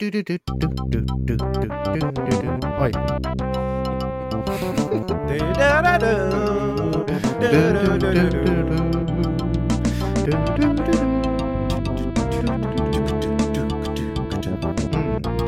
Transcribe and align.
Du, 0.00 0.10
du, 0.10 0.22
du, 0.22 0.38
Oj. 2.80 2.92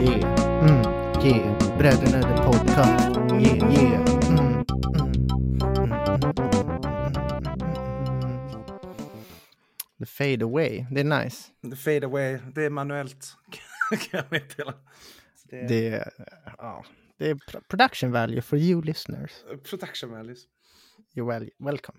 Yeah. 0.01 0.29
Mm. 0.61 0.83
Yeah. 1.25 1.79
Bräderna 1.79 2.21
the 2.21 2.37
podcast. 2.45 3.17
Yeah, 3.41 3.57
yeah. 3.71 4.05
Mm. 4.29 4.65
The 9.99 10.07
fade 10.07 10.43
away, 10.43 10.87
det 10.91 11.01
är 11.01 11.05
nice. 11.05 11.51
The 11.71 11.77
fade 11.77 12.07
away, 12.07 12.39
det 12.55 12.65
är 12.65 12.71
manuellt. 12.71 13.37
kan 14.11 14.21
jag 14.21 14.33
meddela. 14.33 14.75
Det 15.45 15.61
är 15.61 15.69
Det 15.69 15.89
är, 15.89 16.13
ja, 16.59 16.85
det 17.19 17.31
är 17.31 17.35
pro- 17.35 17.61
production 17.69 18.13
value 18.13 18.43
for 18.43 18.59
you 18.59 18.83
listeners. 18.83 19.31
production 19.71 20.11
values. 20.11 20.39
You're 21.15 21.27
well, 21.29 21.51
welcome. 21.59 21.99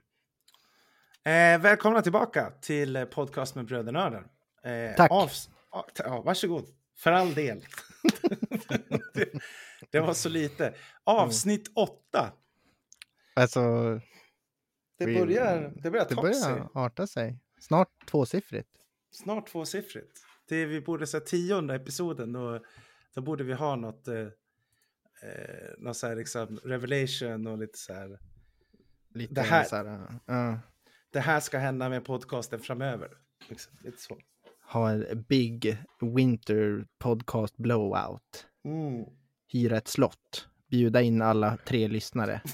Eh, 1.25 1.61
välkomna 1.61 2.01
tillbaka 2.01 2.51
till 2.61 2.95
eh, 2.95 3.05
podcast 3.05 3.55
med 3.55 3.65
brödernördar. 3.65 4.27
Eh, 4.63 4.95
Tack. 4.95 5.11
avs- 5.11 5.49
ja, 5.97 6.21
varsågod, 6.25 6.65
för 6.97 7.11
all 7.11 7.33
del. 7.33 7.65
det, 9.13 9.29
det 9.91 9.99
var 9.99 10.13
så 10.13 10.29
lite. 10.29 10.73
Avsnitt 11.03 11.71
åtta. 11.75 12.33
Alltså, 13.33 13.61
Det 14.97 15.05
börjar, 15.05 15.73
det 15.75 15.91
börjar 15.91 16.05
det 16.09 16.15
ta 16.15 16.33
sig. 16.33 16.51
börjar 16.53 16.69
arta 16.73 17.07
sig. 17.07 17.39
Snart 17.59 17.89
tvåsiffrigt. 18.07 18.69
Snart 19.11 19.47
tvåsiffrigt. 19.47 20.21
Det 20.49 20.65
vi 20.65 20.81
borde 20.81 21.07
säga 21.07 21.21
tionde 21.21 21.75
episoden. 21.75 22.33
Då, 22.33 22.59
då 23.13 23.21
borde 23.21 23.43
vi 23.43 23.53
ha 23.53 23.75
något, 23.75 24.07
eh, 24.07 24.19
eh, 24.19 25.69
något 25.77 25.97
så 25.97 26.07
här 26.07 26.15
liksom 26.15 26.59
revelation 26.63 27.47
och 27.47 27.57
lite 27.57 27.77
så 27.77 27.93
här. 27.93 28.19
Lite 29.13 29.33
Det 29.33 29.41
här- 29.41 29.63
så 29.63 29.75
här, 29.75 30.19
ja, 30.25 30.59
Det 31.09 31.19
här 31.19 31.39
ska 31.39 31.57
hända 31.57 31.89
med 31.89 32.05
podcasten 32.05 32.59
framöver. 32.59 33.09
Liksom, 33.49 33.73
lite 33.83 34.01
så. 34.01 34.17
ha 34.65 34.91
en 34.91 35.23
big 35.29 35.77
winter 36.15 36.85
podcast 36.99 37.57
blowout. 37.57 38.47
Mm. 38.65 39.05
Hyra 39.47 39.77
ett 39.77 39.87
slott. 39.87 40.47
Bjuda 40.67 41.01
in 41.01 41.21
alla 41.21 41.57
tre 41.65 41.87
lyssnare. 41.87 42.41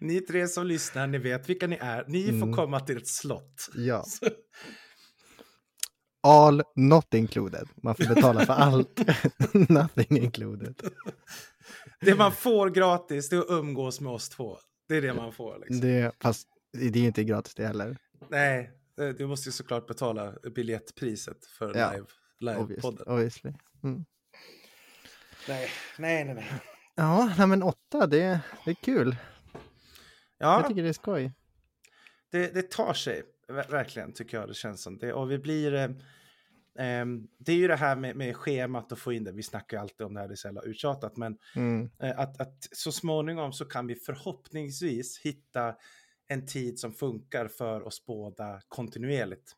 ni 0.00 0.20
tre 0.20 0.48
som 0.48 0.66
lyssnar, 0.66 1.06
ni 1.06 1.18
vet 1.18 1.48
vilka 1.48 1.66
ni 1.66 1.76
är. 1.80 2.04
Ni 2.08 2.24
får 2.26 2.32
Mm. 2.32 2.52
komma 2.52 2.80
till 2.80 2.96
ett 2.96 3.08
slott. 3.08 3.68
Ja. 3.74 4.04
All 6.22 6.62
not 6.76 7.14
included. 7.14 7.68
Man 7.82 7.94
får 7.94 8.14
betala 8.14 8.46
för 8.46 8.52
allt. 8.52 9.00
Nothing 9.68 10.18
included. 10.18 10.80
Det 12.00 12.14
man 12.14 12.32
får 12.32 12.70
gratis 12.70 13.28
det 13.28 13.36
är 13.36 13.40
att 13.40 13.50
umgås 13.50 14.00
med 14.00 14.12
oss 14.12 14.28
två. 14.28 14.58
Det 14.88 14.96
är 14.96 15.02
det 15.02 15.14
man 15.14 15.32
får. 15.32 15.58
Liksom. 15.58 15.80
Det, 15.80 16.12
fast 16.22 16.48
det 16.72 16.98
är 17.00 17.04
inte 17.04 17.24
gratis 17.24 17.54
det 17.54 17.66
heller. 17.66 17.96
Nej, 18.30 18.70
eh, 19.00 19.08
du 19.08 19.26
måste 19.26 19.48
ju 19.48 19.52
såklart 19.52 19.86
betala 19.86 20.32
biljettpriset 20.54 21.46
för 21.58 21.74
Ja, 21.78 21.92
live, 21.92 22.06
livepodden. 22.40 23.06
Obviously. 23.06 23.12
obviously. 23.12 23.52
Mm. 23.84 24.04
Nej, 25.48 25.68
nej, 25.98 26.24
nej. 26.24 26.34
nej. 26.34 26.46
Ja, 26.94 27.34
nej, 27.38 27.46
men 27.46 27.62
åtta, 27.62 28.06
det, 28.06 28.40
det 28.64 28.70
är 28.70 28.74
kul. 28.74 29.16
Jag 30.38 30.60
Ja, 30.62 30.68
tycker 30.68 30.82
det 30.82 30.88
är 30.88 30.92
skoj. 30.92 31.32
det, 32.30 32.54
det 32.54 32.70
tar 32.70 32.94
sig 32.94 33.22
ver- 33.48 33.70
verkligen 33.70 34.12
tycker 34.12 34.36
jag 34.40 34.48
det 34.48 34.54
känns 34.54 34.82
som. 34.82 34.98
Det, 34.98 35.12
och 35.12 35.30
vi 35.30 35.38
blir... 35.38 35.74
Eh, 35.74 35.90
ehm, 36.78 37.28
det 37.38 37.52
är 37.52 37.56
ju 37.56 37.68
det 37.68 37.76
här 37.76 37.96
med, 37.96 38.16
med 38.16 38.36
schemat 38.36 38.92
och 38.92 38.98
få 38.98 39.12
in 39.12 39.24
det. 39.24 39.32
Vi 39.32 39.42
snackar 39.42 39.76
ju 39.76 39.80
alltid 39.80 40.06
om 40.06 40.14
det 40.14 40.20
här, 40.20 40.28
det 40.28 40.34
är 40.34 40.36
så 40.36 40.48
jävla 40.48 40.62
uttjatat. 40.62 41.16
Men 41.16 41.38
Mm. 41.56 41.90
eh, 42.02 42.18
att, 42.20 42.40
att 42.40 42.68
så 42.72 42.92
småningom 42.92 43.52
så 43.52 43.64
kan 43.64 43.86
vi 43.86 43.94
förhoppningsvis 43.94 45.18
hitta 45.18 45.74
en 46.26 46.46
tid 46.46 46.78
som 46.78 46.92
funkar 46.92 47.48
för 47.48 47.82
oss 47.82 48.06
båda 48.06 48.60
kontinuerligt. 48.68 49.52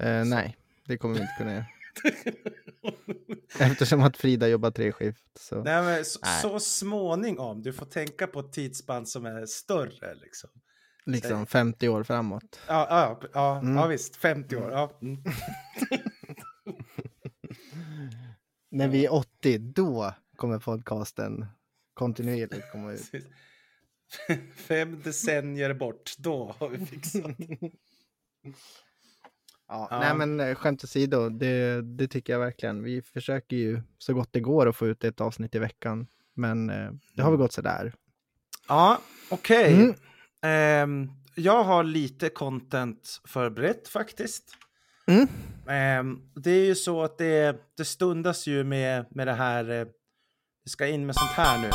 Eh, 0.00 0.24
nej, 0.24 0.56
det 0.84 0.96
kommer 0.98 1.14
vi 1.14 1.20
inte 1.20 1.34
kunna 1.38 1.52
göra. 1.52 1.66
Eftersom 3.58 4.00
att 4.02 4.16
Frida 4.16 4.48
jobbar 4.48 4.70
tre 4.70 4.92
skift. 4.92 5.26
Så. 5.38 5.62
Nej, 5.62 5.82
men 5.82 6.04
så, 6.04 6.18
Nej. 6.22 6.42
så 6.42 6.60
småningom, 6.60 7.62
du 7.62 7.72
får 7.72 7.86
tänka 7.86 8.26
på 8.26 8.40
ett 8.40 8.52
tidsspann 8.52 9.06
som 9.06 9.26
är 9.26 9.46
större. 9.46 10.14
Liksom. 10.14 10.50
Liksom 11.06 11.46
50 11.46 11.88
år 11.88 12.02
framåt. 12.04 12.60
Ja, 12.68 12.86
ja, 12.90 13.20
ja, 13.32 13.58
Mm. 13.58 13.76
ja 13.76 13.86
visst, 13.86 14.16
50 14.16 14.56
år. 14.56 14.70
Ja. 14.72 14.98
Mm. 15.02 15.22
När 18.70 18.88
vi 18.88 19.06
är 19.06 19.12
80, 19.12 19.58
då 19.58 20.14
kommer 20.36 20.58
podcasten 20.58 21.46
kontinuerligt 21.94 22.70
komma 22.72 22.92
ut. 22.92 23.10
Fem 24.56 25.00
decennier 25.02 25.74
bort, 25.74 26.14
då 26.18 26.54
har 26.58 26.68
vi 26.68 26.86
fixat. 26.86 27.22
Ja, 29.72 29.88
Ja. 29.90 29.98
Nej 30.00 30.14
men 30.14 30.40
eh, 30.40 30.54
skämt 30.54 30.84
åsido, 30.84 31.28
det, 31.28 31.82
det 31.82 32.08
tycker 32.08 32.32
jag 32.32 32.40
verkligen. 32.40 32.82
Vi 32.82 33.02
försöker 33.02 33.56
ju 33.56 33.82
så 33.98 34.14
gott 34.14 34.28
det 34.32 34.40
går 34.40 34.68
att 34.68 34.76
få 34.76 34.86
ut 34.86 35.04
ett 35.04 35.20
avsnitt 35.20 35.54
i 35.54 35.58
veckan. 35.58 36.06
Men 36.34 36.70
eh, 36.70 36.90
det 37.14 37.22
har 37.22 37.30
väl 37.30 37.38
gått 37.38 37.52
sådär. 37.52 37.92
Ja, 38.68 38.98
okej. 39.30 39.74
Mm. 39.74 39.94
Ehm, 40.42 41.10
jag 41.34 41.64
har 41.64 41.84
lite 41.84 42.28
content 42.28 43.20
förberett 43.24 43.88
faktiskt. 43.88 44.44
Mm. 45.06 45.28
Ehm, 45.68 46.20
det 46.34 46.50
är 46.50 46.64
ju 46.64 46.74
så 46.74 47.02
att 47.02 47.18
det, 47.18 47.56
det 47.76 47.84
stundas 47.84 48.46
ju 48.46 48.64
med, 48.64 49.06
med 49.10 49.26
det 49.26 49.34
här. 49.34 49.70
Eh, 49.70 49.86
vi 50.64 50.70
ska 50.70 50.86
in 50.86 51.06
med 51.06 51.14
sånt 51.14 51.30
här 51.30 51.58
nu. 51.58 51.70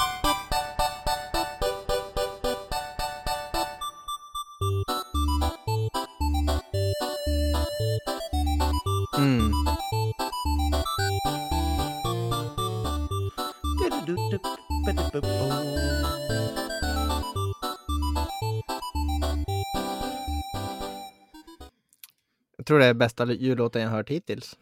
Tror 22.67 22.79
det 22.79 22.85
är 22.85 22.94
bästa 22.94 23.33
jullåten 23.33 23.81
jag 23.81 23.89
hört 23.89 24.09
hittills. 24.09 24.57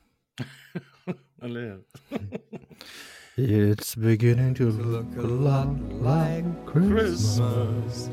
Eller 1.41 1.61
hur? 1.61 1.81
It's 3.38 3.99
beginning 3.99 4.55
to 4.55 4.63
look 4.63 5.05
a 5.17 5.21
lot 5.27 5.77
like 6.03 6.47
Christmas. 6.73 8.09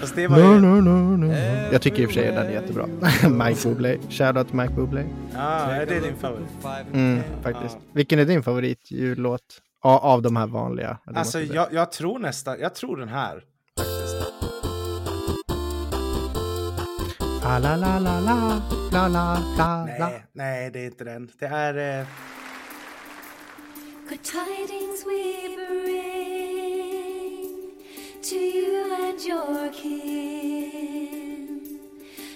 Fast 0.00 0.16
det 0.16 0.28
var 0.28 0.38
No, 0.38 0.54
ju... 0.54 0.60
no, 0.60 0.80
no, 0.80 1.16
no. 1.16 1.32
Jag 1.72 1.82
tycker 1.82 2.02
i 2.02 2.06
och 2.06 2.08
för 2.10 2.14
sig 2.14 2.26
den 2.26 2.46
är 2.46 2.50
jättebra. 2.50 2.86
Mike 3.46 3.68
Bublé. 3.68 3.98
Shoutout 4.10 4.46
till 4.48 4.56
Mike 4.56 4.72
Bublé. 4.74 5.04
Ja, 5.34 5.66
det 5.88 5.96
är 5.96 6.00
din 6.00 6.16
favorit. 6.16 6.48
Mm, 6.92 7.20
faktiskt. 7.42 7.78
Vilken 7.92 8.18
är 8.18 8.24
din 8.24 8.42
favorit 8.42 8.90
jullåt? 8.90 9.42
Ja, 9.82 9.98
av 9.98 10.22
de 10.22 10.36
här 10.36 10.46
vanliga. 10.46 10.98
Det 11.06 11.18
Alltså, 11.18 11.38
det. 11.38 11.44
jag, 11.44 11.72
jag 11.72 11.92
tror 11.92 12.18
nästan, 12.18 12.56
jag 12.60 12.74
tror 12.74 12.96
den 12.96 13.08
här. 13.08 13.44
La, 17.42 17.58
la, 17.58 17.76
la, 17.76 17.98
la, 17.98 18.18
la, 18.20 18.62
la, 18.92 19.08
la, 19.08 19.38
la. 19.58 19.84
Nej, 19.84 20.24
nej, 20.32 20.70
det 20.70 20.80
är 20.80 20.86
inte 20.86 21.04
den. 21.04 21.30
Det 21.38 21.46
är... 21.46 22.00
Eh, 22.00 22.06
Good 24.08 24.22
tidings 24.24 25.04
we 25.06 25.56
bring 25.56 26.10
to 28.22 28.36
you 28.36 28.92
and 28.92 29.20
your 29.20 29.72
kin. 29.72 31.48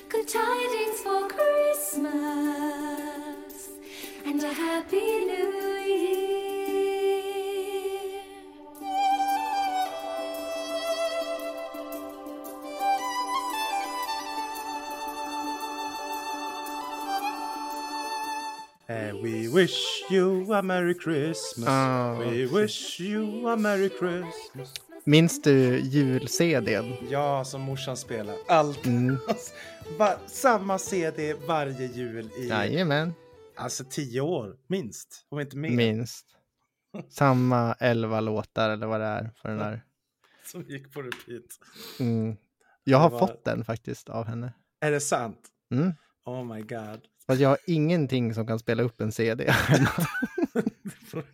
Good 0.09 0.29
tidings 0.29 1.01
for 1.03 1.29
Christmas 1.29 2.13
and 4.27 4.43
a 4.45 4.53
happy 4.53 5.25
new 5.27 5.51
year. 5.87 6.34
We 19.25 19.49
wish 19.49 20.05
you 20.11 20.53
a 20.55 20.63
merry 20.63 20.95
Christmas. 20.95 21.69
Ah, 21.69 22.19
we 22.19 22.47
wish 22.47 23.01
you 23.01 23.49
a 23.49 23.57
merry 23.57 23.89
Christmas. 23.89 24.75
Minns 25.05 25.43
du 25.43 25.79
jul-CDn? 25.79 26.97
Ja, 27.11 27.45
som 27.45 27.61
morsan 27.61 27.97
spelar. 27.97 28.37
Allt. 28.49 28.87
Mm. 28.87 29.19
Samma 30.27 30.79
CD 30.79 31.35
varje 31.35 31.87
jul 31.87 32.31
i 32.39 32.49
Jajamän, 32.49 33.15
alltså 33.57 33.85
tio 33.85 34.21
år, 34.21 34.57
minst. 34.67 35.27
Om 35.29 35.41
inte 35.41 35.57
mer. 35.57 35.71
minst. 35.71 36.27
Samma 37.09 37.75
elva 37.79 38.21
låtar 38.21 38.71
eller 38.71 38.87
vad 38.87 39.01
det 39.01 39.07
är 39.07 39.31
för 39.43 39.49
den 39.49 39.59
där. 39.59 39.85
Som 40.47 40.63
gick 40.63 40.93
på 40.93 41.03
repeat. 41.03 41.45
Mm. 42.01 42.37
Jag 42.85 42.99
har 42.99 43.11
var- 43.11 43.19
fått 43.19 43.45
den 43.45 43.65
faktiskt 43.65 44.09
av 44.09 44.27
henne. 44.27 44.53
Är 44.81 44.91
det 44.91 45.01
sant? 45.01 45.49
Mm. 45.73 45.93
Oh 46.25 46.45
my 46.45 46.61
god. 46.61 47.01
Fast 47.27 47.41
jag 47.41 47.49
har 47.49 47.59
ingenting 47.67 48.35
som 48.35 48.47
kan 48.47 48.59
spela 48.59 48.83
upp 48.83 49.01
en 49.01 49.13
CD. 49.13 49.45
Du 50.83 50.91
får, 50.91 51.25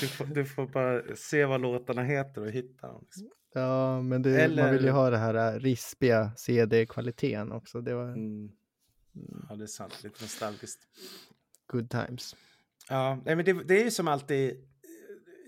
du, 0.00 0.06
får, 0.08 0.24
du 0.24 0.44
får 0.44 0.66
bara 0.66 1.16
se 1.16 1.44
vad 1.44 1.60
låtarna 1.60 2.02
heter 2.02 2.40
och 2.40 2.50
hitta 2.50 2.86
dem. 2.86 3.00
Liksom. 3.04 3.30
ja, 3.54 4.02
men 4.02 4.22
det, 4.22 4.30
man 4.30 4.38
vill 4.48 4.58
ju 4.58 4.78
Eller- 4.78 4.90
ha 4.90 5.10
det 5.10 5.18
här 5.18 5.54
äh, 5.54 5.60
rispiga 5.60 6.32
CD-kvaliteten 6.36 7.52
också. 7.52 7.80
Det 7.80 7.94
var 7.94 8.04
Mm. 8.12 8.50
Ja, 9.48 9.54
det 9.56 9.62
är 9.62 9.66
sant. 9.66 10.00
Lite 10.04 10.24
nostalgiskt. 10.24 10.80
good 11.66 11.90
times. 11.90 12.36
Ja, 12.88 13.18
men 13.24 13.44
det, 13.44 13.52
det 13.52 13.80
är 13.80 13.84
ju 13.84 13.90
som 13.90 14.08
alltid. 14.08 14.50
eh, 14.50 14.56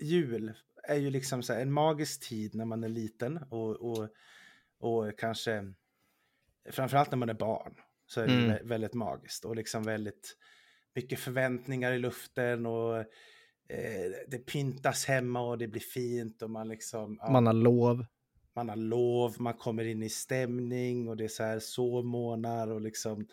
Jul 0.07 0.53
är 0.83 0.95
ju 0.95 1.09
liksom 1.09 1.43
så 1.43 1.53
en 1.53 1.71
magisk 1.71 2.29
tid 2.29 2.55
när 2.55 2.65
man 2.65 2.83
är 2.83 2.89
liten 2.89 3.37
och, 3.49 3.75
och, 3.75 4.09
och 4.79 5.19
kanske 5.19 5.73
framförallt 6.71 7.11
när 7.11 7.17
man 7.17 7.29
är 7.29 7.33
barn 7.33 7.73
så 8.07 8.21
är 8.21 8.27
det 8.27 8.33
Mm. 8.33 8.49
vä- 8.49 8.67
väldigt 8.67 8.93
magiskt 8.93 9.45
och 9.45 9.55
liksom 9.55 9.83
väldigt 9.83 10.37
mycket 10.95 11.19
förväntningar 11.19 11.91
i 11.91 11.99
luften 11.99 12.65
och 12.65 12.97
eh, 13.69 14.11
det 14.27 14.37
pyntas 14.45 15.05
hemma 15.05 15.41
och 15.41 15.57
det 15.57 15.67
blir 15.67 15.81
fint 15.81 16.41
och 16.41 16.49
man 16.49 16.67
liksom 16.67 17.17
ja, 17.21 17.31
Man 17.31 17.45
har 17.45 17.53
lov. 17.53 18.05
man 18.55 18.69
har 18.69 18.75
lov, 18.75 19.35
man 19.39 19.53
kommer 19.53 19.83
in 19.85 20.03
i 20.03 20.09
stämning 20.09 21.07
och 21.09 21.17
det 21.17 21.23
är 21.23 21.27
så 21.27 21.43
här 21.43 21.59
sovmorgnar 21.59 22.67
och 22.67 22.81
liksom 22.81 23.27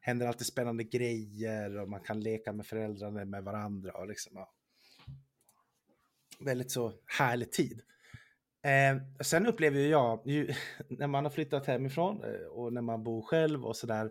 händer 0.00 0.26
alltid 0.26 0.46
spännande 0.46 0.84
grejer 0.84 1.78
och 1.78 1.88
man 1.88 2.00
kan 2.00 2.20
leka 2.20 2.52
med 2.52 2.66
föräldrarna 2.66 3.24
med 3.24 3.44
varandra 3.44 3.92
och 3.92 4.08
liksom 4.08 4.32
ja. 4.36 4.52
Väldigt 6.40 6.70
så 6.70 6.92
härlig 7.18 7.52
tid. 7.52 7.82
Eh, 8.62 9.22
sen 9.22 9.46
upplever 9.46 9.80
jag, 9.80 10.22
ju, 10.26 10.54
när 10.88 11.06
man 11.06 11.24
har 11.24 11.30
flyttat 11.30 11.66
hemifrån 11.66 12.24
eh, 12.24 12.46
och 12.46 12.72
när 12.72 12.82
man 12.82 13.04
bor 13.04 13.22
själv 13.22 13.66
och 13.66 13.76
sådär, 13.76 14.10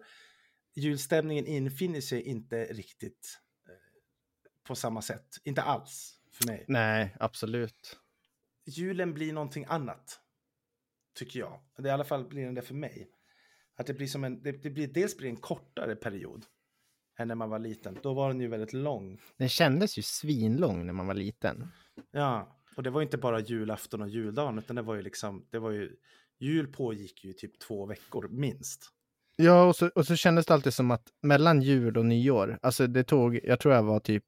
julstämningen 0.75 1.45
infinner 1.47 2.01
sig 2.01 2.21
inte 2.21 2.63
riktigt 2.63 3.39
eh, 3.67 3.73
på 4.63 4.75
samma 4.75 5.01
sätt. 5.01 5.27
Inte 5.43 5.61
alls 5.61 6.19
för 6.31 6.47
mig 6.47 6.65
Nej, 6.67 7.15
absolut. 7.19 7.99
julen 8.65 9.13
blir 9.13 9.33
någonting 9.33 9.65
annat. 9.67 10.19
Tycker 11.15 11.39
jag. 11.39 11.59
Det 11.77 11.83
är 11.83 11.87
I 11.87 11.91
alla 11.91 12.03
fall 12.03 12.27
blir 12.27 12.45
den 12.45 12.53
det 12.53 12.61
för 12.61 12.73
mig. 12.73 13.07
Att 13.75 13.87
det 13.87 13.93
blir 13.93 14.07
som 14.07 14.23
en, 14.23 14.43
det, 14.43 14.51
det 14.51 14.69
blir, 14.69 14.87
dels 14.87 15.17
blir 15.17 15.29
en 15.29 15.37
kortare 15.37 15.95
period 15.95 16.45
än 17.17 17.27
när 17.27 17.35
man 17.35 17.49
var 17.49 17.59
liten. 17.59 17.99
Då 18.03 18.13
var 18.13 18.27
den 18.27 18.41
ju 18.41 18.47
väldigt 18.47 18.73
lång. 18.73 19.21
Den 19.37 19.49
kändes 19.49 19.97
ju 19.97 20.01
svinlång 20.01 20.85
när 20.85 20.93
man 20.93 21.07
var 21.07 21.13
liten. 21.13 21.67
Ja, 22.11 22.56
och 22.77 22.83
det 22.83 22.89
var 22.89 23.01
inte 23.01 23.17
bara 23.17 23.39
julafton 23.39 24.01
och 24.01 24.09
juldagen, 24.09 24.57
utan 24.57 24.75
det 24.75 24.81
var 24.81 24.95
ju 24.95 25.01
liksom, 25.01 25.45
det 25.49 25.59
var 25.59 25.71
ju, 25.71 25.95
jul 26.39 26.67
pågick 26.67 27.23
ju 27.25 27.33
typ 27.33 27.59
två 27.59 27.85
veckor 27.85 28.27
minst. 28.27 28.85
Ja, 29.35 29.63
och 29.63 29.75
så, 29.75 29.87
och 29.87 30.05
så 30.05 30.15
kändes 30.15 30.45
det 30.45 30.53
alltid 30.53 30.73
som 30.73 30.91
att 30.91 31.07
mellan 31.21 31.61
jul 31.61 31.97
och 31.97 32.05
nyår, 32.05 32.59
alltså 32.61 32.87
det 32.87 33.03
tog, 33.03 33.39
jag 33.43 33.59
tror 33.59 33.73
jag 33.73 33.83
var 33.83 33.99
typ 33.99 34.23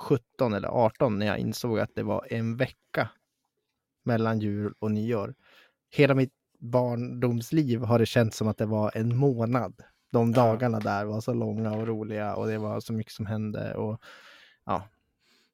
17 0.00 0.54
eller 0.54 0.68
18 0.68 1.18
när 1.18 1.26
jag 1.26 1.38
insåg 1.38 1.78
att 1.78 1.94
det 1.94 2.02
var 2.02 2.26
en 2.30 2.56
vecka 2.56 3.10
mellan 4.04 4.40
jul 4.40 4.74
och 4.78 4.90
nyår. 4.90 5.34
Hela 5.90 6.14
mitt 6.14 6.32
barndomsliv 6.58 7.80
har 7.80 7.98
det 7.98 8.06
känts 8.06 8.36
som 8.36 8.48
att 8.48 8.58
det 8.58 8.66
var 8.66 8.92
en 8.94 9.16
månad. 9.16 9.82
De 10.12 10.32
dagarna 10.32 10.80
där 10.80 11.04
var 11.04 11.20
så 11.20 11.34
långa 11.34 11.72
och 11.72 11.86
roliga 11.86 12.34
och 12.34 12.46
det 12.46 12.58
var 12.58 12.80
så 12.80 12.92
mycket 12.92 13.12
som 13.12 13.26
hände. 13.26 13.74
Och, 13.74 14.00
ja, 14.64 14.88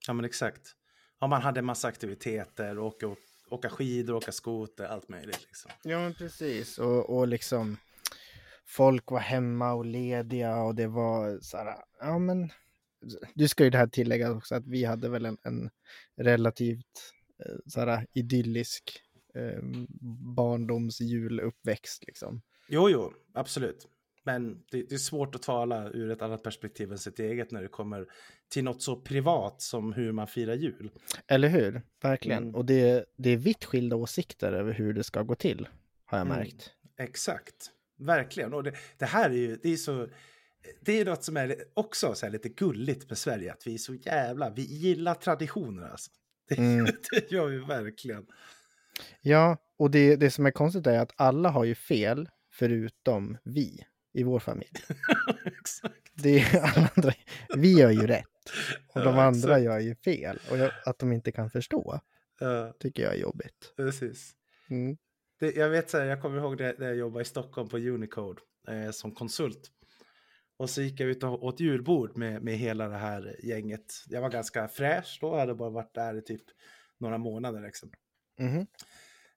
Ja, 0.07 0.13
men 0.13 0.25
exakt. 0.25 0.77
Ja, 1.21 1.27
man 1.27 1.43
hade 1.43 1.63
massa 1.63 1.89
aktiviteter, 1.89 2.79
åka, 2.79 3.17
åka 3.51 3.71
skidor, 3.71 4.15
åka 4.15 4.33
skoter, 4.33 4.85
allt 4.85 5.09
möjligt 5.09 5.43
liksom. 5.43 5.71
Ja, 5.83 5.99
men 5.99 6.15
precis. 6.15 6.79
Och, 6.79 7.19
och 7.19 7.29
liksom 7.29 7.77
folk 8.67 9.11
var 9.11 9.21
hemma 9.21 9.73
och 9.73 9.85
lediga 9.85 10.57
och 10.57 10.75
det 10.75 10.87
var 10.87 11.39
så 11.41 11.57
här, 11.57 11.77
ja 12.01 12.19
men 12.19 12.51
du 13.35 13.49
ska 13.49 13.65
ju 13.65 13.71
det 13.71 13.79
här 13.79 13.87
tillägga 13.87 14.33
också 14.33 14.55
att 14.55 14.67
vi 14.67 14.85
hade 14.85 15.09
väl 15.09 15.27
en, 15.27 15.39
en 15.43 15.71
relativt 16.17 17.13
eh, 17.47 17.57
så 17.67 17.81
här 17.81 18.07
idyllisk 18.13 19.01
eh, 19.35 19.63
barndomsjuluppväxt 20.37 22.05
liksom. 22.07 22.43
Jo, 22.69 22.91
jo, 22.91 23.13
absolut. 23.35 23.89
Men 24.27 24.63
det, 24.71 24.83
det 24.83 24.95
är 24.95 24.99
svårt 24.99 25.35
att 25.35 25.43
tala 25.43 25.91
ur 25.91 26.11
ett 26.11 26.23
annat 26.23 26.43
perspektiv 26.43 26.93
än 26.93 26.99
sitt 26.99 27.19
eget 27.19 27.51
när 27.51 27.63
det 27.63 27.69
kommer 27.69 28.07
till 28.49 28.65
något 28.65 28.83
så 28.83 28.97
privat 29.01 29.63
som 29.63 29.93
hur 29.93 30.13
man 30.13 30.27
firar 30.27 30.55
jul. 30.55 30.91
Eller 31.27 31.49
hur? 31.49 31.83
Verkligen. 32.03 32.43
Mm. 32.43 32.55
Och 32.55 32.65
det, 32.65 33.05
det 33.17 33.31
är 33.31 33.37
vitt 33.37 33.65
skilda 33.65 33.97
åsikter 33.97 34.53
över 34.53 34.73
hur 34.73 34.95
det 34.95 35.05
ska 35.05 35.23
gå 35.23 35.35
till, 35.35 35.69
har 36.07 36.19
jag 36.19 36.27
Mm. 36.27 36.39
märkt. 36.39 36.71
Exakt, 36.99 37.71
verkligen. 37.99 38.55
Och 38.55 38.63
det, 38.65 38.73
det 38.99 39.07
här 39.07 39.31
är 39.31 39.35
ju, 39.35 39.57
det 39.63 39.73
är 39.73 39.77
så, 39.77 40.09
det 40.81 41.01
är 41.01 41.05
något 41.05 41.25
som 41.25 41.37
är 41.37 41.57
också 41.75 42.15
så 42.15 42.29
lite 42.29 42.49
gulligt 42.49 43.09
med 43.09 43.19
Sverige, 43.19 43.53
att 43.53 43.67
vi 43.67 43.75
är 43.75 43.79
så 43.79 43.95
jävla, 43.95 44.51
vi 44.51 44.63
gillar 44.63 45.15
traditioner 45.15 45.89
alltså. 45.89 46.11
Det, 46.49 46.59
Mm. 46.59 46.85
det 47.11 47.33
gör 47.33 47.47
vi 47.47 47.59
verkligen. 47.59 48.27
Ja, 49.21 49.57
och 49.79 49.91
det, 49.91 50.17
det 50.17 50.31
som 50.31 50.47
är 50.47 50.51
konstigt 50.51 50.87
är 50.87 50.99
att 50.99 51.13
alla 51.17 51.49
har 51.51 51.65
ju 51.65 51.75
fel 51.75 52.29
förutom 52.53 53.37
vi 53.45 53.85
i 54.17 54.23
vår 54.23 54.39
familj. 54.41 54.71
Exakt. 55.61 56.13
Det 56.15 56.39
är 56.39 56.61
alla 56.61 56.91
andra, 56.97 57.13
vi 57.57 57.79
gör 57.79 57.91
ju 57.91 58.07
rätt 58.07 58.27
och 58.89 59.01
de 59.01 59.15
Ja, 59.15 59.23
andra 59.23 59.59
gör 59.59 59.79
ju 59.79 59.95
fel. 59.95 60.39
Och 60.51 60.59
jag, 60.59 60.71
att 60.85 60.99
de 60.99 61.13
inte 61.13 61.33
kan 61.33 61.51
förstå 61.51 62.01
Ja, 62.41 62.73
tycker 62.81 63.03
jag 63.03 63.15
är 63.15 63.19
jobbigt. 63.19 63.73
precis. 63.77 64.33
Mm. 64.71 64.97
Det, 65.41 65.57
jag 65.57 65.69
vet 65.71 65.91
så 65.91 65.99
här, 65.99 66.05
jag 66.05 66.23
kommer 66.23 66.39
ihåg 66.39 66.61
när 66.61 66.83
jag 66.87 66.97
jobbade 66.97 67.23
i 67.23 67.25
Stockholm 67.25 67.69
på 67.69 67.77
Unicode 67.77 68.41
eh, 68.69 68.91
som 68.91 69.13
konsult. 69.15 69.71
Och 70.59 70.71
så 70.71 70.83
gick 70.83 71.01
jag 71.01 71.09
ut 71.09 71.23
och 71.23 71.45
åt 71.45 71.61
julbord 71.61 72.17
med, 72.17 72.43
med 72.43 72.55
hela 72.55 72.89
det 72.89 72.97
här 72.97 73.37
gänget. 73.43 73.93
Jag 74.09 74.21
var 74.21 74.31
ganska 74.31 74.69
fräsch 74.69 75.19
då, 75.21 75.27
jag 75.29 75.39
hade 75.39 75.55
bara 75.55 75.71
varit 75.71 75.95
där 75.95 76.19
i 76.19 76.23
typ 76.23 76.43
några 76.99 77.19
månader. 77.19 77.61
Liksom. 77.63 77.91
Mhm. 78.39 78.67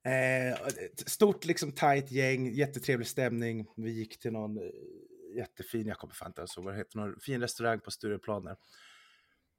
Eh, 0.03 0.57
stort 1.05 1.45
liksom 1.45 1.71
tight 1.71 2.11
gäng, 2.11 2.51
jättetrevlig 2.53 3.07
stämning. 3.07 3.65
Vi 3.77 3.91
gick 3.91 4.19
till 4.19 4.31
någon 4.31 4.57
eh, 4.57 4.69
jättefin, 5.37 5.87
jag 5.87 5.97
kommer 5.97 6.13
fan 6.13 6.29
inte 6.29 6.41
ihåg 6.41 6.65
vad 6.65 6.73
det 6.73 6.77
heter, 6.77 6.97
någon 6.97 7.19
fin 7.19 7.41
restaurang 7.41 7.79
på 7.79 7.91
Stureplan. 7.91 8.55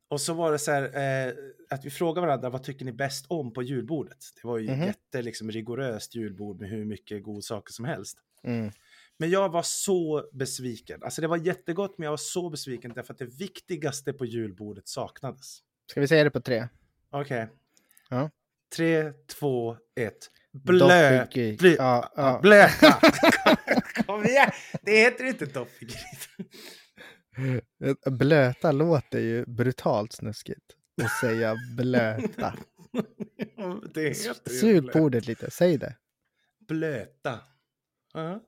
Och 0.08 0.20
så 0.20 0.34
var 0.34 0.52
det 0.52 0.58
så 0.58 0.70
här 0.70 0.82
eh, 1.28 1.34
att 1.70 1.84
vi 1.84 1.90
frågade 1.90 2.26
varandra 2.26 2.50
vad 2.50 2.62
tycker 2.62 2.84
ni 2.84 2.92
bäst 2.92 3.26
om 3.28 3.52
på 3.52 3.62
julbordet? 3.62 4.18
Det 4.42 4.48
var 4.48 4.58
ju 4.58 4.70
Mhm. 4.70 4.86
jätte 4.86 5.22
liksom, 5.22 5.50
rigoröst 5.50 6.14
julbord 6.14 6.60
med 6.60 6.70
hur 6.70 6.84
mycket 6.84 7.22
godsaker 7.22 7.72
som 7.72 7.84
helst. 7.84 8.18
Mm. 8.44 8.70
Men 9.16 9.30
jag 9.30 9.48
var 9.48 9.62
så 9.62 10.30
besviken. 10.32 11.02
Alltså 11.02 11.20
det 11.20 11.26
var 11.28 11.36
jättegott 11.36 11.98
men 11.98 12.04
jag 12.04 12.12
var 12.12 12.16
så 12.16 12.50
besviken 12.50 12.92
därför 12.94 13.12
att 13.12 13.18
det 13.18 13.24
viktigaste 13.38 14.12
på 14.12 14.24
julbordet 14.24 14.88
saknades. 14.88 15.58
Ska 15.86 16.00
vi 16.00 16.08
säga 16.08 16.24
det 16.24 16.30
på 16.30 16.40
tre? 16.40 16.68
Okej. 17.10 17.48
Ja. 18.08 18.30
Tre, 18.76 19.12
två, 19.26 19.76
ett. 20.00 20.30
Blö, 20.52 21.26
Ja, 21.78 22.12
ja. 22.16 22.38
Blöta. 22.42 23.00
Kom 24.06 24.24
igen. 24.24 24.50
Det 24.82 24.96
heter 24.96 25.24
inte 25.24 25.46
doppelgris. 25.46 26.28
Blöta 28.10 28.72
låter 28.72 29.18
ju 29.20 29.44
brutalt 29.46 30.12
snuskigt. 30.12 30.64
Och 31.02 31.10
säga 31.10 31.56
blöta. 31.76 32.54
Det 33.94 34.14
Sug 34.60 34.92
på 34.92 34.98
ordet 34.98 35.26
lite, 35.26 35.50
säg 35.50 35.78
det. 35.78 35.96
Blöta. 36.68 37.38
Ja. 38.14 38.40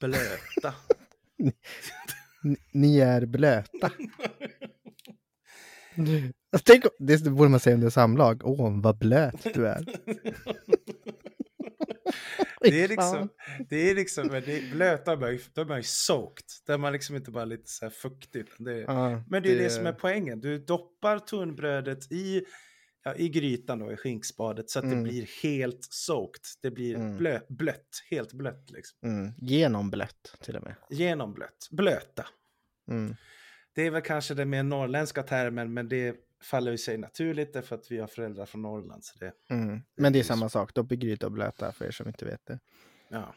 Blöta. 0.00 0.74
N- 2.44 2.56
Ni 2.72 2.98
är 3.00 3.26
blöta. 3.26 3.90
Alltså, 5.96 6.64
Tänk, 6.64 6.84
det 6.98 7.30
borde 7.30 7.50
man 7.50 7.60
säga 7.60 7.74
under 7.74 7.90
samlag. 7.90 8.40
Åh, 8.44 8.80
vad 8.82 8.98
blöt 8.98 9.54
du 9.54 9.66
är. 9.68 9.84
Det 12.60 12.82
är 12.84 12.88
liksom, 12.88 13.28
det 13.68 13.90
är 13.90 13.94
liksom, 13.94 14.28
det 14.28 14.36
är 14.58 14.72
blöta, 14.72 15.16
då 15.16 15.26
är 15.26 15.64
man 15.64 15.76
ju- 15.76 15.82
soaked. 15.82 16.44
Där 16.66 16.78
man 16.78 16.92
liksom 16.92 17.16
inte 17.16 17.30
bara 17.30 17.44
lite 17.44 17.70
så 17.70 17.84
här 17.84 17.90
fuktig. 17.90 18.40
utan 18.40 18.64
Det 18.64 18.78
Ja, 18.80 19.22
men 19.28 19.42
det 19.42 19.52
är 19.52 19.58
det 19.58 19.70
som 19.70 19.86
är 19.86 19.92
poängen. 19.92 20.40
Du 20.40 20.58
doppar 20.58 21.18
tunnbrödet 21.18 22.12
i, 22.12 22.44
ja, 23.04 23.14
i 23.14 23.28
grytan 23.28 23.78
då, 23.78 23.92
i 23.92 23.96
skinkspadet, 23.96 24.70
så 24.70 24.78
att 24.78 24.84
Mm. 24.84 24.96
det 25.04 25.10
blir 25.10 25.28
helt 25.42 25.86
soaked. 25.90 26.40
Det 26.62 26.70
blir 26.70 26.94
Mm. 26.94 27.16
blö, 27.16 27.40
blött, 27.48 28.02
helt 28.10 28.32
blött 28.32 28.70
liksom. 28.70 28.98
Mm, 29.08 29.32
genomblött 29.38 30.34
till 30.42 30.56
och 30.56 30.62
med. 30.62 30.74
Genomblött, 30.90 31.68
blöta. 31.70 32.26
Mm. 32.90 33.16
Det 33.74 33.82
är 33.82 33.90
väl 33.90 34.02
kanske 34.02 34.34
den 34.34 34.50
mer 34.50 34.62
norrländska 34.62 35.22
termen, 35.22 35.74
men 35.74 35.88
det 35.88 36.16
faller 36.42 36.70
ju 36.72 36.78
sig 36.78 36.98
naturligt 36.98 37.52
därför 37.52 37.74
att 37.76 37.90
vi 37.90 37.98
har 37.98 38.06
föräldrar 38.06 38.46
från 38.46 38.62
Norrland. 38.62 39.04
Så 39.04 39.18
det, 39.18 39.32
Mm. 39.50 39.82
Men 39.96 40.12
det 40.12 40.18
är 40.18 40.22
samma 40.22 40.48
sak, 40.48 40.74
doppelgryta 40.74 41.26
och 41.26 41.32
blöta 41.32 41.72
för 41.72 41.84
er 41.84 41.90
som 41.90 42.08
inte 42.08 42.24
vet 42.24 42.46
det. 42.46 42.58
ja. 43.08 43.34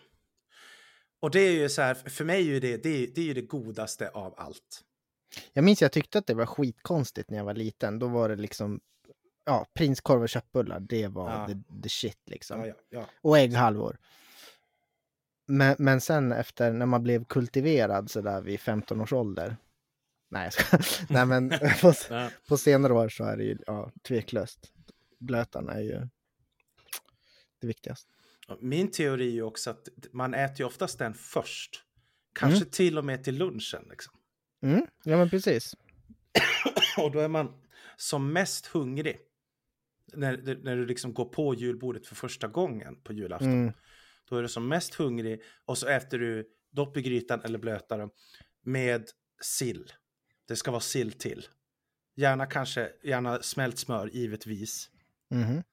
Och 1.19 1.31
det 1.31 1.39
är 1.39 1.51
ju 1.51 1.69
så 1.69 1.81
här, 1.81 1.93
för 1.93 2.23
mig 2.25 2.39
är 2.39 2.53
ju 2.53 2.59
det, 2.59 2.83
det, 2.83 2.89
är, 2.89 3.07
det 3.15 3.21
är 3.21 3.25
ju 3.25 3.33
det 3.33 3.41
godaste 3.41 4.09
av 4.09 4.33
allt. 4.37 4.83
Jag 5.53 5.63
minns 5.63 5.81
jag 5.81 5.91
tyckte 5.91 6.17
att 6.17 6.27
det 6.27 6.33
var 6.33 6.45
skitkonstigt 6.45 7.29
när 7.29 7.37
jag 7.37 7.45
var 7.45 7.53
liten. 7.53 7.99
Då 7.99 8.07
var 8.07 8.29
det 8.29 8.35
liksom, 8.35 8.79
ja, 9.45 9.65
prinskorv 9.73 10.21
och 10.21 10.29
köttbullar, 10.29 10.79
det 10.79 11.07
var 11.07 11.29
Ja. 11.31 11.47
the, 11.47 11.81
the 11.83 11.89
shit 11.89 12.19
liksom. 12.25 12.59
Ja, 12.59 12.67
ja, 12.67 12.73
ja. 12.89 13.05
Och 13.21 13.37
ägghalvor. 13.37 13.97
Men, 15.47 15.75
men 15.79 16.01
sen 16.01 16.31
efter 16.31 16.73
när 16.73 16.85
man 16.85 17.03
blev 17.03 17.25
kultiverad 17.25 18.11
så 18.11 18.21
där 18.21 18.41
vid 18.41 18.59
15 18.59 19.01
års 19.01 19.13
ålder. 19.13 19.57
Nej, 20.29 20.43
jag 20.43 20.53
ska, 20.53 20.77
nej 21.13 21.25
men 21.25 21.49
på, 21.81 21.93
på 22.47 22.57
senare 22.57 22.93
år 22.93 23.09
så 23.09 23.23
är 23.23 23.37
det 23.37 23.43
ju 23.43 23.57
ja, 23.65 23.91
tveklöst. 24.07 24.71
Blötarna 25.19 25.73
är 25.73 25.81
ju 25.81 26.07
det 27.61 27.67
viktigaste. 27.67 28.11
Min 28.59 28.91
teori 28.91 29.27
är 29.27 29.31
ju 29.31 29.41
också 29.43 29.69
att 29.69 29.87
man 30.11 30.33
äter 30.33 30.59
ju 30.59 30.65
oftast 30.65 30.99
den 30.99 31.13
först. 31.13 31.83
Kanske 32.33 32.65
till 32.65 32.97
och 32.97 33.05
med 33.05 33.23
till 33.23 33.37
lunchen. 33.37 33.87
Liksom. 33.89 34.13
Mm, 34.63 34.87
ja 35.03 35.17
men 35.17 35.29
precis. 35.29 35.75
Och 36.97 37.11
då 37.11 37.19
är 37.19 37.27
man 37.27 37.61
som 37.97 38.33
mest 38.33 38.65
hungrig. 38.65 39.17
När, 40.13 40.63
när 40.63 40.75
du 40.75 40.85
liksom 40.85 41.13
går 41.13 41.25
på 41.25 41.55
julbordet 41.55 42.07
för 42.07 42.15
första 42.15 42.47
gången 42.47 43.01
på 43.03 43.13
julafton. 43.13 43.51
Mm, 43.51 43.73
Då 44.29 44.37
är 44.37 44.41
du 44.41 44.47
som 44.47 44.67
mest 44.67 44.95
hungrig 44.95 45.41
och 45.65 45.77
så 45.77 45.87
äter 45.87 46.19
du 46.19 46.47
dopp 46.71 46.97
i 46.97 47.01
grytan 47.01 47.41
eller 47.41 47.59
blötare 47.59 48.09
med 48.63 49.05
sill. 49.41 49.91
Det 50.47 50.55
ska 50.55 50.71
vara 50.71 50.81
sill 50.81 51.11
till. 51.11 51.47
Gärna 52.15 52.45
kanske, 52.45 52.91
gärna 53.03 53.41
smält 53.41 53.77
smör 53.79 54.07
givetvis. 54.07 54.89
mhm. 55.29 55.63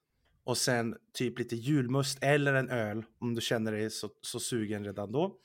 Och 0.47 0.59
sen 0.59 0.97
typ 1.13 1.39
lite 1.39 1.57
julmust 1.57 2.19
eller 2.21 2.55
en 2.55 2.71
öl 2.71 3.05
om 3.19 3.35
du 3.35 3.41
känner 3.41 3.73
dig 3.73 3.91
så, 3.91 4.11
så 4.21 4.41
sugen 4.41 4.85
redan 4.85 5.13
då. 5.13 5.39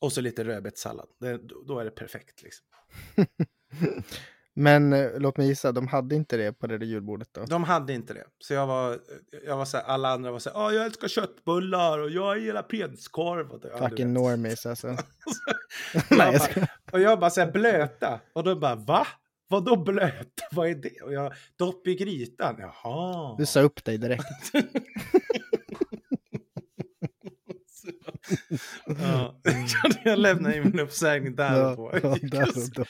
Och 0.00 0.12
så 0.12 0.20
lite 0.20 0.44
rödbetssallad. 0.44 1.08
Det, 1.18 1.40
då 1.66 1.78
är 1.78 1.84
det 1.84 1.90
perfekt 1.90 2.42
liksom. 2.42 2.66
Men 4.54 4.92
eh, 4.92 5.10
låt 5.18 5.36
mig 5.36 5.46
gissa, 5.46 5.72
de 5.72 5.88
hade 5.88 6.14
inte 6.14 6.36
det 6.36 6.52
på 6.52 6.66
det 6.66 6.78
där 6.78 6.86
julbordet 6.86 7.28
då? 7.32 7.44
De 7.44 7.64
hade 7.64 7.92
inte 7.92 8.14
det. 8.14 8.24
Så 8.38 8.54
jag 8.54 8.66
var, 8.66 8.98
jag 9.46 9.56
var 9.56 9.64
så 9.64 9.76
här, 9.76 9.84
alla 9.84 10.08
andra 10.08 10.30
var 10.30 10.38
så 10.38 10.50
här, 10.50 10.66
"Ah, 10.66 10.72
jag 10.72 10.84
älskar 10.84 11.08
köttbullar 11.08 11.98
och 11.98 12.10
jag 12.10 12.38
gillar 12.38 12.62
prinskorv. 12.62 13.50
Och 13.50 13.60
det, 13.60 13.68
ja, 13.78 13.88
Fucking 13.88 14.12
normies 14.12 14.66
alltså. 14.66 14.86
Jag 15.94 16.04
Nej, 16.18 16.32
jag 16.32 16.40
bara, 16.54 16.66
och 16.92 17.00
jag 17.00 17.20
bara 17.20 17.30
så 17.30 17.40
här 17.40 17.52
blöta. 17.52 18.20
Och 18.32 18.44
de 18.44 18.60
bara 18.60 18.74
va? 18.74 19.06
Vadå 19.48 19.76
blöta? 19.76 20.44
Vad 20.50 20.68
är 20.68 20.74
det? 20.74 21.00
Och 21.02 21.12
jag 21.12 21.32
dopp 21.56 21.86
i 21.86 21.94
grytan. 21.94 22.56
Jaha. 22.58 23.36
Du 23.38 23.46
sa 23.46 23.60
upp 23.60 23.84
dig 23.84 23.98
direkt. 23.98 24.24
ja. 28.86 29.40
jag 30.04 30.18
lämnar 30.18 30.56
in 30.56 30.62
min 30.62 30.80
uppsägning 30.80 31.36
där 31.36 31.70
och 31.70 31.76
på. 31.76 31.98
Ja, 32.02 32.16
där 32.22 32.48
och 32.48 32.70
då. 32.74 32.84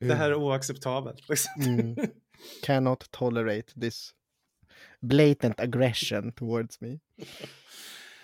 Det 0.00 0.14
här 0.14 0.30
är 0.30 0.34
oacceptabelt. 0.34 1.28
Liksom. 1.28 1.62
Mm. 1.62 1.96
Cannot 2.62 3.10
tolerate 3.10 3.80
this 3.80 4.10
blatant 5.00 5.60
aggression 5.60 6.32
towards 6.32 6.80
me. 6.80 6.98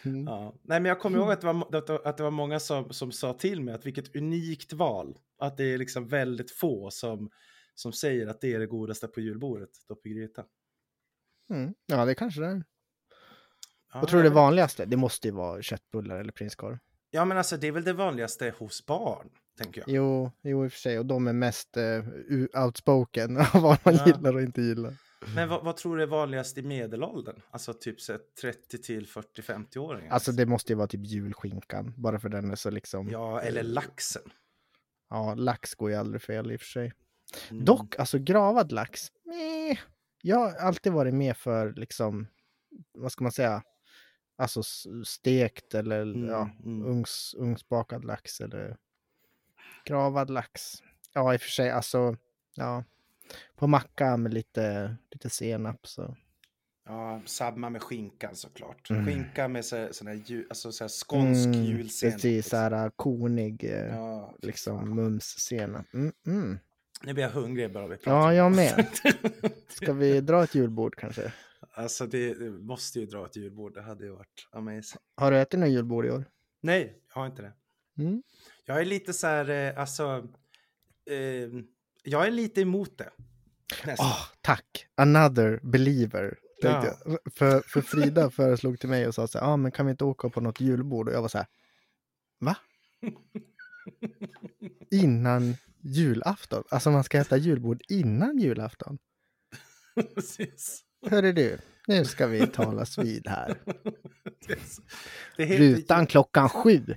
Mm. 0.04 0.24
Ja. 0.26 0.54
Nej, 0.62 0.80
men 0.80 0.84
jag 0.88 1.00
kommer 1.00 1.18
ihåg 1.18 1.32
att 1.32 1.40
det 1.40 1.46
var, 1.46 2.06
att 2.06 2.16
det- 2.16 2.22
var 2.22 2.30
många 2.30 2.60
som, 2.60 2.92
som 2.92 3.12
sa 3.12 3.32
till 3.34 3.60
mig 3.60 3.74
att 3.74 3.86
vilket 3.86 4.16
unikt 4.16 4.72
val. 4.72 5.18
Att 5.38 5.56
det 5.56 5.64
är 5.64 5.78
liksom 5.78 6.08
väldigt 6.08 6.50
få 6.50 6.90
som, 6.90 7.30
som 7.74 7.92
säger 7.92 8.26
att 8.26 8.40
det 8.40 8.54
är 8.54 8.58
det 8.58 8.66
godaste 8.66 9.08
på 9.08 9.20
julbordet, 9.20 9.70
dopp 9.88 10.06
i 10.06 10.10
grytan. 10.10 10.44
Mm. 11.50 11.74
Ja, 11.86 12.04
det 12.04 12.14
kanske 12.14 12.40
det 12.40 12.46
är. 12.46 12.64
Ja, 13.92 14.00
Vad 14.00 14.08
tror 14.08 14.22
du 14.22 14.28
det 14.28 14.34
vanligaste? 14.34 14.84
Det 14.84 14.96
måste 14.96 15.28
ju 15.28 15.34
vara 15.34 15.62
köttbullar 15.62 16.20
eller 16.20 16.32
prinskorv. 16.32 16.78
Ja, 17.10 17.24
men 17.24 17.38
alltså 17.38 17.56
det 17.56 17.66
är 17.66 17.72
väl 17.72 17.84
det 17.84 17.92
vanligaste 17.92 18.54
hos 18.58 18.86
barn, 18.86 19.30
tänker 19.58 19.80
jag. 19.80 19.88
Jo, 19.88 20.30
jo 20.42 20.64
i 20.64 20.68
och 20.68 20.72
för 20.72 20.78
sig. 20.78 20.98
Och 20.98 21.06
de 21.06 21.26
är 21.26 21.32
mest 21.32 21.76
uh, 21.76 22.64
outspoken 22.64 23.36
av 23.54 23.62
vad 23.62 23.78
man 23.84 23.94
Ja. 23.94 24.06
gillar 24.06 24.34
och 24.34 24.42
inte 24.42 24.62
gillar. 24.62 24.94
Men 25.34 25.48
vad, 25.48 25.64
vad 25.64 25.76
tror 25.76 25.96
du 25.96 26.02
är 26.02 26.06
vanligast 26.06 26.58
i 26.58 26.62
medelåldern? 26.62 27.42
Alltså 27.50 27.72
typ 27.72 28.00
så 28.00 28.12
här 28.12 28.20
30 28.40 28.78
till 28.78 29.06
40-50-åringar? 29.06 30.10
Alltså 30.10 30.32
det 30.32 30.46
måste 30.46 30.72
ju 30.72 30.76
vara 30.76 30.86
typ 30.86 31.06
julskinkan. 31.06 31.94
Bara 31.96 32.18
för 32.20 32.28
den 32.28 32.50
är 32.50 32.54
så 32.56 32.70
liksom. 32.70 33.08
Ja, 33.08 33.40
eller 33.40 33.62
laxen. 33.62 34.22
Ja, 35.10 35.34
lax 35.34 35.74
går 35.74 35.90
ju 35.90 35.96
aldrig 35.96 36.22
fel 36.22 36.52
i 36.52 36.56
och 36.56 36.60
för 36.60 36.66
sig. 36.66 36.92
Mm. 37.50 37.64
Dock, 37.64 37.98
alltså 37.98 38.18
gravad 38.18 38.72
lax. 38.72 39.00
Meh. 39.24 39.78
Jag 40.22 40.36
har 40.38 40.52
alltid 40.52 40.92
varit 40.92 41.14
med 41.14 41.36
för 41.36 41.72
liksom, 41.72 42.26
vad 42.98 43.12
ska 43.12 43.24
man 43.24 43.32
säga? 43.32 43.62
Alltså 44.38 44.62
stekt 45.04 45.74
eller 45.74 46.02
Mm, 46.02 46.24
ja, 46.28 46.50
mm. 46.64 46.86
ugns, 46.86 47.34
ugnsbakad 47.38 48.04
lax 48.04 48.40
eller 48.40 48.76
gravad 49.84 50.30
lax. 50.30 50.74
Ja, 51.12 51.34
i 51.34 51.36
och 51.36 51.40
för 51.40 51.50
sig, 51.50 51.70
alltså, 51.70 52.16
ja. 52.54 52.84
På 53.56 53.66
macka 53.66 54.16
med 54.16 54.34
lite, 54.34 54.96
lite 55.10 55.30
senap 55.30 55.86
så. 55.86 56.16
Ja, 56.86 57.22
samma 57.26 57.70
med 57.70 57.82
skinkan 57.82 58.34
såklart. 58.36 58.90
Mm. 58.90 59.06
Skinka 59.06 59.48
med 59.48 59.64
så, 59.64 59.88
sån 59.90 60.06
här, 60.06 60.14
ju, 60.26 60.46
alltså 60.48 60.72
så 60.72 60.84
här 60.84 60.88
skånsk 60.88 61.46
Mm, 61.46 61.64
julsenap. 61.64 62.14
Precis, 62.14 62.24
liksom. 62.24 62.50
så 62.50 62.56
här 62.56 62.90
konig, 62.96 63.64
eh, 63.64 63.70
Ja, 63.86 64.34
liksom 64.42 64.78
fan. 64.78 64.94
mums-senap. 64.94 65.94
Mm, 65.94 66.12
mm. 66.26 66.58
Nu 67.02 67.12
blir 67.14 67.24
jag 67.24 67.30
hungrig 67.30 67.72
bara 67.72 67.86
vi 67.86 67.96
pratar. 67.96 68.12
Ja, 68.20 68.34
jag 68.34 68.52
med. 68.52 68.86
Ska 69.68 69.92
vi 69.92 70.20
dra 70.20 70.44
ett 70.44 70.54
julbord 70.54 70.96
kanske? 70.96 71.32
alltså 71.76 72.06
det, 72.06 72.34
det 72.34 72.50
måste 72.50 73.00
ju 73.00 73.06
dra 73.06 73.26
ett 73.26 73.36
julbord. 73.36 73.74
Det 73.74 73.82
hade 73.82 74.04
ju 74.04 74.10
varit 74.10 74.48
amazing. 74.52 75.00
Har 75.16 75.30
du 75.30 75.38
ätit 75.38 75.60
något 75.60 75.68
julbord 75.68 76.06
i 76.06 76.10
år? 76.10 76.24
Nej, 76.60 76.98
jag 77.14 77.20
har 77.20 77.26
inte 77.26 77.42
det. 77.42 77.52
Mm. 77.98 78.22
Jag 78.64 78.80
är 78.80 78.84
lite 78.84 79.12
så 79.12 79.26
här, 79.26 79.50
eh, 79.50 79.80
alltså. 79.80 80.28
Eh, 81.10 81.48
jag 82.02 82.26
är 82.26 82.30
lite 82.30 82.60
emot 82.60 82.98
det. 82.98 83.10
Ah, 83.98 84.26
tack! 84.40 84.86
Another 84.94 85.60
believer. 85.62 86.38
Ja. 86.60 86.96
För, 87.34 87.60
för 87.60 87.80
Frida 87.80 88.30
föreslog 88.30 88.80
till 88.80 88.88
mig 88.88 89.06
och 89.06 89.14
sa 89.14 89.26
så 89.26 89.38
här, 89.38 89.46
ah, 89.46 89.56
men 89.56 89.72
kan 89.72 89.86
vi 89.86 89.90
inte 89.90 90.04
åka 90.04 90.28
på 90.28 90.40
något 90.40 90.60
julbord? 90.60 91.08
Och 91.08 91.14
jag 91.14 91.22
var 91.22 91.28
så 91.28 91.38
här, 91.38 91.46
va? 92.40 92.56
Innan 94.90 95.56
julafton? 95.80 96.64
Alltså 96.68 96.90
man 96.90 97.04
ska 97.04 97.18
äta 97.18 97.36
julbord 97.36 97.82
innan 97.88 98.38
julafton? 98.38 98.98
Precis. 100.14 100.84
Hörru 101.06 101.32
du, 101.32 101.58
nu 101.86 102.04
ska 102.04 102.26
vi 102.26 102.46
talas 102.46 102.98
vid 102.98 103.28
här. 103.28 103.58
Det 105.36 105.46
det 105.46 105.58
Rutan 105.58 106.06
klockan 106.06 106.48
sju. 106.48 106.80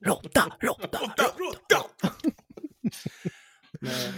Råtta, 0.00 0.56
råtta, 0.60 0.98
råtta. 1.38 2.10
Nej. 3.80 4.12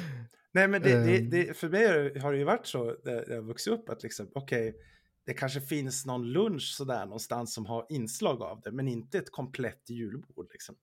Nej, 0.53 0.69
men 0.69 0.83
det, 0.83 1.05
det, 1.05 1.17
Ehm. 1.19 1.31
det, 1.31 1.57
för 1.57 1.69
mig 1.69 2.19
har 2.19 2.33
det 2.33 2.39
ju 2.39 2.45
varit 2.45 2.67
så 2.67 2.97
när 3.05 3.31
jag 3.31 3.43
vuxit 3.43 3.73
upp 3.73 3.89
att 3.89 4.03
liksom, 4.03 4.31
okej, 4.35 4.75
det 5.27 5.35
kanske 5.35 5.61
finns 5.61 6.07
någon 6.07 6.33
lunch 6.33 6.75
sådär 6.77 7.05
någonstans 7.05 7.55
som 7.55 7.67
har 7.67 7.87
inslag 7.89 8.43
av 8.43 8.61
det, 8.61 8.73
men 8.73 8.89
inte 8.89 9.19
ett 9.19 9.31
komplett 9.31 9.91
julbord 9.91 10.49
liksom. 10.53 10.77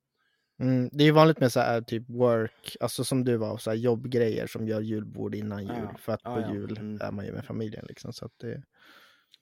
Mm, 0.59 0.89
det 0.91 1.03
är 1.03 1.05
ju 1.05 1.11
vanligt 1.11 1.39
med 1.39 1.51
så 1.51 1.59
här 1.59 1.81
typ 1.81 2.09
work, 2.09 2.77
alltså 2.79 3.03
som 3.03 3.23
du 3.23 3.37
var, 3.37 3.57
så 3.57 3.69
här 3.69 3.77
jobbgrejer 3.77 4.47
som 4.47 4.67
gör 4.67 4.81
julbord 4.81 5.35
innan 5.35 5.61
jul. 5.61 5.87
Ja, 5.91 5.97
För 5.99 6.11
att 6.13 6.21
ja, 6.23 6.35
på 6.35 6.41
ja, 6.41 6.53
jul 6.53 6.77
mm. 6.77 7.01
är 7.01 7.11
man 7.11 7.25
ju 7.25 7.31
med 7.31 7.45
familjen 7.45 7.85
liksom. 7.87 8.13
Så 8.13 8.25
att 8.25 8.39
det... 8.39 8.63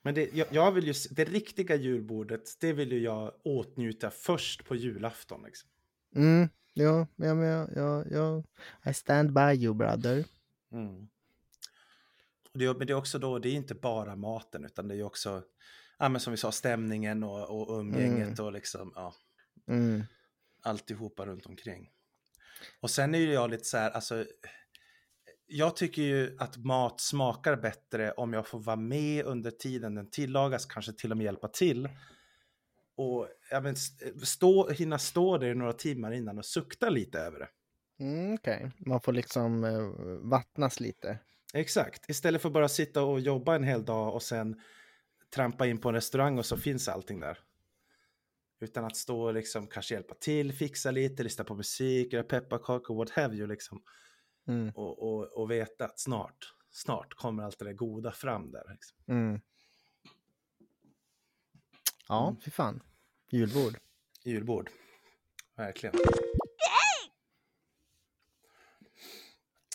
Men 0.01 0.15
det, 0.15 0.29
jag, 0.33 0.47
jag 0.51 0.71
vill 0.71 0.87
ju, 0.87 0.93
det 1.11 1.23
riktiga 1.25 1.75
julbordet, 1.75 2.57
det 2.59 2.73
vill 2.73 2.91
ju 2.91 2.99
jag 2.99 3.33
åtnjuta 3.43 4.11
först 4.11 4.65
på 4.65 4.75
julafton. 4.75 5.43
Liksom. 5.43 5.69
Mm, 6.15 6.49
ja, 6.73 7.07
ja, 7.15 7.45
ja, 7.45 7.67
ja, 7.75 8.05
ja. 8.11 8.43
I 8.91 8.93
stand 8.93 9.33
by 9.33 9.65
you 9.65 9.73
brother. 9.73 10.25
Mm. 10.71 11.09
Och 12.53 12.59
det, 12.59 12.73
men 12.77 12.87
det 12.87 12.93
är 12.93 12.97
också 12.97 13.19
då, 13.19 13.39
det 13.39 13.49
är 13.49 13.53
inte 13.53 13.75
bara 13.75 14.15
maten, 14.15 14.65
utan 14.65 14.87
det 14.87 14.95
är 14.95 15.03
också, 15.03 15.43
ja, 15.99 16.09
men 16.09 16.21
som 16.21 16.31
vi 16.31 16.37
sa, 16.37 16.51
stämningen 16.51 17.23
och, 17.23 17.69
och 17.69 17.79
umgänget 17.79 18.39
och 18.39 18.51
liksom, 18.51 18.93
ja, 18.95 19.15
Mm. 19.67 20.03
alltihopa 20.61 21.25
runt 21.25 21.45
omkring. 21.45 21.89
Och 22.79 22.89
sen 22.89 23.15
är 23.15 23.19
ju 23.19 23.33
jag 23.33 23.49
lite 23.49 23.63
så 23.63 23.77
här, 23.77 23.91
alltså, 23.91 24.25
jag 25.49 25.75
tycker 25.75 26.01
ju 26.01 26.35
att 26.39 26.57
mat 26.57 27.01
smakar 27.01 27.55
bättre 27.55 28.11
om 28.11 28.33
jag 28.33 28.47
får 28.47 28.59
vara 28.59 28.75
med 28.75 29.25
under 29.25 29.51
tiden 29.51 29.95
den 29.95 30.09
tillagas, 30.09 30.65
kanske 30.65 30.93
till 30.93 31.11
och 31.11 31.17
med 31.17 31.23
hjälpa 31.23 31.47
till. 31.47 31.89
Och 32.95 33.27
ja, 33.51 33.61
men, 33.61 33.75
stå, 34.23 34.69
hinna 34.69 34.99
stå 34.99 35.37
där 35.37 35.47
i 35.47 35.55
några 35.55 35.73
timmar 35.73 36.11
innan 36.11 36.37
och 36.37 36.45
sukta 36.45 36.89
lite 36.89 37.19
över 37.19 37.39
det. 37.39 37.49
Mm, 37.99 38.33
Okej, 38.33 38.71
man 38.77 39.01
får 39.01 39.13
liksom 39.13 39.63
eh, 39.63 39.81
vattnas 40.29 40.79
lite. 40.79 41.19
Exakt, 41.53 42.09
istället 42.09 42.41
för 42.41 42.49
bara 42.49 42.69
sitta 42.69 43.03
och 43.03 43.19
jobba 43.19 43.55
en 43.55 43.63
hel 43.63 43.85
dag 43.85 44.13
och 44.13 44.23
sen 44.23 44.61
trampa 45.35 45.67
in 45.67 45.77
på 45.77 45.89
en 45.89 45.95
restaurang 45.95 46.37
och 46.37 46.45
så 46.45 46.57
finns 46.57 46.87
allting 46.87 47.19
där. 47.19 47.37
Utan 48.61 48.85
att 48.85 48.95
stå 48.95 49.21
och 49.21 49.33
liksom 49.33 49.67
kanske 49.67 49.93
hjälpa 49.93 50.13
till, 50.13 50.53
fixa 50.53 50.91
lite, 50.91 51.23
lyssna 51.23 51.43
på 51.43 51.55
musik, 51.55 52.13
göra 52.13 52.23
pepparkakor, 52.23 52.95
what 52.95 53.09
have 53.09 53.35
you 53.35 53.47
liksom. 53.47 53.81
Mm, 54.49 54.69
Och, 54.75 55.03
och, 55.13 55.23
och 55.41 55.51
veta 55.51 55.85
att 55.85 55.99
snart, 55.99 56.53
snart 56.71 57.13
kommer 57.13 57.43
allt 57.43 57.59
det 57.59 57.65
där 57.65 57.73
goda 57.73 58.11
fram 58.11 58.51
där. 58.51 58.63
Liksom. 58.71 58.97
mm. 59.07 59.41
Ja, 62.07 62.27
Mm. 62.27 62.41
fy 62.41 62.51
fan. 62.51 62.83
Julbord. 63.31 63.77
Julbord. 64.23 64.69
Verkligen. 65.55 65.95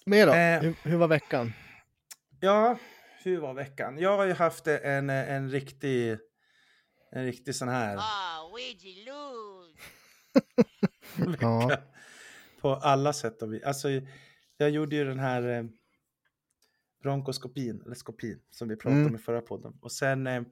Mer 0.06 0.26
då? 0.26 0.32
Eh. 0.32 0.60
Hur, 0.62 0.88
hur 0.90 0.96
var 0.96 1.08
veckan? 1.08 1.52
Ja, 2.40 2.78
hur 3.22 3.38
var 3.38 3.54
veckan? 3.54 3.98
Jag 3.98 4.16
har 4.16 4.24
ju 4.24 4.32
haft 4.32 4.66
en, 4.66 5.10
en 5.10 5.50
riktig, 5.50 6.18
En 7.12 7.24
riktig 7.24 7.54
sån 7.54 7.68
här. 7.68 7.96
Ah, 8.00 8.50
Ouija 8.52 9.12
lose. 9.12 9.78
Ja. 11.40 11.76
På 12.60 12.74
alla 12.74 13.12
sätt 13.12 13.42
och 13.42 13.54
vis. 13.54 13.62
Alltså, 13.62 13.88
jag 14.64 14.70
gjorde 14.70 14.96
ju 14.96 15.04
den 15.04 15.18
här 15.18 15.48
eh, 15.48 15.64
bronkoskopin, 17.02 17.82
eller 17.86 17.94
skopin, 17.94 18.40
som 18.50 18.68
vi 18.68 18.76
pratade 18.76 19.00
Mm. 19.00 19.12
om 19.12 19.14
i 19.14 19.18
förra 19.18 19.40
podden. 19.40 19.78
Och 19.80 19.92
sen 19.92 20.26
eh, 20.26 20.42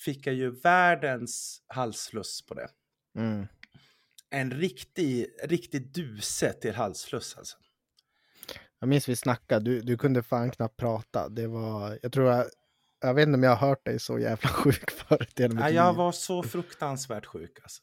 fick 0.00 0.26
jag 0.26 0.34
ju 0.34 0.50
världens 0.50 1.62
halsfluss 1.66 2.46
på 2.46 2.54
det. 2.54 2.68
Mm. 3.18 3.46
En 4.30 4.50
riktig, 4.50 5.26
riktig 5.44 5.92
duse 5.92 6.52
till 6.52 6.74
halsfluss 6.74 7.36
alltså. 7.38 7.56
Jag 8.78 8.88
minns 8.88 9.08
vi 9.08 9.16
snackade, 9.16 9.64
du, 9.64 9.80
du 9.80 9.96
kunde 9.98 10.22
fan 10.22 10.50
knappt 10.50 10.76
prata. 10.76 11.28
Det 11.28 11.46
var, 11.46 11.98
jag 12.02 12.12
tror 12.12 12.30
jag, 12.30 12.46
jag 13.00 13.14
vet 13.14 13.26
inte 13.26 13.36
om 13.36 13.42
jag 13.42 13.56
har 13.56 13.68
hört 13.68 13.84
dig 13.84 13.98
så 14.00 14.18
jävla 14.18 14.48
sjuk 14.48 14.90
förut 14.90 15.38
mitt 15.38 15.60
Ja, 15.60 15.70
jag 15.70 15.94
var 15.94 16.12
så 16.12 16.42
fruktansvärt 16.42 17.26
sjuk 17.26 17.58
alltså. 17.62 17.82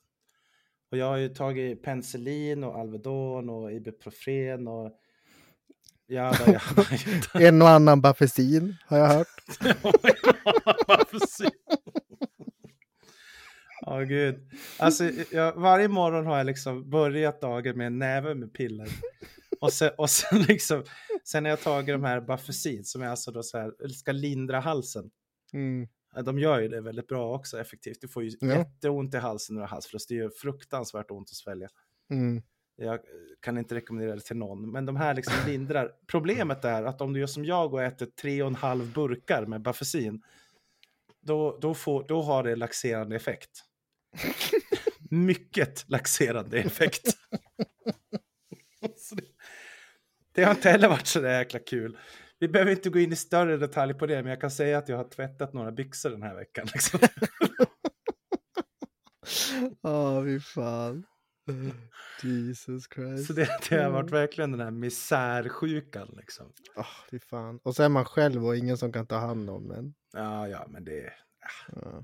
Och 0.92 0.98
jag 0.98 1.06
har 1.06 1.18
ju 1.18 1.30
tagit 1.30 1.84
penicillin 1.84 2.64
och 2.64 2.76
Alvedon 2.80 3.50
och 3.50 3.72
Ibuprofen 3.72 4.68
och 4.68 4.92
jada, 6.12 6.38
jada, 6.48 6.86
jada. 7.34 7.48
En 7.48 7.62
och 7.62 7.70
annan 7.70 8.02
Bafesin 8.02 8.76
har 8.86 8.98
jag 8.98 9.08
hört. 9.08 9.28
Ja, 13.86 14.00
gud. 14.00 14.50
Alltså, 14.80 15.04
jag, 15.32 15.54
varje 15.54 15.88
morgon 15.88 16.26
har 16.26 16.38
jag 16.38 16.46
liksom 16.46 16.90
börjat 16.90 17.42
dagen 17.42 17.78
med 17.78 17.88
en 17.88 18.00
näve 18.00 18.36
med 18.36 18.54
piller. 18.54 18.88
Och 19.62 19.74
sen, 19.74 19.92
och 19.98 20.10
sen 20.10 20.42
liksom, 20.48 20.84
sen 21.24 21.46
har 21.46 21.50
jag 21.50 21.62
tagit 21.62 21.96
de 21.96 22.04
här 22.04 22.22
Bafesin 22.22 22.84
som 22.84 23.02
är 23.02 23.08
alltså 23.08 23.32
då 23.32 23.44
så 23.44 23.58
här, 23.58 23.88
ska 23.90 24.12
lindra 24.12 24.60
halsen. 24.60 25.12
Mm. 25.54 25.88
De 26.26 26.40
gör 26.40 26.60
ju 26.60 26.68
det 26.68 26.82
väldigt 26.82 27.08
bra 27.08 27.36
också, 27.36 27.60
effektivt. 27.60 27.98
Du 28.02 28.08
får 28.08 28.24
ju 28.24 28.32
Ja. 28.40 28.48
jätteont 28.58 29.14
i 29.14 29.18
halsen 29.18 29.56
när 29.56 29.62
du 29.62 29.64
har 29.64 29.70
halsfluss. 29.70 30.08
Det 30.08 30.16
gör 30.16 30.32
fruktansvärt 30.42 31.12
ont 31.12 31.30
att 31.30 31.36
svälja. 31.36 31.68
Mm. 32.10 32.44
Jag 32.82 33.00
kan 33.40 33.58
inte 33.58 33.76
rekommendera 33.76 34.16
det 34.16 34.22
till 34.22 34.38
någon, 34.38 34.72
men 34.72 34.86
de 34.86 34.96
här 34.96 35.14
liksom 35.14 35.34
lindrar. 35.48 35.92
Problemet 36.08 36.66
är 36.66 36.84
att 36.84 37.02
om 37.02 37.14
du 37.14 37.20
gör 37.20 37.28
som 37.28 37.46
jag 37.46 37.74
och 37.74 37.84
äter 37.84 38.06
tre 38.06 38.42
och 38.42 38.48
en 38.48 38.56
halv 38.56 38.94
burkar 38.94 39.46
med 39.46 39.62
Bafesin, 39.62 40.22
då, 41.22 41.58
då, 41.62 41.74
får, 41.74 42.08
då 42.08 42.22
har 42.22 42.44
det 42.44 42.56
laxerande 42.56 43.16
effekt. 43.16 43.64
Mycket 45.10 45.90
laxerande 45.90 46.60
effekt. 46.60 47.08
Det, 49.12 49.26
det 50.32 50.44
har 50.44 50.52
inte 50.52 50.70
heller 50.70 50.90
varit 50.90 51.08
så 51.08 51.20
där 51.20 51.40
jäkla 51.40 51.60
kul. 51.60 51.98
Vi 52.40 52.48
behöver 52.48 52.72
inte 52.72 52.90
gå 52.90 53.00
in 53.00 53.14
i 53.14 53.16
större 53.16 53.58
detalj 53.58 53.94
på 53.94 54.06
det, 54.06 54.24
men 54.24 54.30
jag 54.30 54.42
kan 54.42 54.52
säga 54.52 54.78
att 54.78 54.90
jag 54.90 54.98
har 54.98 55.04
tvättat 55.04 55.54
några 55.54 55.72
byxor 55.72 56.10
den 56.10 56.24
här 56.24 56.36
veckan. 56.36 56.68
Liksom. 56.74 57.00
Ja, 59.82 60.24
fy 60.24 60.40
fan. 60.40 61.06
Jesus 62.24 62.88
Christ. 62.96 63.28
Så 63.28 63.34
det, 63.34 63.50
det 63.70 63.84
har 63.84 63.90
varit 63.92 64.12
verkligen 64.12 64.52
den 64.52 64.60
här 64.60 64.72
misärsjukan. 64.72 66.14
Liksom. 66.18 66.54
Ah, 66.76 66.86
fy 67.12 67.20
fan. 67.20 67.60
Och 67.64 67.76
så 67.76 67.84
är 67.84 67.90
man 67.90 68.06
själv 68.06 68.46
och 68.46 68.58
ingen 68.58 68.78
som 68.78 68.92
kan 68.94 69.08
ta 69.08 69.16
hand 69.18 69.50
om 69.50 69.72
en. 69.72 69.94
Ja, 70.14 70.48
ja, 70.48 70.66
men 70.70 70.84
det... 70.86 71.14
Ja. 71.76 72.04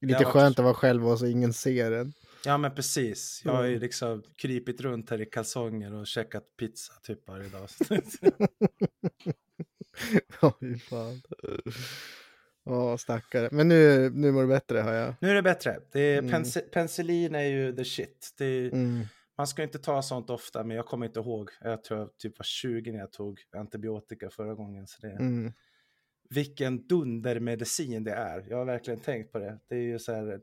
Det 0.00 0.06
Lite 0.06 0.18
har 0.18 0.24
varit- 0.24 0.32
skönt 0.32 0.58
att 0.58 0.64
vara 0.64 0.74
själv 0.74 1.08
och 1.08 1.18
så 1.18 1.26
ingen 1.26 1.52
ser 1.52 1.92
en. 1.92 2.12
Ja, 2.44 2.58
men 2.58 2.74
precis. 2.74 3.42
Jag 3.44 3.52
har 3.52 3.62
ju 3.64 3.70
Mm. 3.70 3.80
liksom 3.80 4.22
krypit 4.36 4.80
runt 4.80 5.10
här 5.10 5.20
i 5.20 5.26
kalsonger 5.26 5.94
och 5.94 6.06
käkat 6.06 6.56
pizza 6.56 6.92
typ 7.02 7.28
varje 7.28 7.48
dag. 7.48 7.68
Ja, 10.40 10.56
fy 10.60 10.78
fan. 10.78 11.22
Ja, 12.68 12.98
stackare. 12.98 13.48
Men 13.52 13.68
nu, 13.68 14.10
nu 14.10 14.32
mår 14.32 14.42
du 14.42 14.48
bättre, 14.48 14.78
har 14.78 14.92
jag. 14.92 15.14
nu 15.20 15.30
är 15.30 15.34
det 15.34 15.42
bättre. 15.42 15.80
Det 15.92 16.00
är, 16.00 16.18
Mm. 16.18 16.42
penicillin 16.72 17.34
är 17.34 17.42
ju 17.42 17.76
the 17.76 17.84
shit. 17.84 18.34
Är, 18.40 18.72
Mm. 18.74 19.04
Man 19.38 19.46
ska 19.46 19.62
inte 19.62 19.78
ta 19.78 20.02
sånt 20.02 20.30
ofta, 20.30 20.64
men 20.64 20.76
jag 20.76 20.86
kommer 20.86 21.06
inte 21.06 21.20
ihåg. 21.20 21.50
Jag 21.60 21.84
tror 21.84 22.00
jag 22.00 22.18
typ 22.18 22.38
var 22.38 22.44
20 22.44 22.92
när 22.92 22.98
jag 22.98 23.12
tog 23.12 23.40
antibiotika 23.56 24.30
förra 24.30 24.54
gången. 24.54 24.86
Så 24.86 25.06
det, 25.06 25.12
Mm. 25.12 25.52
Vilken 26.30 26.86
dundermedicin 26.86 28.04
det 28.04 28.12
är. 28.12 28.44
Jag 28.50 28.56
har 28.56 28.64
verkligen 28.64 29.00
tänkt 29.00 29.32
på 29.32 29.38
det. 29.38 29.58
Det 29.68 29.76
är 29.76 29.80
ju 29.82 29.98
så 29.98 30.12
här, 30.12 30.40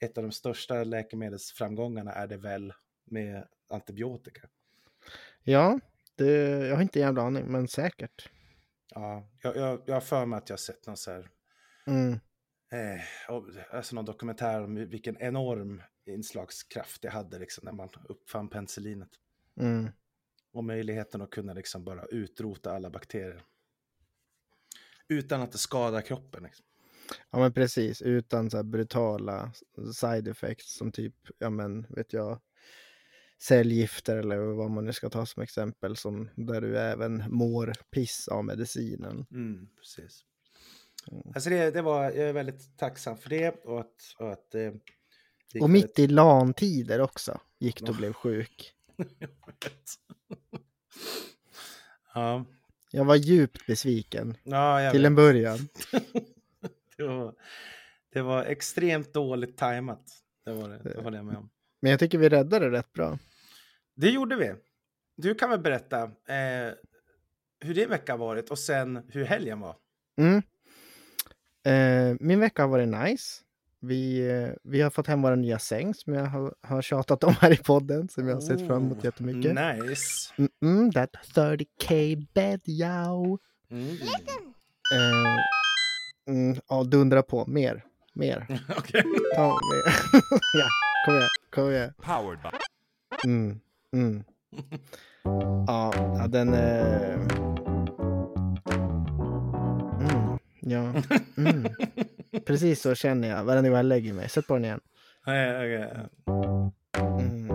ett 0.00 0.18
av 0.18 0.24
de 0.24 0.32
största 0.32 0.84
läkemedelsframgångarna 0.84 2.12
är 2.12 2.26
det 2.26 2.36
väl 2.36 2.72
med 3.04 3.44
antibiotika. 3.70 4.40
Ja, 5.42 5.80
det, 6.16 6.26
jag 6.66 6.74
har 6.74 6.82
inte 6.82 6.98
en 6.98 7.06
jävla 7.06 7.22
aning, 7.22 7.44
men 7.46 7.68
säkert. 7.68 8.28
Ja, 8.94 9.28
jag, 9.42 9.56
jag, 9.56 9.82
jag 9.86 9.94
har 9.94 10.00
för 10.00 10.26
mig 10.26 10.36
att 10.36 10.48
jag 10.48 10.54
har 10.54 10.58
sett 10.58 10.86
någon 10.86 10.96
så 10.96 11.10
här, 11.10 11.28
Mm. 11.86 12.12
eh, 12.72 13.00
och- 13.34 13.48
alltså 13.70 13.94
någon 13.94 14.04
dokumentär 14.04 14.62
om 14.62 14.74
vilken 14.74 15.16
enorm 15.18 15.82
inslagskraft 16.06 17.02
det 17.02 17.08
hade 17.10 17.38
liksom 17.38 17.64
när 17.64 17.72
man 17.72 17.88
uppfann 18.08 18.48
penicillinet. 18.48 19.10
Mm. 19.60 19.88
Och 20.52 20.64
möjligheten 20.64 21.22
att 21.22 21.30
kunna 21.30 21.52
liksom 21.52 21.84
bara 21.84 22.04
utrota 22.04 22.72
alla 22.72 22.90
bakterier. 22.90 23.42
Utan 25.08 25.40
att 25.40 25.52
det 25.52 25.58
skadar 25.58 26.00
kroppen. 26.00 26.42
Liksom. 26.42 26.66
Ja, 27.30 27.38
men 27.38 27.52
precis. 27.52 28.02
Utan 28.02 28.50
så 28.50 28.62
brutala 28.62 29.52
side 29.94 30.28
effects 30.28 30.76
som 30.76 30.92
typ, 30.92 31.14
ja 31.38 31.50
men, 31.50 31.86
vet 31.88 32.12
jag, 32.12 32.40
cellgifter 33.38 34.16
eller 34.16 34.38
vad 34.38 34.70
man 34.70 34.84
nu 34.84 34.92
ska 34.92 35.08
ta 35.10 35.26
som 35.26 35.42
exempel, 35.42 35.96
som 35.96 36.28
där 36.36 36.60
du 36.60 36.78
även 36.78 37.24
mår 37.28 37.72
piss 37.90 38.28
av 38.28 38.44
medicinen. 38.44 39.26
Mm, 39.30 39.68
precis. 39.76 40.24
Mm. 41.12 41.22
Alltså 41.34 41.50
det, 41.50 41.70
det 41.70 41.82
var, 41.82 42.04
jag 42.04 42.16
är 42.16 42.32
väldigt 42.32 42.78
tacksam 42.78 43.16
för 43.18 43.30
det 43.30 43.64
och 43.64 43.80
att, 43.80 44.14
och 44.18 44.32
att 44.32 44.54
eh, 44.54 44.72
Och 45.60 45.70
mitt 45.70 45.98
i 45.98 46.06
LAN-tider 46.08 47.00
också 47.00 47.40
gick 47.58 47.80
du 47.80 47.86
och 47.90 47.96
blev 47.96 48.12
sjuk. 48.12 48.72
väldigt- 48.96 49.98
ja, 52.14 52.44
Jag 52.90 53.04
var 53.04 53.16
djupt 53.16 53.66
besviken 53.66 54.36
ja 54.44 54.90
till 54.92 55.00
vet. 55.02 55.06
en 55.06 55.14
början. 55.14 55.58
det, 56.96 57.02
var, 57.02 57.34
det 58.12 58.22
var 58.22 58.42
extremt 58.44 59.12
dåligt 59.14 59.56
tajmat. 59.56 60.12
Det 60.44 60.52
var 60.52 60.68
det, 60.68 60.78
det 60.78 61.02
håller 61.02 61.18
jag 61.18 61.24
med 61.26 61.36
om. 61.36 61.50
Men 61.80 61.90
jag 61.90 62.00
tycker 62.00 62.18
vi 62.18 62.28
räddade 62.28 62.70
det 62.70 62.78
rätt 62.78 62.92
bra. 62.92 63.18
Det 63.94 64.10
gjorde 64.10 64.36
vi. 64.36 64.54
Du 65.16 65.34
kan 65.34 65.50
väl 65.50 65.60
berätta 65.60 66.02
eh, 66.04 66.72
hur 67.60 67.74
din 67.74 67.88
vecka 67.88 68.16
varit 68.16 68.50
och 68.50 68.58
sen 68.58 69.02
hur 69.08 69.24
helgen 69.24 69.60
var. 69.60 69.76
Mm. 70.16 70.42
Eh, 71.66 72.16
min 72.20 72.40
vecka 72.40 72.62
har 72.62 72.68
varit 72.68 72.88
nice. 72.88 73.42
Vi, 73.80 74.28
eh, 74.28 74.54
vi 74.62 74.80
har 74.80 74.90
fått 74.90 75.06
hem 75.06 75.22
våra 75.22 75.34
nya 75.36 75.58
säng 75.58 75.94
som 75.94 76.14
jag 76.14 76.24
har, 76.24 76.54
har 76.62 76.82
tjatat 76.82 77.24
om 77.24 77.34
här 77.40 77.52
i 77.52 77.56
podden, 77.56 78.08
som 78.08 78.28
jag 78.28 78.34
har 78.34 78.40
sett 78.40 78.66
fram 78.66 78.84
emot 78.84 79.04
jättemycket. 79.04 79.54
Nice. 79.54 80.32
Mm, 80.36 80.50
mm, 80.62 80.92
that 80.92 81.10
30k 81.34 82.26
bed, 82.34 82.60
yow. 82.64 83.38
Mm. 83.70 83.88
Eh, 84.94 85.38
mm, 86.28 86.60
ja, 86.68 86.84
dundra 86.84 87.22
på. 87.22 87.44
Mer. 87.46 87.84
Mer. 88.12 88.46
Okej. 88.78 89.02
Ta 89.34 89.48
mer. 89.48 89.94
ja, 90.58 90.68
kom 91.06 91.14
igen. 91.14 91.28
Kom 91.54 91.70
igen. 91.70 91.92
Powered 92.02 92.38
by. 92.42 92.48
Mm, 93.28 93.60
mm. 93.92 94.24
Ja, 95.66 95.92
ja, 95.94 96.26
den... 96.26 96.54
Eh... 96.54 97.55
ja. 100.66 100.92
Mm. 101.36 101.68
Precis 102.46 102.82
så 102.82 102.94
känner 102.94 103.28
jag 103.28 103.44
varje 103.44 103.62
gång 103.62 103.72
jag 103.72 103.86
lägger 103.86 104.12
mig. 104.12 104.28
Sätt 104.28 104.46
på 104.46 104.54
den 104.54 104.64
igen. 104.64 104.80
Okej, 105.26 105.56
okej. 105.56 106.08
Mm. 107.20 107.48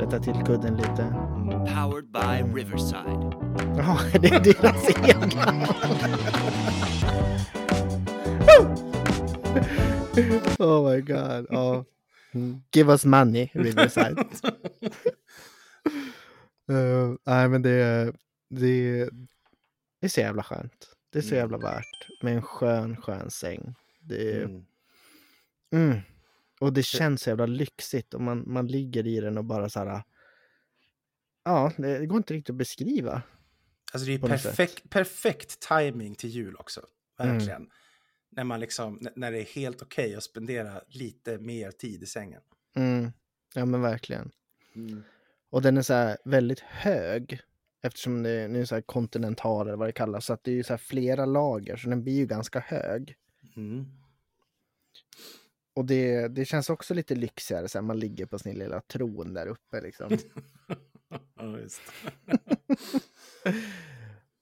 Rätta 0.00 0.18
till 0.18 0.34
kudden 0.46 0.76
lite. 0.76 1.14
Powered 1.74 2.10
by 2.12 2.58
Riverside. 2.60 3.36
Jaha, 3.76 3.98
det 4.20 4.28
är 4.28 4.40
deras 4.40 4.90
egna. 5.08 5.66
oh 10.58 10.90
my 10.90 11.00
god. 11.00 11.46
Ja. 11.50 11.84
Mm. 12.34 12.62
Give 12.72 12.92
us 12.92 13.04
money, 13.04 13.48
Riverside. 13.52 14.24
Uh, 16.70 17.14
nej, 17.26 17.48
men 17.48 17.62
det, 17.62 18.12
det, 18.50 19.08
det 20.00 20.06
är 20.06 20.10
så 20.10 20.20
jävla 20.20 20.42
skönt. 20.42 20.94
Det 21.10 21.18
är 21.18 21.22
så 21.22 21.28
Mm. 21.34 21.38
jävla 21.38 21.58
värt 21.58 22.22
med 22.22 22.34
en 22.34 22.42
skön, 22.42 22.96
skön 22.96 23.30
säng. 23.30 23.74
Det, 24.00 24.42
Mm. 24.42 24.64
mm. 25.72 25.98
Och 26.60 26.72
det 26.72 26.82
känns 26.82 27.22
så 27.22 27.30
jävla 27.30 27.46
lyxigt 27.46 28.14
och 28.14 28.20
man, 28.20 28.52
man 28.52 28.66
ligger 28.66 29.06
i 29.06 29.20
den 29.20 29.38
och 29.38 29.44
bara 29.44 29.68
så 29.68 29.78
här. 29.78 30.02
Ja, 31.44 31.72
det, 31.76 32.06
går 32.06 32.16
inte 32.16 32.34
riktigt 32.34 32.50
att 32.50 32.56
beskriva. 32.56 33.22
Alltså 33.92 34.06
det 34.06 34.14
är 34.14 34.18
perfekt, 34.18 34.90
perfekt 34.90 35.60
timing 35.68 36.14
till 36.14 36.30
jul 36.30 36.56
också. 36.56 36.80
Mm. 37.20 37.38
Verkligen. 37.38 37.70
När, 38.30 38.44
man 38.44 38.60
liksom, 38.60 39.08
när 39.16 39.32
det 39.32 39.38
är 39.38 39.44
helt 39.44 39.82
okej 39.82 40.14
att 40.14 40.22
spendera 40.22 40.82
lite 40.88 41.38
mer 41.38 41.70
tid 41.70 42.02
i 42.02 42.06
sängen. 42.06 42.42
Mm. 42.76 43.12
Ja, 43.54 43.64
men 43.64 43.80
verkligen. 43.82 44.30
Och 45.50 45.62
den 45.62 45.76
är 45.76 45.82
så 45.82 45.94
här 45.94 46.18
väldigt 46.24 46.60
hög. 46.60 47.40
Eftersom 47.82 48.22
det 48.22 48.48
nu 48.48 48.60
är 48.60 48.64
så 48.64 48.74
här 48.74 48.82
kontinental 48.82 49.66
eller 49.66 49.76
vad 49.76 49.88
det 49.88 49.92
kallas. 49.92 50.26
Så 50.26 50.32
att 50.32 50.44
det 50.44 50.58
är 50.58 50.62
så 50.62 50.78
flera 50.78 51.26
lager. 51.26 51.76
Så 51.76 51.88
den 51.88 52.02
blir 52.02 52.14
ju 52.14 52.26
ganska 52.26 52.60
hög. 52.60 53.16
Mm. 53.56 53.86
Och 55.74 55.84
det, 55.84 56.28
det 56.28 56.44
känns 56.44 56.70
också 56.70 56.94
lite 56.94 57.14
lyxigare, 57.14 57.68
så 57.68 57.78
här, 57.78 57.82
man 57.82 57.98
ligger 57.98 58.26
på 58.26 58.38
sin 58.38 58.58
lilla 58.58 58.80
tron 58.80 59.34
där 59.34 59.46
uppe 59.46 59.80
liksom. 59.80 60.08
Ja, 61.36 61.58
just. 61.58 61.80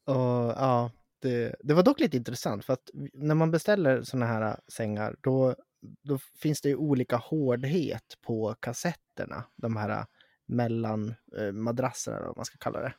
Och 0.04 0.52
ja, 0.56 0.90
det, 1.18 1.56
det 1.60 1.74
var 1.74 1.82
dock 1.82 2.00
lite 2.00 2.16
intressant 2.16 2.64
för 2.64 2.72
att 2.72 2.90
när 3.12 3.34
man 3.34 3.50
beställer 3.50 4.02
såna 4.02 4.26
här 4.26 4.60
sängar 4.68 5.16
då, 5.20 5.54
då 6.02 6.18
finns 6.18 6.60
det 6.60 6.68
ju 6.68 6.76
olika 6.76 7.16
hårdhet 7.16 8.18
på 8.22 8.54
kassetterna. 8.60 9.44
De 9.56 9.76
här 9.76 10.06
mellan 10.46 11.14
eh, 11.38 11.52
madrasserna 11.52 12.16
eller 12.16 12.26
vad 12.26 12.36
man 12.36 12.44
ska 12.44 12.58
kalla 12.58 12.80
det. 12.80 12.94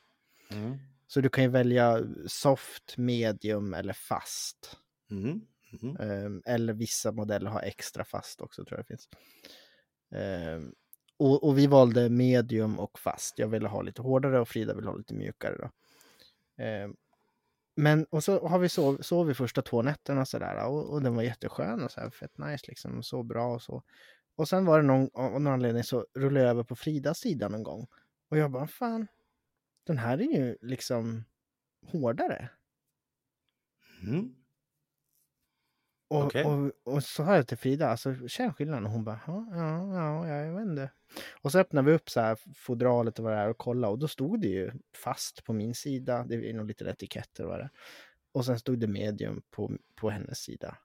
Mm. 0.50 0.78
Så 1.06 1.20
du 1.20 1.28
kan 1.28 1.44
ju 1.44 1.50
välja 1.50 2.02
soft, 2.26 2.96
medium 2.96 3.74
eller 3.74 3.92
fast. 3.92 4.76
Mm. 5.10 5.40
Mm. 5.82 5.96
Ehm, 5.96 6.42
eller 6.46 6.72
vissa 6.72 7.12
modeller 7.12 7.50
har 7.50 7.62
extra 7.62 8.04
fast 8.04 8.40
också 8.40 8.64
tror 8.64 8.78
jag 8.78 8.84
det 8.84 8.88
finns. 8.88 9.08
Ehm, 10.14 10.72
och, 11.16 11.44
och 11.44 11.58
vi 11.58 11.66
valde 11.66 12.08
medium 12.08 12.78
och 12.78 12.98
fast. 12.98 13.38
Jag 13.38 13.48
ville 13.48 13.68
ha 13.68 13.82
lite 13.82 14.02
hårdare 14.02 14.40
och 14.40 14.48
Frida 14.48 14.74
ville 14.74 14.88
ha 14.88 14.96
lite 14.96 15.14
mjukare. 15.14 15.56
Då. 15.56 15.70
Ehm, 16.62 16.96
men 17.76 18.04
och 18.04 18.24
så 18.24 18.48
har 18.48 18.58
vi 18.58 18.68
sov, 18.68 18.98
sov 19.00 19.26
vi 19.26 19.34
första 19.34 19.62
två 19.62 19.82
nätterna 19.82 20.20
och 20.20 20.28
sådär 20.28 20.66
och, 20.66 20.92
och 20.92 21.02
den 21.02 21.16
var 21.16 21.22
jätteskön 21.22 21.84
och 21.84 21.90
så 21.90 22.00
här, 22.00 22.10
fett 22.10 22.38
nice 22.38 22.64
liksom, 22.68 23.02
så 23.02 23.22
bra 23.22 23.54
och 23.54 23.62
så. 23.62 23.82
Och 24.36 24.48
sen 24.48 24.64
var 24.64 24.80
det 24.80 24.86
någon, 24.86 25.10
av 25.14 25.32
någon 25.32 25.46
anledning 25.46 25.84
så 25.84 26.06
rullade 26.14 26.46
jag 26.46 26.50
över 26.50 26.64
på 26.64 26.76
Fridas 26.76 27.18
sida 27.18 27.48
någon 27.48 27.62
gång. 27.62 27.86
Och 28.30 28.38
jag 28.38 28.50
bara, 28.50 28.66
fan, 28.66 29.06
den 29.88 29.98
här 29.98 30.18
är 30.18 30.38
ju 30.38 30.56
liksom 30.60 31.24
hårdare. 31.86 32.48
Mm. 34.02 34.34
Och, 36.10 36.24
Okej. 36.24 36.44
och, 36.44 36.72
och 36.94 37.04
så 37.04 37.22
har 37.22 37.36
jag 37.36 37.48
till 37.48 37.58
Frida, 37.58 37.88
alltså 37.88 38.28
känn 38.28 38.54
skillnaden? 38.54 38.86
Och 38.86 38.92
hon 38.92 39.04
bara, 39.04 39.20
ja, 39.26 39.46
ja, 39.50 40.28
ja, 40.28 40.36
jag 40.36 40.54
vet 40.54 40.66
inte. 40.66 40.90
Och 41.42 41.52
så 41.52 41.58
öppnade 41.58 41.90
vi 41.90 41.96
upp 41.96 42.10
så 42.10 42.20
här 42.20 42.38
fodralet 42.54 43.18
och 43.18 43.24
vad 43.24 43.32
det 43.32 43.38
är 43.38 43.48
och 43.48 43.58
kollade 43.58 43.92
och 43.92 43.98
då 43.98 44.08
stod 44.08 44.40
det 44.40 44.48
ju 44.48 44.72
fast 45.04 45.44
på 45.44 45.52
min 45.52 45.74
sida, 45.74 46.24
det 46.24 46.50
är 46.50 46.54
nog 46.54 46.66
lite 46.66 46.84
etiketter 46.84 47.44
och 47.44 47.50
vad 47.50 47.58
det 47.58 47.64
är. 47.64 47.70
Och 48.32 48.44
sen 48.44 48.58
stod 48.58 48.78
det 48.78 48.86
medium 48.86 49.42
på, 49.50 49.72
på 49.94 50.10
hennes 50.10 50.38
sida. 50.38 50.76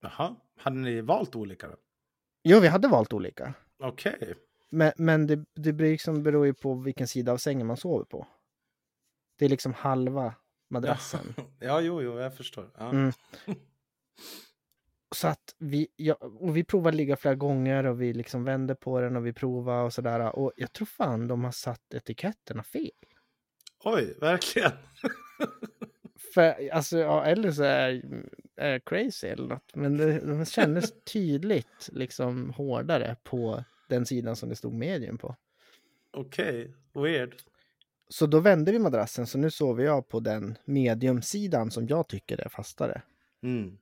Jaha, 0.00 0.36
hade 0.56 0.76
ni 0.76 1.00
valt 1.00 1.36
olika 1.36 1.68
då? 1.68 1.76
Jo, 2.42 2.60
vi 2.60 2.68
hade 2.68 2.88
valt 2.88 3.12
olika. 3.12 3.54
Okej. 3.78 4.34
Men, 4.70 4.92
men 4.96 5.26
det, 5.26 5.44
det 5.54 5.72
blir 5.72 5.90
liksom 5.90 6.22
beror 6.22 6.46
ju 6.46 6.54
på 6.54 6.74
vilken 6.74 7.08
sida 7.08 7.32
av 7.32 7.36
sängen 7.36 7.66
man 7.66 7.76
sover 7.76 8.04
på. 8.04 8.26
Det 9.38 9.44
är 9.44 9.48
liksom 9.48 9.74
halva 9.74 10.34
madrassen. 10.70 11.34
Ja, 11.58 11.80
jo, 11.80 12.02
jo, 12.02 12.18
jag 12.18 12.36
förstår. 12.36 12.70
Ja. 12.78 12.90
Mm. 12.90 13.12
Så 15.14 15.28
att 15.28 15.54
vi, 15.58 15.88
ja, 15.96 16.14
och 16.14 16.56
vi 16.56 16.64
provade 16.64 16.96
ligga 16.96 17.16
flera 17.16 17.34
gånger 17.34 17.86
och 17.86 18.02
vi 18.02 18.12
liksom 18.12 18.44
vände 18.44 18.74
på 18.74 19.00
den 19.00 19.16
och 19.16 19.26
vi 19.26 19.32
provade 19.32 19.82
och 19.82 19.92
sådär. 19.92 20.36
Och 20.36 20.52
jag 20.56 20.72
tror 20.72 20.86
fan 20.86 21.28
de 21.28 21.44
har 21.44 21.52
satt 21.52 21.94
etiketterna 21.94 22.62
fel. 22.62 22.90
Oj, 23.84 24.16
verkligen. 24.20 24.72
För, 26.34 26.70
alltså, 26.70 26.98
ja, 26.98 27.24
eller 27.24 27.52
så 27.52 27.62
är 27.62 28.02
är 28.60 28.70
jag 28.72 28.84
crazy 28.84 29.26
eller 29.26 29.48
något. 29.48 29.74
Men 29.74 29.96
det, 29.96 30.20
de 30.20 30.46
kändes 30.46 31.04
tydligt 31.04 31.88
liksom 31.92 32.50
hårdare 32.50 33.16
på 33.22 33.64
den 33.90 34.06
sidan 34.06 34.36
som 34.36 34.48
det 34.48 34.56
stod 34.56 34.72
medium 34.74 35.18
på. 35.18 35.36
Okej, 36.12 36.74
weird. 36.94 37.34
Så 38.08 38.26
då 38.26 38.40
vände 38.40 38.72
vi 38.72 38.78
madrassen, 38.78 39.26
så 39.26 39.38
nu 39.38 39.50
sover 39.50 39.84
jag 39.84 40.08
på 40.08 40.20
den 40.20 40.58
mediumsidan 40.64 41.70
som 41.70 41.86
jag 41.86 42.08
tycker 42.08 42.40
är 42.40 42.48
fastare. 42.48 43.02
Mm. 43.42 43.78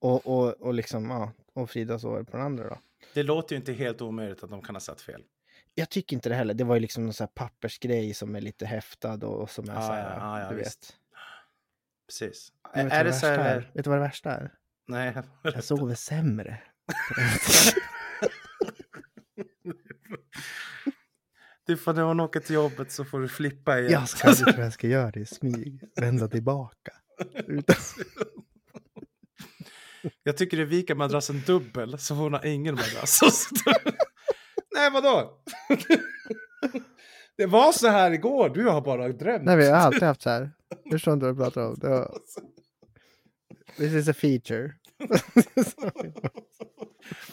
Och, 0.00 0.26
och, 0.26 0.60
och 0.60 0.74
liksom, 0.74 1.10
ja, 1.10 1.32
och 1.52 1.70
Frida 1.70 1.98
sover 1.98 2.22
på 2.22 2.36
den 2.36 2.46
andra 2.46 2.68
då. 2.68 2.78
Det 3.14 3.22
låter 3.22 3.54
ju 3.54 3.58
inte 3.60 3.72
helt 3.72 4.00
omöjligt 4.02 4.42
att 4.44 4.50
de 4.50 4.62
kan 4.62 4.74
ha 4.74 4.80
satt 4.80 5.00
fel. 5.00 5.22
Jag 5.74 5.90
tycker 5.90 6.16
inte 6.16 6.28
det 6.28 6.34
heller. 6.34 6.54
Det 6.54 6.64
var 6.64 6.74
ju 6.74 6.80
liksom 6.80 7.04
någon 7.04 7.12
sån 7.12 7.24
här 7.24 7.46
pappersgrej 7.46 8.14
som 8.14 8.34
är 8.36 8.40
lite 8.40 8.66
häftad 8.66 9.26
och, 9.26 9.42
och 9.42 9.50
som 9.50 9.68
är 9.70 9.74
Ja, 9.74 9.80
så 9.82 9.92
här, 9.92 10.18
ja, 10.18 10.40
ja, 10.40 10.50
du 10.50 10.56
visst. 10.56 10.90
vet. 10.90 10.96
Precis. 12.06 12.52
Men 12.74 12.90
är 12.90 13.04
det 13.04 13.12
så 13.12 13.26
här... 13.26 13.38
är? 13.38 13.70
vet 13.74 13.84
du 13.84 13.90
vad 13.90 13.98
det 13.98 14.02
värsta 14.02 14.30
är? 14.30 14.54
Nej. 14.86 15.14
Jag 15.42 15.64
sover 15.64 15.94
sämre. 15.94 16.62
Du 21.70 21.76
får 21.76 21.94
när 21.94 22.02
hon 22.02 22.20
åker 22.20 22.40
till 22.40 22.54
jobbet 22.54 22.92
så 22.92 23.04
får 23.04 23.20
du 23.20 23.28
flippa 23.28 23.78
igen. 23.78 23.92
jag 23.92 24.08
ska, 24.08 24.34
tror 24.34 24.60
jag 24.60 24.72
ska 24.72 24.86
göra 24.86 25.10
det 25.10 25.20
i 25.20 25.26
smyg. 25.26 25.82
Vända 25.96 26.28
tillbaka. 26.28 26.92
Utan, 27.46 27.76
Jag 30.22 30.36
tycker 30.36 30.56
det 30.56 30.64
vika 30.64 30.94
madrassen 30.94 31.42
dubbel 31.46 31.98
så 31.98 32.14
hon 32.14 32.32
har 32.32 32.46
ingen 32.46 32.74
madrass. 32.74 33.20
Nej, 34.74 34.90
vadå? 34.90 35.42
Det 37.36 37.46
var 37.46 37.72
så 37.72 37.88
här 37.88 38.10
igår, 38.10 38.48
du 38.48 38.68
har 38.68 38.80
bara 38.80 39.08
drömt. 39.08 39.44
nej, 39.44 39.56
vi 39.56 39.70
har 39.70 39.76
alltid 39.76 40.02
haft 40.02 40.22
så 40.22 40.30
här. 40.30 40.50
Jag 40.84 40.92
förstår 40.92 41.14
inte 41.14 41.26
vad 41.26 41.34
du 41.36 41.38
pratar 41.44 41.66
om. 41.66 41.78
Det 41.78 41.88
var, 41.88 42.18
this 43.76 43.92
is 43.92 44.08
a 44.08 44.14
feature. 44.14 44.74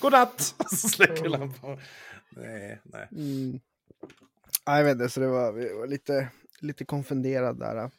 Godnatt! 0.01 0.55
Så 0.69 0.89
släcker 0.89 1.29
lampan. 1.29 1.77
Nej, 2.29 2.81
nej. 2.83 3.07
Mm. 3.11 3.59
Ja, 4.67 4.77
jag 4.77 4.83
vet 4.83 4.91
inte, 4.91 5.09
så 5.09 5.19
det 5.19 5.27
var, 5.27 5.53
vi 5.53 5.73
var 5.73 5.87
lite, 5.87 6.29
lite 6.59 6.85
konfunderad 6.85 7.59
där. 7.59 7.91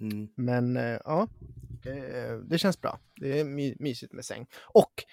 Mm. 0.00 0.28
Men 0.34 0.76
eh, 0.76 0.98
ja, 1.04 1.28
eh, 1.84 2.36
det 2.36 2.58
känns 2.58 2.80
bra. 2.80 3.00
Det 3.20 3.40
är 3.40 3.44
my- 3.44 3.76
mysigt 3.78 4.12
med 4.12 4.24
säng. 4.24 4.46
Och 4.62 5.04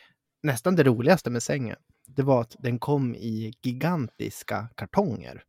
nästan 0.44 0.76
det 0.76 0.84
roligaste 0.84 1.30
med 1.30 1.44
sängen, 1.44 1.78
det 2.08 2.24
var 2.24 2.42
att 2.42 2.56
den 2.60 2.80
kom 2.80 3.16
i 3.16 3.54
gigantiska 3.62 4.70
kartonger. 4.76 5.44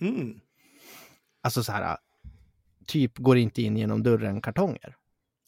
Mm. 0.00 0.40
Alltså 1.42 1.62
så 1.62 1.72
här, 1.72 1.96
typ 2.86 3.18
går 3.18 3.38
inte 3.38 3.62
in 3.62 3.76
genom 3.76 4.02
dörren 4.02 4.40
kartonger. 4.40 4.96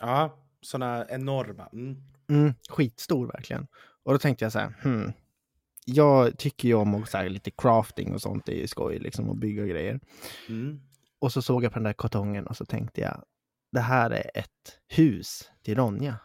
Ja, 0.00 0.46
sådana 0.60 1.06
enorma. 1.08 1.68
Mm. 1.72 1.96
Mm, 2.28 2.54
skitstor 2.68 3.26
verkligen. 3.26 3.66
Och 4.02 4.12
då 4.12 4.18
tänkte 4.18 4.44
jag 4.44 4.52
så 4.52 4.58
här, 4.58 4.74
hmm. 4.82 5.12
Jag 5.86 6.38
tycker 6.38 6.68
ju 6.68 6.74
om 6.74 6.94
att 6.94 7.32
lite 7.32 7.50
crafting 7.50 8.14
och 8.14 8.20
sånt, 8.22 8.46
det 8.46 8.62
är 8.62 8.66
skoj 8.66 8.98
liksom 8.98 9.30
att 9.30 9.36
bygga 9.36 9.66
grejer. 9.66 10.00
Mm. 10.48 10.80
Och 11.20 11.32
så 11.32 11.42
såg 11.42 11.64
jag 11.64 11.72
på 11.72 11.78
den 11.78 11.84
där 11.84 11.92
kartongen 11.92 12.46
och 12.46 12.56
så 12.56 12.64
tänkte 12.64 13.00
jag, 13.00 13.24
det 13.72 13.80
här 13.80 14.10
är 14.10 14.30
ett 14.34 14.78
hus 14.88 15.50
till 15.64 15.74
Ronja. 15.74 16.16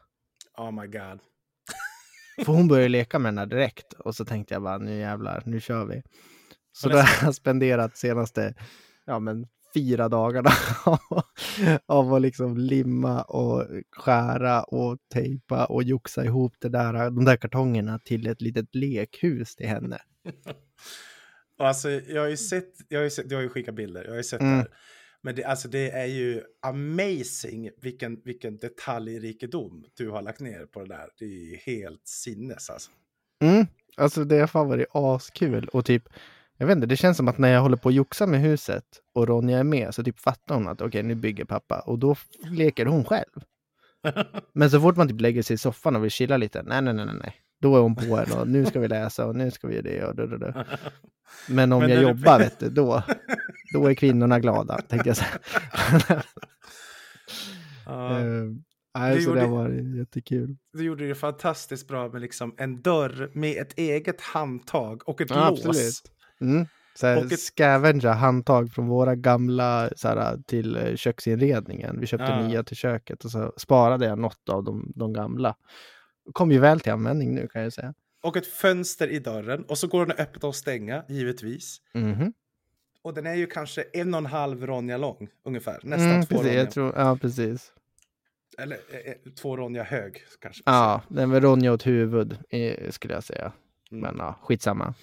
Oh 0.57 0.71
my 0.71 0.87
god. 0.87 1.19
För 2.45 2.53
hon 2.53 2.67
började 2.67 2.89
leka 2.89 3.19
med 3.19 3.29
den 3.33 3.37
här 3.37 3.45
direkt 3.45 3.93
och 3.93 4.15
så 4.15 4.25
tänkte 4.25 4.53
jag 4.53 4.63
bara 4.63 4.77
nu 4.77 4.97
jävlar, 4.99 5.43
nu 5.45 5.59
kör 5.61 5.85
vi. 5.85 6.03
Så 6.71 6.89
det- 6.89 7.01
har 7.01 7.25
jag 7.27 7.35
spenderat 7.35 7.97
senaste, 7.97 8.53
ja 9.05 9.19
men 9.19 9.47
fyra 9.77 10.09
dagarna 10.09 10.49
av 11.85 12.13
att 12.13 12.21
liksom 12.21 12.57
limma 12.57 13.21
och 13.21 13.65
skära 13.91 14.63
och 14.63 14.97
tejpa 15.13 15.65
och 15.65 15.83
joxa 15.83 16.25
ihop 16.25 16.53
det 16.59 16.69
där, 16.69 16.93
de 16.93 17.25
där 17.25 17.35
kartongerna 17.37 17.99
till 17.99 18.27
ett 18.27 18.41
litet 18.41 18.75
lekhus 18.75 19.55
till 19.55 19.67
henne. 19.67 19.97
Alltså, 21.59 21.89
jag 21.89 22.21
har 22.21 22.29
ju 22.29 22.37
sett, 22.37 22.73
jag 22.89 22.99
har 22.99 23.03
ju 23.03 23.09
sett, 23.09 23.29
du 23.29 23.35
har 23.35 23.41
ju 23.41 23.49
skickat 23.49 23.75
bilder, 23.75 24.03
jag 24.03 24.11
har 24.11 24.17
ju 24.17 24.23
sett 24.23 24.41
Mm. 24.41 24.51
det 24.51 24.57
här. 24.57 24.67
Men 25.21 25.35
det, 25.35 25.43
alltså, 25.43 25.67
det 25.67 25.91
är 25.91 26.05
ju 26.05 26.41
amazing 26.61 27.69
vilken, 27.81 28.21
vilken 28.25 28.57
detaljrikedom 28.57 29.85
du 29.97 30.09
har 30.09 30.21
lagt 30.21 30.39
ner 30.39 30.65
på 30.65 30.79
det 30.81 30.87
där. 30.87 31.09
Det 31.19 31.25
är 31.25 31.29
ju 31.49 31.55
helt 31.55 32.07
sinnes 32.07 32.69
alltså. 32.69 32.91
Mm, 33.41 33.65
alltså 33.97 34.23
det 34.23 34.39
har 34.39 34.47
fan 34.47 34.67
varit 34.67 34.87
askul 34.91 35.67
och 35.67 35.85
typ, 35.85 36.03
jag 36.57 36.67
vet 36.67 36.75
inte, 36.75 36.87
det 36.87 36.97
känns 36.97 37.17
som 37.17 37.27
att 37.27 37.37
när 37.37 37.49
jag 37.53 37.61
håller 37.61 37.77
på 37.77 37.89
att 37.89 37.95
joxa 37.95 38.27
med 38.27 38.39
huset 38.41 38.83
och 39.13 39.27
Ronja 39.27 39.57
är 39.59 39.63
med 39.63 39.93
så 39.95 40.03
typ 40.03 40.19
fattar 40.19 40.55
hon 40.55 40.67
att 40.67 40.81
okej 40.81 41.03
nu 41.03 41.15
bygger 41.15 41.45
pappa 41.45 41.79
och 41.79 41.99
då 41.99 42.15
leker 42.51 42.85
hon 42.85 43.05
själv. 43.05 43.41
Men 44.53 44.69
så 44.71 44.81
fort 44.81 44.95
man 44.97 45.07
typ 45.07 45.21
lägger 45.21 45.41
sig 45.43 45.53
i 45.53 45.57
soffan 45.57 45.95
och 45.95 46.03
vill 46.03 46.11
chilla 46.11 46.37
lite, 46.37 46.63
nej 46.63 46.81
nej 46.81 46.93
nej 46.93 47.05
nej. 47.05 47.35
Då 47.61 47.75
är 47.77 47.81
hon 47.81 47.95
på 47.95 48.17
en 48.17 48.31
och 48.31 48.47
nu 48.47 48.65
ska 48.65 48.79
vi 48.79 48.87
läsa 48.87 49.25
och 49.25 49.35
nu 49.35 49.51
ska 49.51 49.67
vi 49.67 49.73
göra 49.75 49.83
det 49.83 50.05
och 50.05 50.15
det, 50.15 50.27
det, 50.27 50.37
det. 50.37 50.65
Men 51.49 51.71
om 51.73 51.79
Men 51.79 51.89
jag 51.89 51.95
när 51.97 52.03
du- 52.03 52.09
jobbar 52.17 52.39
vet 52.39 52.59
du, 52.59 52.69
då, 52.69 53.03
då 53.73 53.85
är 53.89 53.93
kvinnorna 53.93 54.39
glada, 54.39 54.81
tänkte 54.81 55.09
jag 55.09 55.17
säga. 55.17 55.29
Ja, 57.85 58.19
Eh, 58.19 58.43
Nej, 58.99 59.15
Du 59.15 59.21
så 59.23 59.33
det 59.33 59.41
gjorde- 59.41 59.51
varit 59.51 59.95
jättekul. 59.97 60.57
du 60.73 60.83
gjorde 60.83 61.07
det 61.07 61.15
fantastiskt 61.15 61.87
bra 61.87 62.09
med 62.09 62.21
liksom 62.21 62.55
en 62.57 62.81
dörr 62.81 63.29
med 63.33 63.57
ett 63.61 63.73
eget 63.77 64.21
handtag 64.21 65.09
och 65.09 65.21
ett 65.21 65.29
Ja, 65.29 65.49
lås. 65.49 65.59
absolut. 65.65 66.11
Mm. 66.41 66.65
Så 66.95 67.07
här, 67.07 67.17
Och 67.25 67.31
ett- 67.31 67.39
scavenga 67.39 68.11
handtag 68.13 68.71
från 68.71 68.87
våra 68.87 69.15
gamla 69.15 69.89
så 69.95 70.07
här, 70.07 70.37
till 70.47 70.75
eh, 70.75 70.95
köksinredningen. 70.95 71.99
Vi 71.99 72.07
köpte 72.07 72.25
Ja. 72.25 72.47
nya 72.47 72.63
till 72.63 72.77
köket 72.77 73.25
och 73.25 73.31
så 73.31 73.53
sparade 73.57 74.05
jag 74.05 74.19
något 74.19 74.49
av 74.49 74.63
de, 74.63 74.91
de 74.95 75.13
gamla. 75.13 75.55
Kom 76.33 76.51
ju 76.51 76.59
väl 76.59 76.79
till 76.79 76.91
användning 76.91 77.35
nu 77.35 77.47
kan 77.47 77.61
jag 77.61 77.73
säga. 77.73 77.93
Och 78.23 78.37
ett 78.37 78.47
fönster 78.47 79.07
i 79.07 79.19
dörren. 79.19 79.63
Och 79.63 79.77
så 79.77 79.87
går 79.87 80.05
den 80.05 80.11
att 80.11 80.19
öppna 80.19 80.47
och 80.49 80.55
stänga, 80.55 81.03
givetvis. 81.09 81.77
Mhm. 81.93 82.33
Och 83.01 83.13
den 83.13 83.25
är 83.25 83.33
ju 83.35 83.47
kanske 83.47 83.81
en 83.93 84.13
och 84.13 84.17
en 84.17 84.25
halv 84.25 84.65
Ronja 84.67 84.97
lång, 84.97 85.27
ungefär. 85.45 85.79
Nästan 85.83 86.09
Mm, 86.09 86.25
två 86.25 86.35
precis, 86.35 86.47
Ronja. 86.51 86.65
tror, 86.65 86.93
ja, 86.95 87.17
precis. 87.21 87.71
Eller 88.57 88.75
eh, 88.75 89.11
eh, 89.11 89.31
två 89.41 89.57
Ronja 89.57 89.83
hög 89.83 90.17
kanske. 90.41 90.63
Ja, 90.65 91.01
den 91.07 91.29
med 91.29 91.43
Ronja 91.43 91.73
åt 91.73 91.87
huvud 91.87 92.37
skulle 92.89 93.13
jag 93.13 93.23
säga. 93.23 93.51
Mm. 93.91 94.01
Men 94.01 94.15
ja, 94.17 94.39
skitsamma. 94.43 94.93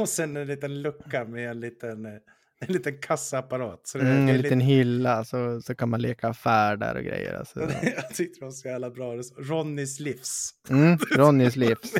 Och 0.02 0.08
sen 0.08 0.36
en 0.36 0.46
liten 0.46 0.82
lucka 0.82 1.24
med 1.24 1.50
en 1.50 1.60
liten, 1.60 2.06
eh, 2.06 2.20
en 2.66 2.72
liten 2.72 2.98
kassaapparat. 2.98 3.80
Så 3.86 3.98
det 3.98 4.04
Mm, 4.04 4.16
en 4.18 4.26
lite- 4.26 4.38
liten 4.42 4.60
hylla 4.60 5.24
så, 5.24 5.60
så 5.60 5.74
kan 5.74 5.88
man 5.88 6.02
leka 6.02 6.28
affär 6.28 6.76
där 6.76 6.94
och 6.96 7.02
grejer. 7.04 7.34
Alltså. 7.34 7.60
Jag 7.82 8.14
tyckte 8.14 8.40
det 8.40 8.44
var 8.44 8.52
så 8.52 8.68
jävla 8.68 8.90
bra. 8.90 9.14
Ronnys 9.38 10.00
livs. 10.00 10.50
Mm, 10.70 10.98
Ronnys 11.10 11.56
livs. 11.56 11.94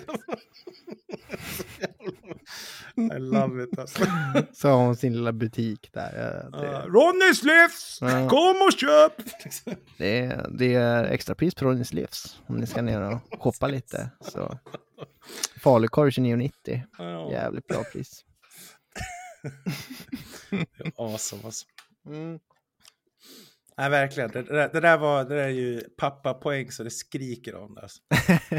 I 2.97 3.19
love 3.19 3.63
it 3.65 3.79
alltså. 3.79 4.05
Så 4.53 4.69
har 4.69 4.77
hon 4.77 4.97
sin 4.97 5.13
lilla 5.13 5.33
butik 5.33 5.91
där. 5.93 6.43
Ja, 6.53 6.59
Det, 6.59 6.67
Ronnys 6.89 7.43
livs! 7.43 7.99
Ja. 8.01 8.29
Kom 8.29 8.63
och 8.63 8.73
köp! 8.73 9.13
det, 9.99 10.19
är, 10.19 10.47
det 10.59 10.75
är 10.75 11.05
extrapris 11.05 11.55
på 11.55 11.65
Ronnys 11.65 11.93
livs. 11.93 12.41
Om 12.47 12.57
ni 12.57 12.67
ska 12.67 12.83
ner 12.83 13.01
och 13.01 13.43
shoppa 13.43 13.67
lite. 13.67 14.11
Så. 14.21 14.59
Falukorv 15.61 16.09
29,90. 16.11 16.81
Ja, 16.99 17.31
Jävligt 17.33 17.67
bra 17.67 17.83
pris. 17.93 18.25
Awesome 20.97 21.43
alltså. 21.45 21.67
Mm. 22.07 22.39
Nej, 23.77 23.91
verkligen. 23.91 24.31
Det, 24.31 24.43
det, 24.43 24.53
där- 24.55 24.71
det, 24.73 24.81
där 24.81 24.99
var, 24.99 25.25
det 25.25 25.35
där 25.35 25.43
är 25.43 25.49
ju 25.49 25.81
pappa-poäng 25.97 26.71
så 26.71 26.83
det 26.83 26.91
skriker 26.91 27.55
om 27.55 27.75
det. 27.75 27.81
Alltså. 27.83 28.01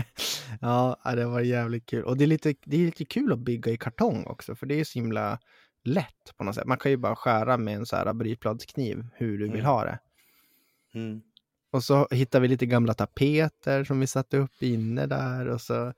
ja, 0.62 1.00
det 1.16 1.26
var 1.26 1.42
jävligt 1.42 1.86
kul. 1.86 2.04
Och 2.04 2.18
det 2.18 2.26
är, 2.26 2.28
lite, 2.28 2.54
det 2.66 2.76
är 2.78 2.86
lite 2.86 3.06
kul 3.06 3.32
att 3.34 3.40
bygga 3.40 3.72
i 3.72 3.78
kartong 3.78 4.24
också, 4.26 4.56
för 4.56 4.66
det 4.66 4.80
är 4.80 4.84
så 4.84 5.00
himla 5.00 5.40
lätt 5.84 6.38
på 6.38 6.44
något 6.44 6.56
sätt. 6.56 6.66
Man 6.68 6.78
kan 6.78 6.92
ju 6.92 6.98
bara 6.98 7.16
skära 7.16 7.58
med 7.58 7.76
en 7.76 7.86
så 7.86 7.96
här 7.96 8.14
brytbladskniv 8.14 9.06
hur 9.14 9.38
du 9.38 9.44
vill 9.44 9.52
Mm. 9.54 9.66
ha 9.66 9.86
det. 9.86 10.00
Mm. 10.94 11.22
Och 11.72 11.84
så 11.84 12.08
hittade 12.12 12.42
vi 12.42 12.48
lite 12.48 12.66
gamla 12.66 12.94
tapeter 12.94 13.84
som 13.84 14.00
vi 14.00 14.08
satte 14.08 14.38
upp 14.38 14.64
inne 14.64 15.06
där 15.06 15.48
och 15.48 15.62
så 15.62 15.94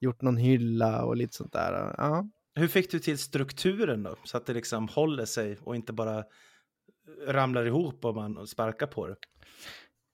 gjort 0.00 0.22
någon 0.22 0.36
hylla 0.36 1.02
och 1.04 1.16
lite 1.16 1.36
sånt 1.36 1.52
där. 1.52 1.94
Ja, 1.98 2.28
Hur 2.60 2.68
fick 2.68 2.90
du 2.90 2.98
till 2.98 3.18
strukturen 3.18 4.02
då? 4.02 4.16
Så 4.24 4.36
att 4.36 4.46
det 4.46 4.54
liksom 4.54 4.88
håller 4.88 5.24
sig 5.24 5.58
och 5.60 5.76
inte 5.76 5.92
bara 5.92 6.24
ramlar 7.26 7.66
ihop 7.66 8.04
om 8.04 8.14
man 8.14 8.46
sparkar 8.46 8.86
på 8.86 9.06
det. 9.06 9.16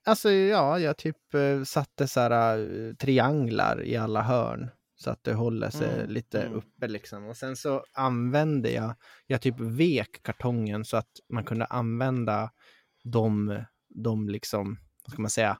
Alltså 0.07 0.31
ja, 0.31 0.79
jag 0.79 0.97
typ 0.97 1.35
eh, 1.35 1.63
satte 1.63 2.09
så 2.09 2.21
här 2.21 2.59
eh, 2.59 2.95
trianglar 2.95 3.83
i 3.85 3.97
alla 3.97 4.23
hörn 4.23 4.71
så 4.95 5.11
att 5.11 5.25
det 5.25 5.35
håller 5.35 5.71
sig 5.71 5.95
Mm, 5.95 6.11
lite 6.11 6.43
mm. 6.43 6.59
uppe 6.59 6.89
liksom. 6.89 7.27
Och 7.27 7.37
sen 7.37 7.57
så 7.57 7.85
använde 7.93 8.71
jag, 8.71 8.95
jag 9.27 9.41
typ 9.41 9.61
vek 9.61 10.23
kartongen 10.23 10.85
så 10.85 10.97
att 10.97 11.11
man 11.29 11.45
kunde 11.45 11.65
använda 11.65 12.51
de, 13.05 13.61
de 13.89 14.29
liksom, 14.29 14.79
vad 15.05 15.13
ska 15.13 15.23
man 15.23 15.31
säga, 15.31 15.59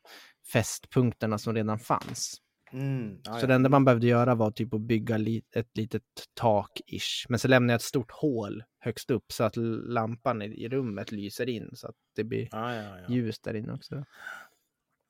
fästpunkterna 0.53 1.39
som 1.39 1.55
redan 1.55 1.79
fanns. 1.79 2.41
Mm. 2.73 3.19
Ja, 3.25 3.33
Så 3.35 3.43
ja. 3.43 3.47
det 3.47 3.55
enda 3.55 3.69
man 3.69 3.85
behövde 3.85 4.07
göra 4.07 4.35
var 4.35 4.51
typ 4.51 4.75
att 4.75 4.81
bygga 4.81 5.17
li 5.17 5.43
ett 5.55 5.77
litet 5.77 6.03
tak-ish. 6.41 7.27
Men 7.29 7.39
så 7.39 7.49
lämnade 7.49 7.73
jag 7.73 7.79
ett 7.79 7.83
stort 7.83 8.11
hål 8.11 8.65
högst 8.79 9.11
upp 9.11 9.33
så 9.33 9.45
att 9.45 9.57
lampan 9.87 10.43
i, 10.43 10.47
i 10.65 10.69
rummet 10.69 11.13
lyser 11.13 11.49
in 11.49 11.71
så 11.75 11.87
att 11.89 11.95
det 12.17 12.25
blir 12.25 12.49
Ja, 12.51 12.75
ja, 12.75 12.83
ja. 12.83 13.15
ljus 13.15 13.41
där 13.41 13.55
inne 13.55 13.73
också. 13.73 14.05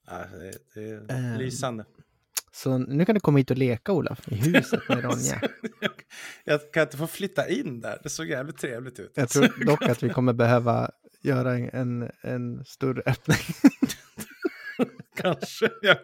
ja 0.06 0.18
det, 0.38 0.52
det 0.74 0.90
är 0.90 1.04
Ehm, 1.12 1.38
lysande. 1.38 1.84
Så 2.52 2.78
nu 2.78 3.04
kan 3.04 3.14
du 3.14 3.20
komma 3.20 3.38
hit 3.38 3.50
och 3.50 3.58
leka 3.58 3.92
Olof, 3.92 4.28
i 4.32 4.34
huset 4.34 4.80
med 4.88 5.04
Ronja. 5.04 5.40
Jag 6.44 6.72
kan 6.72 6.82
inte 6.82 6.96
få 6.96 7.06
flytta 7.06 7.48
in 7.48 7.80
där. 7.80 7.98
Det 8.02 8.08
såg 8.08 8.26
jävligt 8.26 8.58
trevligt 8.58 8.98
ut. 9.00 9.12
Jag 9.14 9.28
tror 9.28 9.64
dock 9.66 9.82
att 9.82 10.02
vi 10.02 10.08
kommer 10.10 10.32
behöva 10.32 10.90
göra 11.22 11.54
en, 11.54 11.70
en, 11.72 12.10
en 12.20 12.64
större 12.64 13.02
öppning. 13.06 13.38
Kanske. 15.16 15.70
Jag, 15.82 15.96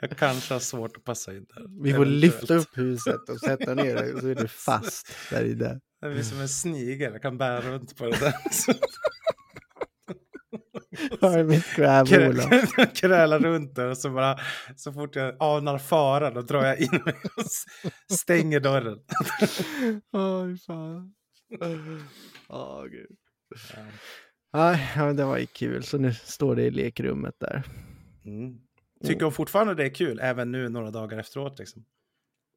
jag 0.00 0.16
kanske 0.18 0.54
har 0.54 0.60
svårt 0.60 0.96
att 0.96 1.04
passa 1.04 1.32
in 1.34 1.46
där. 1.54 1.82
Vi 1.82 1.94
får 1.94 2.04
lyfta 2.04 2.54
upp 2.54 2.78
huset 2.78 3.28
och 3.28 3.40
sätta 3.40 3.74
ner 3.74 4.14
och 4.14 4.20
så 4.20 4.28
är 4.28 4.34
du 4.34 4.48
fast 4.48 5.12
där 5.30 5.44
i 5.44 5.54
det. 5.54 5.80
Det 6.00 6.06
är 6.06 6.22
som 6.22 6.40
en 6.40 6.48
snigel. 6.48 7.12
Jag 7.12 7.22
kan 7.22 7.38
bära 7.38 7.60
runt 7.60 7.96
på 7.96 8.04
det 8.06 8.18
där. 8.20 8.32
Mitt 11.44 11.74
grab 11.76 12.08
Olof? 12.12 12.44
krä- 12.44 12.86
Kräla 12.94 13.38
runt 13.38 13.74
där 13.74 13.86
och 13.86 13.98
så 13.98 14.10
bara 14.10 14.38
så 14.76 14.92
fort 14.92 15.16
jag 15.16 15.36
anar 15.42 15.78
faran 15.78 16.34
då 16.34 16.42
drar 16.42 16.64
jag 16.64 16.80
in 16.80 17.00
mig 17.04 17.14
och 17.36 17.44
stänger 18.16 18.60
dörren. 18.60 18.98
Oj 20.12 20.58
fan. 20.58 21.14
Åh 22.48 22.84
gud. 22.84 23.16
Ja. 24.52 24.78
Ja, 24.96 25.12
det 25.12 25.24
var 25.24 25.38
ju 25.38 25.46
kul. 25.46 25.82
Så 25.84 25.98
nu 25.98 26.14
står 26.14 26.56
det 26.56 26.62
i 26.62 26.70
lekrummet 26.70 27.34
där. 27.40 27.62
Mm. 28.30 28.60
Tycker 29.04 29.24
hon 29.24 29.32
fortfarande 29.32 29.74
det 29.74 29.84
är 29.84 29.94
kul 29.94 30.20
även 30.22 30.52
nu 30.52 30.68
några 30.68 30.90
dagar 30.90 31.18
efteråt? 31.18 31.58
Liksom? 31.58 31.84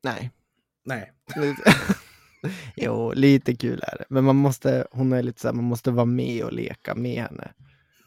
Nej. 0.03 0.31
Nej. 0.85 1.13
Jo, 2.75 3.11
lite 3.15 3.55
kul 3.55 3.81
är 3.83 3.97
det. 3.97 4.05
Men 4.09 4.23
man 4.23 4.35
måste, 4.35 4.87
hon 4.91 5.13
är 5.13 5.23
lite 5.23 5.41
så 5.41 5.47
här, 5.47 5.55
man 5.55 5.63
måste 5.65 5.91
vara 5.91 6.05
med 6.05 6.43
och 6.43 6.53
leka 6.53 6.95
med 6.95 7.23
henne. 7.23 7.53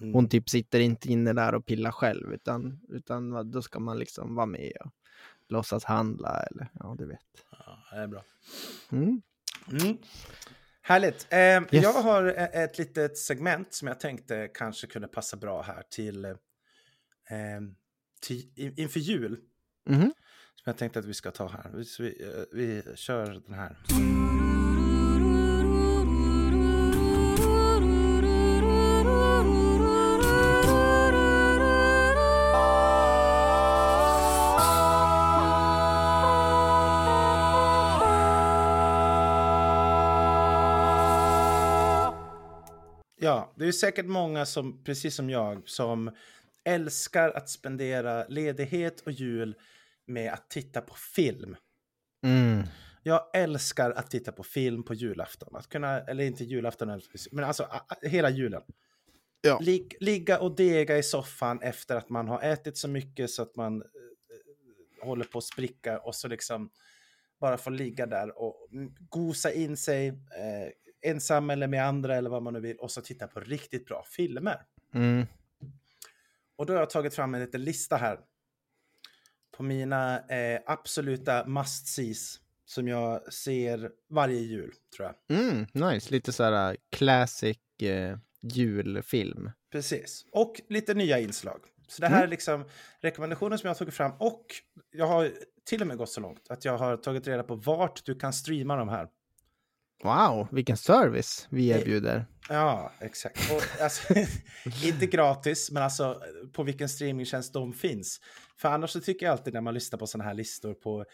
Mm. 0.01 0.15
Hon 0.15 0.29
typ 0.29 0.49
sitter 0.51 0.81
inte 0.81 1.13
inne 1.13 1.33
där 1.33 1.55
och 1.55 1.67
pillar 1.67 1.91
själv, 1.91 2.33
utan, 2.33 2.81
utan 2.89 3.51
då 3.51 3.63
ska 3.63 3.81
man 3.81 3.99
liksom 3.99 4.35
vara 4.35 4.47
med 4.47 4.73
och 4.85 4.91
låtsas 5.49 5.85
handla 5.85 6.43
eller 6.43 6.69
ja, 6.81 6.95
du 6.99 7.07
vet. 7.07 7.21
Ja, 7.51 7.79
det 7.93 7.97
är 7.97 8.07
bra. 8.07 8.23
Mm. 8.93 9.23
Mm. 9.73 9.97
Härligt. 10.83 11.27
Eh, 11.31 11.39
Yes. 11.39 11.67
Jag 11.71 11.93
har 11.93 12.25
e- 12.25 12.51
ett 12.53 12.79
litet 12.79 13.19
segment 13.19 13.75
som 13.75 13.89
jag 13.89 14.01
tänkte 14.01 14.49
kanske 14.55 14.87
kunde 14.87 15.09
passa 15.09 15.37
bra 15.37 15.63
här 15.63 15.83
till, 15.91 16.35
eh, 17.31 17.61
inför 18.77 19.01
jul. 19.01 19.41
Mhm. 19.89 20.13
Som 20.55 20.65
jag 20.65 20.77
tänkte 20.77 20.99
att 20.99 21.05
vi 21.05 21.15
ska 21.15 21.31
ta 21.31 21.49
här. 21.49 21.71
Vi, 21.75 21.85
så 21.85 22.03
vi, 22.03 22.23
eh, 22.23 22.45
vi 22.53 22.83
kör 22.97 23.43
den 23.47 23.55
här. 23.55 23.77
Ja, 43.27 43.53
det 43.57 43.67
är 43.67 43.73
säkert 43.73 44.07
många 44.07 44.47
som, 44.47 44.85
precis 44.85 45.15
som 45.15 45.31
jag, 45.31 45.69
som 45.69 46.11
älskar 46.67 47.31
att 47.31 47.49
spendera 47.49 48.27
ledighet 48.29 49.01
och 49.01 49.13
jul 49.13 49.55
med 50.07 50.33
att 50.33 50.51
titta 50.51 50.81
på 50.81 50.95
film. 50.95 51.57
Mm. 52.25 52.63
Jag 53.03 53.31
älskar 53.35 53.91
att 53.91 54.11
titta 54.11 54.33
på 54.33 54.43
film 54.43 54.83
på 54.83 54.95
julafton. 54.95 55.57
Att 55.57 55.69
kunna, 55.69 56.01
eller 56.01 56.25
inte 56.25 56.45
julafton, 56.45 57.01
men 57.33 57.45
alltså 57.45 57.69
hela 58.03 58.31
julen. 58.31 58.63
Ja. 59.41 59.59
Lig, 59.63 59.97
ligga 60.01 60.41
och 60.41 60.57
dega 60.57 60.99
i 60.99 61.03
soffan 61.03 61.63
efter 61.63 61.97
att 61.97 62.09
man 62.09 62.29
har 62.29 62.43
ätit 62.43 62.77
så 62.77 62.89
mycket 62.89 63.31
så 63.31 63.43
att 63.43 63.57
man 63.57 63.83
eh, 63.83 65.07
håller 65.07 65.25
på 65.25 65.39
att 65.39 65.45
spricka 65.45 65.99
och 65.99 66.15
så 66.15 66.29
liksom 66.29 66.71
bara 67.41 67.59
få 67.59 67.71
ligga 67.71 68.07
där 68.07 68.39
och 68.39 68.69
gosa 69.09 69.53
in 69.53 69.77
sig 69.77 70.09
eh, 70.09 71.11
ensam 71.11 71.51
eller 71.51 71.67
med 71.67 71.87
andra 71.87 72.17
eller 72.17 72.31
vad 72.31 72.43
man 72.43 72.53
nu 72.53 72.61
vill 72.61 72.77
och 72.77 72.91
så 72.91 73.01
titta 73.01 73.27
på 73.27 73.41
riktigt 73.41 73.87
bra 73.87 74.05
filmer. 74.11 74.63
Mm. 74.95 75.27
Och 76.57 76.67
då 76.67 76.73
har 76.73 76.81
jag 76.81 76.91
tagit 76.91 77.15
fram 77.15 77.35
en 77.35 77.41
liten 77.41 77.65
lista 77.65 77.97
här 77.97 78.21
på 79.57 79.63
mina 79.63 80.27
eh, 80.29 80.61
absoluta 80.67 81.45
must-sees 81.45 82.41
som 82.65 82.89
jag 82.89 83.33
ser 83.33 83.91
varje 84.11 84.41
jul, 84.41 84.73
tror 84.97 85.09
jag. 85.09 85.39
Mm, 85.39 85.67
nice, 85.73 86.11
lite 86.11 86.33
så 86.33 86.45
här 86.45 86.71
uh, 86.73 86.77
classic 86.91 87.59
eh, 87.83 88.19
julfilm. 88.43 89.51
Precis. 89.73 90.25
Och 90.33 90.61
lite 90.69 90.95
nya 90.95 91.19
inslag. 91.19 91.61
Så 91.89 92.03
det 92.03 92.09
här 92.09 92.25
är 92.25 92.29
liksom 92.29 92.65
rekommendationer 93.01 93.57
som 93.57 93.69
jag 93.69 93.75
har 93.75 93.79
tagit 93.79 93.95
fram 93.95 94.13
och 94.19 94.47
jag 94.91 95.07
har 95.07 95.33
till 95.65 95.81
och 95.81 95.87
med 95.87 95.97
gått 95.97 96.11
så 96.11 96.21
långt 96.21 96.51
att 96.51 96.65
jag 96.65 96.79
har 96.79 96.97
tagit 96.97 97.27
reda 97.27 97.43
på 97.43 97.55
vart 97.55 98.05
du 98.05 98.15
kan 98.15 98.33
streama 98.33 98.77
de 98.77 98.89
här. 98.89 99.09
Wow, 100.03 100.49
vilken 100.53 100.77
service 100.77 101.47
vi 101.51 101.71
Eh, 101.71 101.81
erbjuder. 101.81 102.27
Ja, 102.49 102.93
exakt. 103.01 103.53
Och, 103.53 103.83
alltså, 103.83 104.15
inte 104.85 105.07
gratis, 105.07 105.71
men 105.71 105.83
alltså 105.83 106.23
på 106.53 106.63
vilken 106.63 106.89
streamingtjänst 106.89 107.53
de 107.53 107.73
finns. 107.73 108.21
För 108.57 108.69
annars 108.69 108.91
så 108.91 109.01
tycker 109.01 109.27
jag 109.27 109.33
alltid 109.33 109.55
när 109.55 109.61
man 109.61 109.75
lyssnar 109.75 109.99
på 109.99 110.07
sådana 110.07 110.29
här 110.29 110.35
listor 110.35 110.75
på 110.75 111.05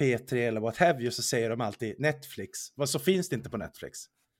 P3 0.00 0.34
eller 0.34 0.60
what 0.60 0.76
have 0.76 1.02
you 1.02 1.10
så 1.10 1.22
säger 1.22 1.50
de 1.50 1.60
alltid 1.60 2.00
Netflix. 2.00 2.58
Vad 2.74 2.88
så 2.88 2.98
finns 2.98 3.28
det 3.28 3.36
inte 3.36 3.50
på 3.50 3.56
Netflix. 3.56 3.98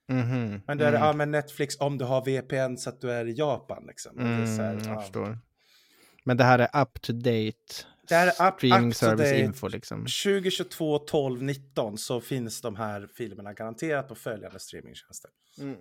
Mhm, 0.08 0.62
Men 0.66 0.78
då 0.78 0.84
är 0.84 0.92
det, 0.92 0.96
mm, 0.96 1.06
ja 1.06 1.12
men 1.12 1.30
Netflix 1.30 1.80
om 1.80 1.98
du 1.98 2.04
har 2.04 2.24
VPN 2.24 2.76
så 2.76 2.90
att 2.90 3.00
du 3.00 3.10
är 3.10 3.26
i 3.28 3.32
Japan 3.32 3.84
liksom. 3.86 4.12
Så 4.16 4.22
här, 4.62 4.72
mm, 4.72 4.84
jag 4.84 4.96
ja. 4.96 5.00
förstår. 5.00 5.38
Men 6.24 6.36
det 6.36 6.44
här 6.44 6.58
är 6.58 6.82
up 6.82 7.00
to 7.00 7.12
date 7.12 7.54
Det 8.08 8.14
här 8.14 8.26
är 8.26 8.48
up, 8.48 8.54
streaming 8.56 8.88
up 8.88 8.96
service 8.96 9.30
date. 9.30 9.40
info 9.40 9.68
liksom. 9.68 9.98
2022, 9.98 10.98
12, 10.98 11.42
19 11.42 11.98
så 11.98 12.20
finns 12.20 12.60
de 12.60 12.76
här 12.76 13.08
filmerna 13.14 13.52
garanterat 13.52 14.08
på 14.08 14.14
följande 14.14 14.58
streamingtjänster. 14.58 15.30
Mm. 15.58 15.76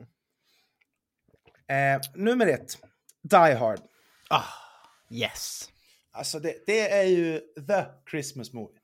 Eh, 1.68 2.02
nummer 2.16 2.48
ett, 2.48 2.78
Die 3.22 3.54
Hard. 3.54 3.80
Ah, 4.30 4.44
Yes. 5.10 5.70
Alltså 6.12 6.40
det, 6.40 6.64
det 6.66 6.90
är 6.92 7.04
ju 7.04 7.40
the 7.40 7.86
Christmas 8.10 8.54
movie. 8.54 8.80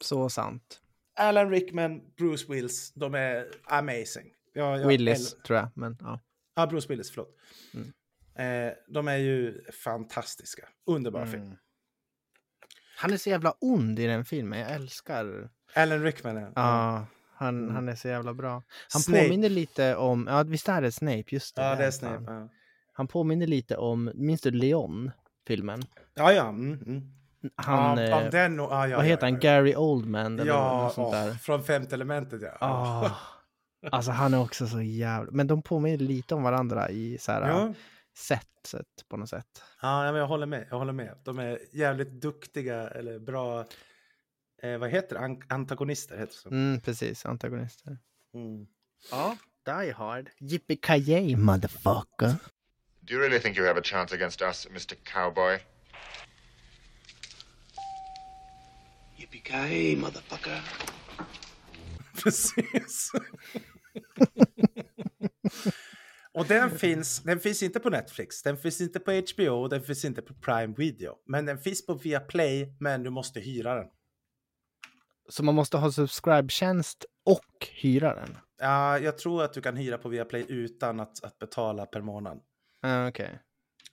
Så 0.00 0.30
sant. 0.30 0.80
Alan 1.16 1.50
Rickman, 1.50 2.00
Bruce 2.16 2.46
Willis, 2.52 2.92
de 2.92 3.14
är 3.14 3.46
amazing. 3.64 4.32
Jag, 4.52 4.80
jag 4.80 4.86
Willis, 4.88 5.34
äl- 5.34 5.42
tror 5.42 5.58
jag. 5.58 5.68
Men 5.74 5.96
ja. 6.00 6.20
Ja, 6.54 6.66
Bruce 6.66 6.88
Willis, 6.88 7.10
förlåt. 7.10 7.36
Mm. 7.74 7.92
Eh, 8.68 8.74
de 8.88 9.08
är 9.08 9.16
ju 9.16 9.64
fantastiska. 9.72 10.68
Underbar 10.86 11.26
film. 11.26 11.42
Mm. 11.42 11.56
Han 12.96 13.12
är 13.12 13.16
så 13.16 13.30
jävla 13.30 13.54
ond 13.60 13.98
i 13.98 14.06
den 14.06 14.24
filmen. 14.24 14.58
Jag 14.60 14.70
älskar... 14.70 15.50
Alan 15.74 16.02
Rickman. 16.02 16.52
Ja, 16.56 17.06
han, 17.40 17.62
Mm. 17.62 17.74
han 17.74 17.88
är 17.88 17.94
så 17.94 18.08
jävla 18.08 18.34
bra. 18.34 18.62
Han 18.92 19.02
Snape. 19.02 19.22
påminner 19.24 19.48
lite 19.48 19.96
om... 19.96 20.26
Ja, 20.30 20.42
visst 20.42 20.68
är 20.68 20.82
det 20.82 20.92
Snape? 20.92 21.24
Just 21.26 21.56
det. 21.56 21.62
Ja, 21.62 21.74
det 21.76 21.84
är. 21.86 21.90
Snape. 21.90 22.24
Ja, 22.26 22.48
Han 22.92 23.06
påminner 23.08 23.46
lite 23.46 23.76
om... 23.76 24.10
Minns 24.14 24.40
du 24.40 24.50
Leon? 24.50 25.10
Filmen? 25.46 25.82
ja. 26.14 26.32
ja, 26.32 26.48
mm, 26.48 26.82
mm. 26.86 27.02
Han... 27.56 27.98
ja, 27.98 28.20
eh, 28.22 28.30
den, 28.30 28.60
och- 28.60 28.72
ja, 28.72 28.96
vad 28.96 29.04
heter 29.04 29.26
han? 29.26 29.38
Gary 29.40 29.74
Oldman? 29.76 30.38
Eller 30.40 30.52
Ja, 30.52 30.82
något 30.82 30.94
sånt 30.94 31.12
där. 31.12 31.32
från 31.34 31.62
femte 31.64 31.94
elementet 31.94 32.42
ja. 32.42 32.56
Ah, 32.60 33.10
alltså 33.90 34.10
han 34.10 34.34
är 34.34 34.40
också 34.40 34.66
så 34.66 34.80
jävla... 34.82 35.30
Men 35.32 35.46
de 35.46 35.62
påminner 35.62 35.96
lite 35.98 36.34
om 36.34 36.42
varandra 36.42 36.90
i 36.90 37.18
så 37.20 37.32
här 37.32 37.48
Ja. 37.48 37.74
sättet 38.16 38.86
på 39.08 39.16
något 39.16 39.28
sätt. 39.28 39.62
Ja, 39.82 40.02
men 40.02 40.14
jag 40.14 40.26
håller 40.26 40.46
med. 40.46 40.66
Jag 40.70 40.78
håller 40.78 40.92
med. 40.92 41.14
De 41.24 41.38
är 41.38 41.58
jävligt 41.72 42.10
duktiga 42.10 42.88
eller 42.88 43.18
bra. 43.18 43.64
Eh, 44.62 44.78
vad 44.78 44.90
heter 44.90 45.14
det? 45.16 45.20
An- 45.24 45.42
antagonister 45.48 46.16
heter 46.18 46.32
det 46.32 46.38
så. 46.38 46.48
Mm, 46.48 46.80
precis, 46.80 47.26
antagonister. 47.26 47.98
Mm. 48.34 48.66
Ja, 49.10 49.36
Die 49.66 49.92
Hard. 49.92 50.30
Yippee 50.40 51.36
motherfucker. 51.36 52.34
Do 53.00 53.14
you 53.14 53.22
really 53.22 53.40
think 53.40 53.56
you 53.58 53.66
have 53.66 53.78
a 53.80 53.82
chance 53.84 54.14
against 54.14 54.42
us, 54.42 54.66
Mr. 54.70 54.94
Cowboy? 55.04 55.58
Yippee-ki-yay, 59.16 59.96
motherfucker. 59.96 60.60
Precis. 62.22 63.12
Och 66.32 66.46
den 66.46 66.78
finns, 66.78 67.22
den 67.22 67.40
finns 67.40 67.62
inte 67.62 67.80
på 67.80 67.90
Netflix, 67.90 68.42
den 68.42 68.56
finns 68.56 68.80
inte 68.80 69.00
på 69.00 69.12
HBO, 69.12 69.68
den 69.68 69.82
finns 69.82 70.04
inte 70.04 70.22
på 70.22 70.34
Prime 70.34 70.74
Video. 70.76 71.14
Men 71.26 71.46
den 71.46 71.58
finns 71.58 71.86
på 71.86 71.94
Viaplay, 71.94 72.76
men 72.80 73.02
du 73.02 73.10
måste 73.10 73.40
hyra 73.40 73.74
den. 73.74 73.86
Så 75.30 75.44
man 75.44 75.54
måste 75.54 75.76
ha 75.76 75.92
subscribe-tjänst 75.92 77.04
och 77.24 77.68
hyra 77.70 78.14
den? 78.14 78.36
Ja, 78.58 78.98
jag 78.98 79.18
tror 79.18 79.44
att 79.44 79.52
du 79.52 79.60
kan 79.60 79.76
hyra 79.76 79.98
på 79.98 80.08
Viaplay 80.08 80.44
utan 80.48 81.00
att, 81.00 81.24
att 81.24 81.38
betala 81.38 81.86
per 81.86 82.00
månad. 82.00 82.40
Ah, 82.82 83.08
Okej. 83.08 83.40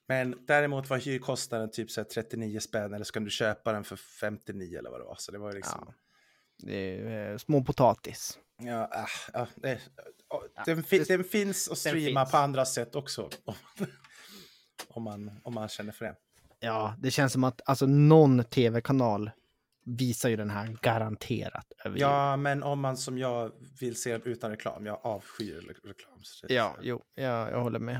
Men 0.07 0.45
däremot 0.47 0.89
var 0.89 0.97
hyrkostnaden 0.97 1.71
typ 1.71 1.91
så 1.91 2.01
här 2.01 2.05
39 2.05 2.59
spänn 2.59 2.93
eller 2.93 3.05
så 3.05 3.13
kan 3.13 3.23
du 3.23 3.29
köpa 3.29 3.73
den 3.73 3.83
för 3.83 3.95
59 3.95 4.77
eller 4.79 4.89
vad 4.89 4.99
det 4.99 5.05
var. 5.05 5.15
Så 5.19 5.31
det 5.31 5.37
var 5.37 5.53
liksom... 5.53 5.83
Ja. 5.87 5.93
Det 6.63 6.75
är 6.75 7.31
eh, 7.31 7.37
små 7.37 7.63
potatis. 7.63 8.39
Ja, 8.61 8.89
äh, 8.93 9.05
ja, 9.33 9.47
det, 9.55 9.79
ja, 10.29 10.43
den, 10.65 10.83
fi, 10.83 10.99
den 10.99 11.23
finns 11.23 11.69
att 11.69 11.77
streama 11.77 12.25
finns. 12.25 12.31
på 12.31 12.37
andra 12.37 12.65
sätt 12.65 12.95
också. 12.95 13.29
Om 14.87 15.03
man, 15.03 15.31
om 15.43 15.53
man 15.53 15.67
känner 15.67 15.91
för 15.91 16.05
det. 16.05 16.15
Ja, 16.59 16.95
det 16.99 17.11
känns 17.11 17.33
som 17.33 17.43
att 17.43 17.61
alltså 17.65 17.85
någon 17.85 18.43
tv-kanal 18.43 19.31
visar 19.87 20.29
ju 20.29 20.35
den 20.35 20.49
här 20.49 20.77
garanterat 20.81 21.71
över 21.85 21.95
jul. 21.95 22.01
Ja, 22.01 22.37
men 22.37 22.63
om 22.63 22.79
man 22.79 22.97
som 22.97 23.17
jag 23.17 23.51
vill 23.79 23.95
se 24.01 24.11
den 24.11 24.21
utan 24.23 24.49
reklam. 24.51 24.85
Jag 24.85 24.99
avskyr 25.03 25.61
re- 25.61 25.87
reklam. 25.87 26.21
Ja, 26.47 26.77
jo, 26.81 27.03
ja, 27.15 27.49
jag 27.51 27.61
håller 27.61 27.79
med. 27.79 27.99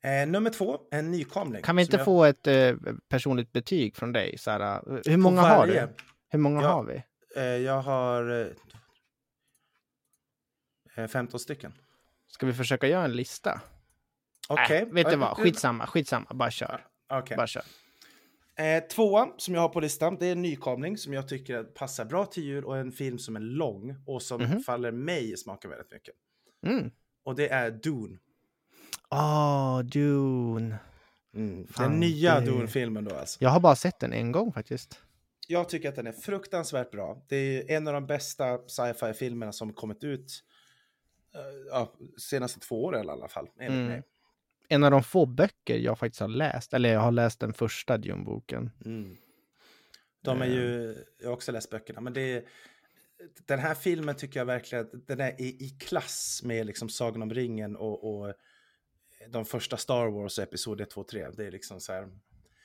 Eh, 0.00 0.28
nummer 0.28 0.50
två, 0.50 0.80
en 0.90 1.10
nykomling. 1.10 1.62
Kan 1.62 1.76
vi 1.76 1.82
inte 1.82 1.96
jag- 1.96 2.04
få 2.04 2.24
ett 2.24 2.46
eh, 2.46 2.74
personligt 3.08 3.52
betyg 3.52 3.96
från 3.96 4.12
dig? 4.12 4.38
Så 4.38 4.50
här, 4.50 4.60
eh, 4.60 5.00
hur 5.06 5.16
många 5.16 5.40
har 5.42 5.66
du? 5.66 5.88
Hur 6.28 6.38
många 6.38 6.62
Ja. 6.62 6.68
har 6.68 6.84
vi? 6.84 7.02
Eh, 7.36 7.42
jag 7.44 7.82
har 7.82 8.46
eh, 10.96 11.06
15 11.06 11.40
stycken. 11.40 11.72
Ska 12.28 12.46
vi 12.46 12.52
försöka 12.52 12.88
göra 12.88 13.04
en 13.04 13.12
lista? 13.12 13.60
Okej. 14.48 14.82
Äh, 14.82 14.88
vet 14.88 15.06
du 15.06 15.12
Eh, 15.12 15.18
vad? 15.18 15.36
Skitsamma, 15.36 15.86
skitsamma. 15.86 16.26
Bara 16.34 16.50
kör. 16.50 16.86
Okej. 17.08 17.36
Bara 17.36 17.46
kör. 17.46 17.62
Eh, 18.58 18.82
tvåan 18.88 19.32
som 19.36 19.54
jag 19.54 19.60
har 19.60 19.68
på 19.68 19.80
listan, 19.80 20.16
det 20.20 20.26
är 20.26 20.32
en 20.32 20.42
nykomling 20.42 20.96
som 20.98 21.12
jag 21.12 21.28
tycker 21.28 21.64
passar 21.64 22.04
bra 22.04 22.26
till 22.26 22.42
jul 22.44 22.64
och 22.64 22.76
en 22.76 22.92
film 22.92 23.18
som 23.18 23.36
är 23.36 23.40
lång 23.40 23.94
och 24.06 24.22
som 24.22 24.42
Mhm. 24.42 24.60
faller 24.60 24.90
mig 24.92 25.32
i 25.32 25.36
smaken 25.36 25.70
väldigt 25.70 25.90
mycket. 25.92 26.14
Mm. 26.66 26.90
Och 27.24 27.34
det 27.34 27.48
är 27.48 27.70
Dune. 27.70 28.18
Åh, 29.10 29.80
Dune. 29.82 30.78
Mm. 31.34 31.66
Fan, 31.66 31.90
den 31.90 32.00
nya 32.00 32.40
det- 32.40 32.46
Dune-filmen 32.46 33.04
då 33.04 33.14
alltså. 33.14 33.38
Jag 33.44 33.50
har 33.50 33.60
bara 33.60 33.76
sett 33.76 34.00
den 34.00 34.12
en 34.12 34.32
gång 34.32 34.52
faktiskt. 34.52 35.00
Jag 35.48 35.68
tycker 35.68 35.88
att 35.88 35.96
den 35.96 36.06
är 36.06 36.12
fruktansvärt 36.12 36.90
bra. 36.90 37.22
Det 37.28 37.36
är 37.36 37.76
en 37.76 37.88
av 37.88 37.94
de 37.94 38.06
bästa 38.06 38.58
sci-fi-filmerna 38.68 39.52
som 39.52 39.72
kommit 39.72 40.04
ut 40.04 40.42
eh, 41.34 41.40
ja, 41.70 41.92
senaste 42.18 42.60
två 42.60 42.84
åren 42.84 43.06
i 43.06 43.08
alla 43.10 43.28
fall. 43.28 43.48
Enligt 43.58 43.70
Mm. 43.72 43.86
mig. 43.86 44.02
En 44.68 44.84
av 44.84 44.90
de 44.90 45.02
få 45.02 45.26
böcker 45.26 45.78
jag 45.78 45.98
faktiskt 45.98 46.20
har 46.20 46.28
läst. 46.28 46.74
Eller 46.74 46.92
jag 46.92 47.00
har 47.00 47.12
läst 47.12 47.40
den 47.40 47.52
första 47.52 47.98
Dune-boken. 47.98 48.70
Mm. 48.84 49.16
De 50.22 50.42
är 50.42 50.46
ju, 50.46 50.96
jag 51.20 51.28
har 51.28 51.32
också 51.34 51.52
läst 51.52 51.70
böckerna, 51.70 52.00
men 52.00 52.12
det 52.12 52.20
är, 52.20 52.44
den 53.46 53.58
här 53.58 53.74
filmen 53.74 54.14
tycker 54.16 54.40
jag 54.40 54.46
verkligen 54.46 54.84
att 54.84 55.06
den 55.06 55.20
är 55.20 55.40
i, 55.40 55.64
i 55.64 55.68
klass 55.80 56.40
med 56.44 56.66
liksom 56.66 56.88
Sagan 56.88 57.22
om 57.22 57.30
ringen 57.34 57.76
och, 57.76 58.04
och 58.20 58.34
de 59.28 59.44
första 59.44 59.76
Star 59.76 60.06
Wars 60.06 60.38
episod 60.38 60.80
1, 60.80 60.90
2, 60.90 61.04
3. 61.04 61.30
Det 61.30 61.46
är 61.46 61.50
liksom 61.50 61.80
så 61.80 61.92
här, 61.92 62.08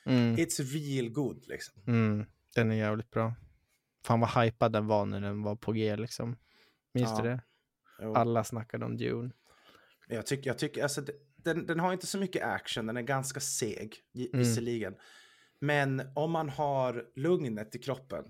Mm. 0.06 0.36
it's 0.36 0.62
real 0.64 1.10
good 1.10 1.48
liksom. 1.48 1.84
Mm. 1.88 2.26
Den 2.56 2.72
är 2.72 2.76
jävligt 2.76 3.12
bra. 3.12 3.34
Fan 4.06 4.20
vad 4.20 4.30
hypad 4.44 4.74
den 4.74 4.88
var 4.88 5.06
när 5.06 5.22
den 5.22 5.44
var 5.44 5.56
på 5.56 5.72
G 5.72 5.96
liksom. 5.96 6.36
Minns 6.94 7.10
Ja. 7.10 7.22
du 7.24 7.30
det? 7.30 7.42
Jo. 8.02 8.14
Alla 8.16 8.44
snackade 8.44 8.86
om 8.86 8.98
Dune. 8.98 9.32
Jag 10.08 10.26
tycker, 10.26 10.50
jag 10.50 10.58
tycker 10.58 10.84
alltså, 10.84 11.02
det- 11.02 11.14
den, 11.44 11.66
den 11.66 11.80
har 11.80 11.94
inte 11.94 12.08
så 12.08 12.18
mycket 12.18 12.44
action, 12.44 12.86
den 12.86 12.98
är 12.98 13.02
ganska 13.02 13.40
seg, 13.40 13.96
Mm. 14.16 14.30
visserligen. 14.34 14.94
Men 15.60 16.02
om 16.16 16.32
man 16.32 16.50
har 16.50 17.06
lugnet 17.16 17.76
i 17.76 17.80
kroppen, 17.80 18.24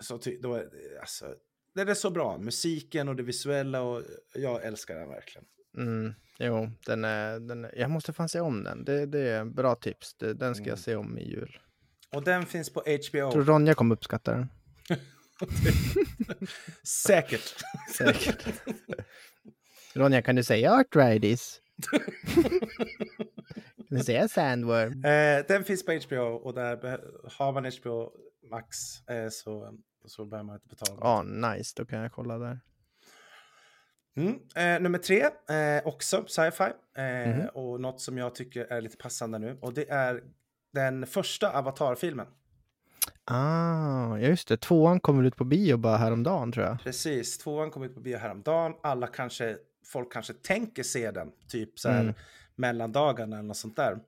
så 0.00 0.18
ty, 0.18 0.38
då 0.40 0.54
är 0.54 0.64
det, 0.64 1.00
alltså, 1.00 1.34
den 1.74 1.88
är 1.88 1.94
så 1.94 2.10
bra. 2.10 2.38
Musiken 2.38 3.08
och 3.08 3.16
det 3.16 3.22
visuella 3.22 3.82
och 3.82 4.02
jag 4.34 4.64
älskar 4.64 4.94
den 4.98 5.08
verkligen. 5.08 5.44
Mm. 5.76 6.14
Jo, 6.38 6.70
den 6.86 7.04
är, 7.04 7.40
den 7.40 7.64
är, 7.64 7.74
jag 7.78 7.90
måste 7.90 8.12
fan 8.12 8.28
se 8.28 8.40
om 8.40 8.64
den. 8.64 8.84
Det, 8.84 9.06
det 9.06 9.20
är 9.20 9.44
bra 9.44 9.74
tips. 9.74 10.14
Det, 10.14 10.34
den 10.34 10.54
ska 10.54 10.64
jag 10.64 10.78
se 10.78 10.96
om 10.96 11.18
i 11.18 11.30
jul. 11.30 11.58
Och 12.12 12.24
den 12.24 12.46
finns 12.46 12.70
på 12.72 12.80
HBO. 12.80 13.18
Jag 13.18 13.32
tror 13.32 13.44
Ronja 13.44 13.74
kommer 13.74 13.94
uppskatta 13.94 14.32
den. 14.32 14.48
Säkert. 16.82 17.54
Säkert. 17.96 18.46
Ronja, 19.94 20.22
kan 20.22 20.36
du 20.36 20.42
säga 20.44 20.72
Arthritis? 20.72 21.60
Kan 21.88 22.00
du 23.98 24.04
säga 24.04 24.28
Sandworm? 24.28 25.04
Eh, 25.04 25.44
den 25.48 25.64
finns 25.64 25.84
på 25.84 25.92
HBO 25.92 26.20
och 26.34 26.54
där 26.54 27.00
har 27.38 27.52
man 27.52 27.64
HBO 27.64 28.12
Max 28.50 28.76
eh, 29.08 29.28
så, 29.30 29.78
så 30.04 30.24
behöver 30.24 30.46
man 30.46 30.54
inte 30.54 30.68
betala. 30.68 30.98
Ja, 31.00 31.22
nice. 31.22 31.72
Då 31.76 31.84
kan 31.84 31.98
jag 32.00 32.12
kolla 32.12 32.38
där. 32.38 32.60
Mm. 34.16 34.34
Eh, 34.56 34.82
nummer 34.82 34.98
tre, 34.98 35.20
eh, 35.22 35.86
också 35.86 36.24
sci-fi. 36.26 36.64
Eh, 36.96 37.36
Mhm. 37.36 37.46
Och 37.54 37.80
något 37.80 38.00
som 38.00 38.18
jag 38.18 38.34
tycker 38.34 38.64
är 38.64 38.80
lite 38.80 38.96
passande 38.96 39.38
nu. 39.38 39.58
Och 39.60 39.74
det 39.74 39.90
är 39.90 40.22
den 40.72 41.06
första 41.06 41.58
Avatar-filmen. 41.58 42.26
Ah, 43.24 44.18
ja 44.18 44.18
just 44.18 44.48
det. 44.48 44.56
Tvåan 44.56 45.00
kommer 45.00 45.24
ut 45.24 45.36
på 45.36 45.44
bio 45.44 45.76
bara 45.76 45.96
häromdagen 45.96 46.52
tror 46.52 46.66
jag. 46.66 46.80
Precis, 46.82 47.38
tvåan 47.38 47.70
kom 47.70 47.82
ut 47.82 47.94
på 47.94 48.00
bio 48.00 48.18
häromdagen. 48.18 48.74
Alla 48.82 49.06
kanske, 49.06 49.56
folk 49.84 50.12
kanske 50.12 50.32
tänker 50.32 50.82
se 50.82 51.10
den, 51.10 51.32
typ 51.48 51.78
så 51.78 51.88
här 51.88 52.00
Mm. 52.00 52.14
mellandagarna 52.56 53.36
eller 53.38 53.48
något 53.48 53.56
sånt 53.56 53.76
där. 53.76 53.98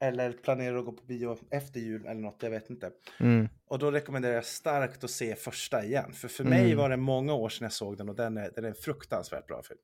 Eller 0.00 0.32
planerar 0.32 0.76
att 0.78 0.84
gå 0.84 0.92
på 0.92 1.04
bio 1.04 1.38
efter 1.50 1.80
jul 1.80 2.06
eller 2.06 2.20
något, 2.20 2.42
jag 2.42 2.50
vet 2.50 2.70
inte. 2.70 2.90
Mm. 3.20 3.48
Och 3.66 3.78
då 3.78 3.90
rekommenderar 3.90 4.34
jag 4.34 4.44
starkt 4.44 5.04
att 5.04 5.10
se 5.10 5.34
första 5.36 5.84
igen. 5.84 6.12
För 6.12 6.28
för 6.28 6.44
mig 6.44 6.64
Mm. 6.64 6.78
var 6.78 6.90
det 6.90 6.96
många 6.96 7.34
år 7.34 7.48
sedan 7.48 7.64
jag 7.64 7.72
såg 7.72 7.96
den 7.96 8.08
och 8.08 8.14
den 8.16 8.36
är, 8.36 8.50
den 8.54 8.64
är 8.64 8.68
en 8.68 8.74
fruktansvärt 8.74 9.46
bra 9.46 9.62
film. 9.62 9.78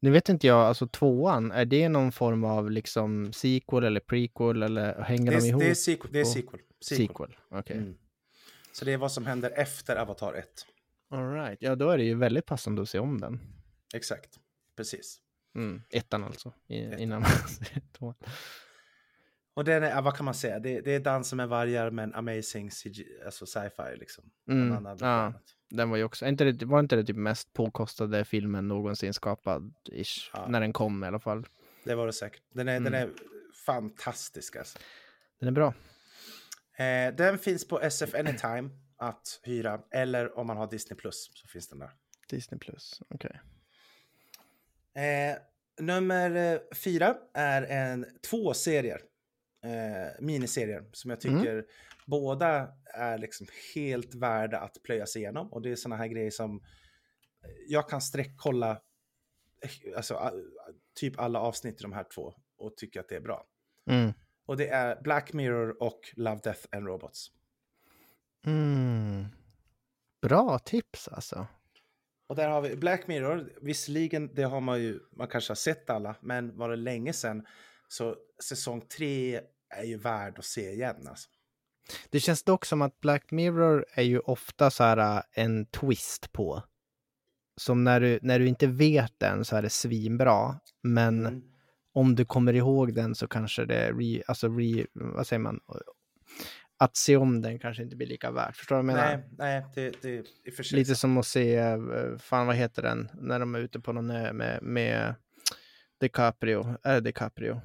Nu 0.00 0.10
vet 0.10 0.28
inte 0.28 0.46
jag, 0.46 0.58
alltså 0.60 0.86
tvåan, 0.86 1.52
är 1.52 1.64
det 1.64 1.88
någon 1.88 2.12
form 2.12 2.44
av 2.44 2.70
liksom 2.70 3.32
sequel 3.32 3.84
eller 3.84 4.00
prequel 4.00 4.62
eller 4.62 5.00
hänger 5.02 5.32
Det 5.32 5.38
de 5.40 5.46
ihop? 5.46 5.62
det 5.62 5.70
är 5.70 5.74
sequel. 5.74 6.12
Det 6.12 6.20
är 6.20 6.24
på- 6.24 6.30
sequel. 6.30 6.60
Sequel, 6.80 7.36
okej. 7.50 7.76
Mm. 7.76 7.94
Så 8.72 8.84
det 8.84 8.92
är 8.92 8.96
vad 8.96 9.12
som 9.12 9.26
händer 9.26 9.50
efter 9.56 9.96
Avatar 9.96 10.34
1. 10.34 10.66
All 11.12 11.32
right. 11.34 11.58
Ja, 11.60 11.74
då 11.74 11.90
är 11.90 11.98
det 11.98 12.04
ju 12.04 12.14
väldigt 12.14 12.46
passande 12.46 12.82
att 12.82 12.88
se 12.88 12.98
om 12.98 13.20
den. 13.20 13.40
Exakt, 13.94 14.38
precis. 14.76 15.18
Mm. 15.54 15.82
Ettan 15.90 16.24
alltså, 16.24 16.52
i, 16.66 16.82
Ettan. 16.84 16.98
innan 16.98 17.20
man 17.22 17.30
ser 17.48 17.82
tvåan. 17.98 18.14
Och 19.54 19.64
den 19.64 19.82
är, 19.82 20.02
vad 20.02 20.16
kan 20.16 20.24
man 20.24 20.34
säga, 20.34 20.58
det, 20.58 20.80
det 20.80 20.92
är 20.94 21.00
dansen 21.00 21.36
med 21.36 21.48
vargar 21.48 21.90
men 21.90 22.14
amazing 22.14 22.70
CG, 22.70 23.06
alltså 23.24 23.46
sci-fi 23.46 23.96
liksom. 23.96 24.24
Mm, 24.48 24.86
ja. 25.00 25.32
Den 25.70 25.90
var 25.90 25.96
ju 25.96 26.04
också, 26.04 26.26
inte 26.26 26.44
det, 26.44 26.66
var 26.66 26.80
inte 26.80 26.96
det 26.96 27.04
typ 27.04 27.16
mest 27.16 27.52
påkostade 27.52 28.24
filmen 28.24 28.68
någonsin 28.68 29.14
skapad, 29.14 29.74
ish, 29.92 30.30
Ja. 30.32 30.46
när 30.48 30.60
den 30.60 30.72
kom 30.72 31.04
i 31.04 31.06
alla 31.06 31.18
fall. 31.20 31.46
det 31.84 31.94
var 31.94 32.06
det 32.06 32.12
säkert. 32.12 32.42
Den 32.54 32.68
är, 32.68 32.80
den 32.80 32.94
är 32.94 33.10
fantastisk 33.66 34.56
alltså. 34.56 34.78
Den 35.40 35.48
är 35.48 35.52
bra. 35.52 35.74
Eh, 36.76 37.14
den 37.14 37.38
finns 37.38 37.68
på 37.68 37.80
SF 37.80 38.14
Anytime 38.14 38.70
att 39.02 39.40
hyra, 39.42 39.80
eller 39.90 40.38
om 40.38 40.46
man 40.46 40.56
har 40.56 40.70
Disney 40.70 40.96
Plus 40.96 41.30
så 41.34 41.48
finns 41.48 41.68
den 41.68 41.78
där. 41.78 41.90
Disney 42.28 42.58
plus. 42.58 43.02
Okej. 43.08 43.40
Eh, 44.94 45.38
nummer 45.80 46.36
eh, 46.36 46.60
fyra 46.84 47.16
är 47.34 47.62
en 47.62 48.06
två 48.30 48.54
serier. 48.54 49.00
Eh, 49.64 50.20
miniserier 50.20 50.84
som 50.92 51.10
jag 51.10 51.20
tycker 51.20 51.64
båda 52.06 52.72
är 52.84 53.18
liksom 53.18 53.46
helt 53.74 54.14
värda 54.14 54.58
att 54.58 54.82
plöjas 54.82 55.16
igenom. 55.16 55.52
Och 55.52 55.62
det 55.62 55.70
är 55.70 55.76
såna 55.76 55.96
här 55.96 56.06
grejer 56.06 56.30
som 56.30 56.56
eh, 56.56 57.50
jag 57.68 57.88
kan 57.88 58.00
sträckkolla 58.00 58.70
eh, 58.70 59.96
alltså, 59.96 60.30
typ 61.00 61.18
alla 61.18 61.40
avsnitt 61.40 61.80
i 61.80 61.82
de 61.82 61.92
här 61.92 62.06
två 62.14 62.34
och 62.58 62.76
tycker 62.76 63.00
att 63.00 63.08
det 63.08 63.16
är 63.16 63.20
bra. 63.20 63.46
Mm. 63.90 64.12
Och 64.46 64.56
det 64.56 64.68
är 64.68 65.02
Black 65.02 65.32
Mirror 65.32 65.82
och 65.82 66.00
Love, 66.16 66.40
Death 66.44 66.60
and 66.72 66.86
Robots. 66.86 67.30
Mm. 68.46 69.26
Bra 70.22 70.58
tips 70.58 71.08
alltså. 71.08 71.46
Och 72.28 72.36
där 72.36 72.48
har 72.48 72.60
vi 72.60 72.76
Black 72.76 73.06
Mirror. 73.06 73.52
Visserligen, 73.62 74.34
det 74.34 74.42
har 74.42 74.60
man 74.60 74.82
ju, 74.82 75.00
man 75.16 75.28
kanske 75.28 75.50
har 75.50 75.56
sett 75.56 75.90
alla, 75.90 76.16
men 76.20 76.56
var 76.58 76.68
det 76.70 76.76
länge 76.76 77.12
sedan 77.12 77.46
så 77.88 78.16
säsong 78.44 78.80
tre 78.80 79.40
är 79.76 79.84
ju 79.84 79.98
värd 79.98 80.38
att 80.38 80.44
se 80.44 80.70
igen. 80.70 81.06
Alltså. 81.08 81.28
Det 82.10 82.20
känns 82.20 82.42
dock 82.42 82.64
som 82.64 82.82
att 82.82 83.00
Black 83.00 83.30
Mirror 83.30 83.86
är 83.94 84.02
ju 84.02 84.18
ofta 84.18 84.70
så 84.70 84.84
här 84.84 85.16
äh, 85.16 85.22
en 85.32 85.66
twist 85.66 86.32
på. 86.32 86.62
Som 87.60 87.84
när 87.84 88.00
du, 88.00 88.18
när 88.22 88.38
du 88.38 88.48
inte 88.48 88.66
vet 88.66 89.18
den 89.18 89.44
så 89.44 89.56
är 89.56 89.62
det 89.62 89.70
svinbra. 89.70 90.60
Men 90.82 91.26
Mm. 91.26 91.42
om 91.94 92.14
du 92.14 92.24
kommer 92.24 92.52
ihåg 92.52 92.94
den 92.94 93.14
så 93.14 93.28
kanske 93.28 93.64
det 93.64 93.92
re, 93.92 94.22
alltså 94.26 94.48
re, 94.48 94.86
vad 94.92 95.26
säger 95.26 95.40
man? 95.40 95.60
Att 96.82 96.96
se 96.96 97.16
om 97.16 97.42
den 97.42 97.58
kanske 97.58 97.82
inte 97.82 97.96
blir 97.96 98.06
lika 98.06 98.30
värt. 98.30 98.56
Förstår 98.56 98.76
du 98.76 98.82
vad 98.82 98.90
jag 98.90 98.96
menar? 98.96 99.16
Nej, 99.16 99.28
nej, 99.38 99.66
det, 99.74 100.02
det 100.02 100.08
är 100.08 100.22
i 100.44 100.50
och 100.50 100.54
för 100.54 100.62
sig 100.62 100.78
Lite 100.78 100.94
som 100.94 101.18
att 101.18 101.26
se, 101.26 101.56
eh, 101.56 101.78
fan 102.18 102.46
vad 102.46 102.56
heter 102.56 102.82
den, 102.82 103.08
när 103.14 103.38
de 103.40 103.54
är 103.54 103.58
ute 103.58 103.80
på 103.80 103.92
någon 103.92 104.10
ö 104.10 104.32
med, 104.32 104.62
med 104.62 105.14
DiCaprio. 106.00 106.76
Är 106.82 106.94
det 106.94 107.00
DiCaprio? 107.00 107.60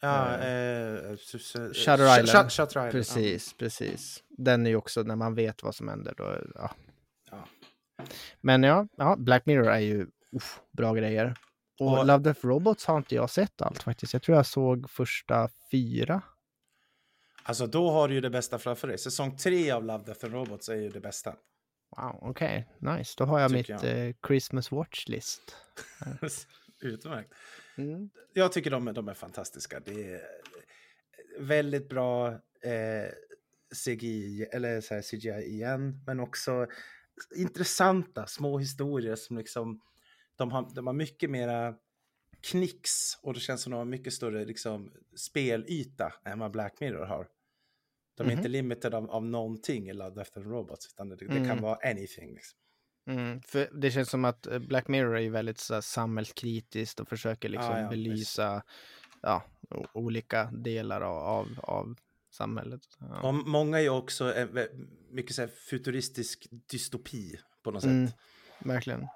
Ja, 0.00 0.34
eh, 0.36 0.94
eh, 0.94 1.12
s- 1.12 1.52
Shutter 1.52 1.68
Sh- 1.72 2.22
Island. 2.22 2.48
Sh- 2.48 2.50
Shutter 2.50 2.64
Island. 2.80 2.92
Precis, 2.92 3.52
precis. 3.52 4.22
Den 4.28 4.66
är 4.66 4.70
ju 4.70 4.76
också 4.76 5.02
när 5.02 5.16
man 5.16 5.34
vet 5.34 5.62
vad 5.62 5.74
som 5.74 5.88
händer. 5.88 6.14
Då, 6.16 6.36
ja. 6.54 6.70
Ja. 7.30 7.48
Men 8.40 8.62
ja, 8.62 8.86
ja, 8.96 9.16
Black 9.18 9.46
Mirror 9.46 9.68
är 9.70 9.78
ju 9.78 10.06
uff, 10.32 10.60
bra 10.72 10.94
grejer. 10.94 11.34
Och, 11.80 11.98
Och- 11.98 12.06
Love 12.06 12.22
Death 12.24 12.46
Robots 12.46 12.86
har 12.86 12.96
inte 12.96 13.14
jag 13.14 13.30
sett 13.30 13.62
allt 13.62 13.82
faktiskt. 13.82 14.12
Jag 14.12 14.22
tror 14.22 14.36
jag 14.36 14.46
såg 14.46 14.90
första 14.90 15.48
fyra. 15.70 16.22
Alltså 17.48 17.66
då 17.66 17.90
har 17.90 18.08
du 18.08 18.14
ju 18.14 18.20
det 18.20 18.30
bästa 18.30 18.58
framför 18.58 18.88
dig. 18.88 18.98
Säsong 18.98 19.36
tre 19.36 19.70
av 19.70 19.84
Love, 19.84 20.04
Death 20.04 20.24
and 20.24 20.34
Robots 20.34 20.68
är 20.68 20.74
ju 20.76 20.88
det 20.88 21.00
bästa. 21.00 21.36
Wow, 21.96 22.18
okej, 22.22 22.68
nice. 22.78 23.14
Då 23.18 23.24
har 23.24 23.40
jag 23.40 23.50
mitt 23.52 23.68
jag. 23.68 24.06
eh, 24.08 24.14
Christmas 24.26 24.70
Watchlist. 24.72 25.56
Utmärkt. 26.80 27.32
Mm. 27.76 28.10
Jag 28.32 28.52
tycker 28.52 28.70
de, 28.70 28.88
är- 28.88 28.92
de 28.92 29.08
är 29.08 29.14
fantastiska. 29.14 29.80
Det 29.80 30.12
är 30.12 30.20
väldigt 31.38 31.88
bra 31.88 32.28
eh, 32.62 33.10
CGI, 33.84 34.42
eller 34.52 34.80
så 34.80 34.94
här 34.94 35.02
CGI 35.02 35.42
igen, 35.54 36.02
men 36.06 36.20
också 36.20 36.66
intressanta 37.36 38.26
små 38.26 38.58
historier 38.58 39.16
som 39.16 39.38
liksom, 39.38 39.80
de 40.36 40.50
har, 40.52 40.74
de 40.74 40.86
har 40.86 40.94
mycket 40.94 41.30
mera 41.30 41.74
knicks 42.50 43.18
och 43.22 43.34
det 43.34 43.40
känns 43.40 43.62
som 43.62 43.70
de 43.70 43.76
har 43.76 43.84
mycket 43.84 44.12
större 44.12 44.44
liksom, 44.44 44.92
spelyta 45.16 46.12
än 46.24 46.38
vad 46.38 46.50
Black 46.50 46.80
Mirror 46.80 47.06
har. 47.06 47.28
De 48.18 48.22
är 48.22 48.30
Mhm. 48.30 48.38
inte 48.38 48.48
limited 48.48 48.94
av, 48.94 49.10
av 49.10 49.24
någonting 49.24 49.88
i 49.88 49.92
Love, 49.92 50.14
Death 50.14 50.30
and 50.38 50.46
Robots, 50.46 50.86
utan 50.86 51.08
det, 51.08 51.16
det 51.16 51.26
kan 51.26 51.36
Mm. 51.44 51.60
vara 51.62 51.78
anything. 51.90 52.34
Liksom. 52.34 52.58
Mm, 53.10 53.42
för 53.42 53.68
det 53.80 53.90
känns 53.90 54.10
som 54.10 54.24
att 54.24 54.46
eh, 54.46 54.58
Black 54.58 54.88
Mirror 54.88 55.18
är 55.18 55.30
väldigt 55.30 55.58
så 55.58 55.74
här, 55.74 55.80
samhällskritiskt 55.80 57.00
och 57.00 57.08
försöker 57.08 57.48
liksom 57.48 57.70
Ja, 57.72 57.80
ja, 57.80 57.88
belysa 57.88 58.62
ja, 59.22 59.42
olika 59.92 60.44
delar 60.44 61.00
av, 61.00 61.48
av, 61.62 61.94
samhället. 62.30 62.80
Ja. 62.98 63.28
Och 63.28 63.34
många 63.34 63.80
är 63.80 63.88
också 63.88 64.34
en, 64.34 64.48
vä- 64.48 64.86
mycket 65.10 65.34
så 65.34 65.42
här 65.42 65.48
futuristisk 65.48 66.46
dystopi 66.50 67.38
på 67.62 67.70
något 67.70 67.84
Mm. 67.84 68.06
sätt. 68.06 68.16
Verkligen. 68.58 69.06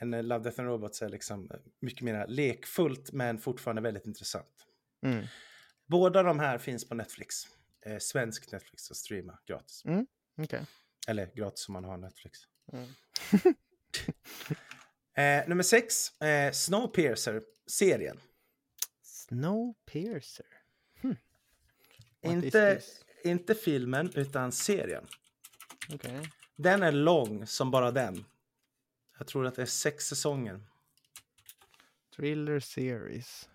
Men 0.00 0.14
eh, 0.14 0.22
Love, 0.22 0.44
Death 0.44 0.60
and 0.60 0.68
Robots 0.68 1.02
är 1.02 1.08
liksom 1.08 1.50
eh, 1.50 1.56
mycket 1.80 2.02
mer 2.02 2.26
lekfullt 2.28 3.12
men 3.12 3.38
fortfarande 3.38 3.82
väldigt 3.82 4.06
intressant. 4.06 4.66
Mm. 5.06 5.26
Båda 5.86 6.22
de 6.22 6.38
här 6.38 6.58
finns 6.58 6.88
på 6.88 6.94
Netflix. 6.94 7.34
Eh, 7.86 7.98
svensk 7.98 8.52
Netflix 8.52 8.90
att 8.90 8.96
streama 8.96 9.38
gratis. 9.46 9.82
Okej. 10.38 10.66
Eller 11.08 11.30
gratis 11.34 11.68
om 11.68 11.72
man 11.72 11.84
har 11.84 11.96
Netflix. 11.96 12.38
Mm. 12.72 12.88
Eh, 15.18 15.48
nummer 15.48 15.62
sex, 15.62 16.20
eh, 16.20 16.52
Snowpiercer-serien. 16.52 18.20
Snowpiercer. 19.02 20.46
Hmm. 21.00 21.16
Inte, 22.20 22.80
inte 23.24 23.54
filmen 23.54 24.10
utan 24.14 24.52
serien. 24.52 25.06
Okej. 25.94 26.30
Den 26.56 26.82
är 26.82 26.92
lång 26.92 27.46
som 27.46 27.70
bara 27.70 27.90
den. 27.90 28.24
Jag 29.18 29.26
tror 29.26 29.46
att 29.46 29.54
det 29.54 29.62
är 29.62 29.66
sex 29.66 30.04
säsonger. 30.04 30.60
Thriller 32.16 32.60
series. 32.60 33.48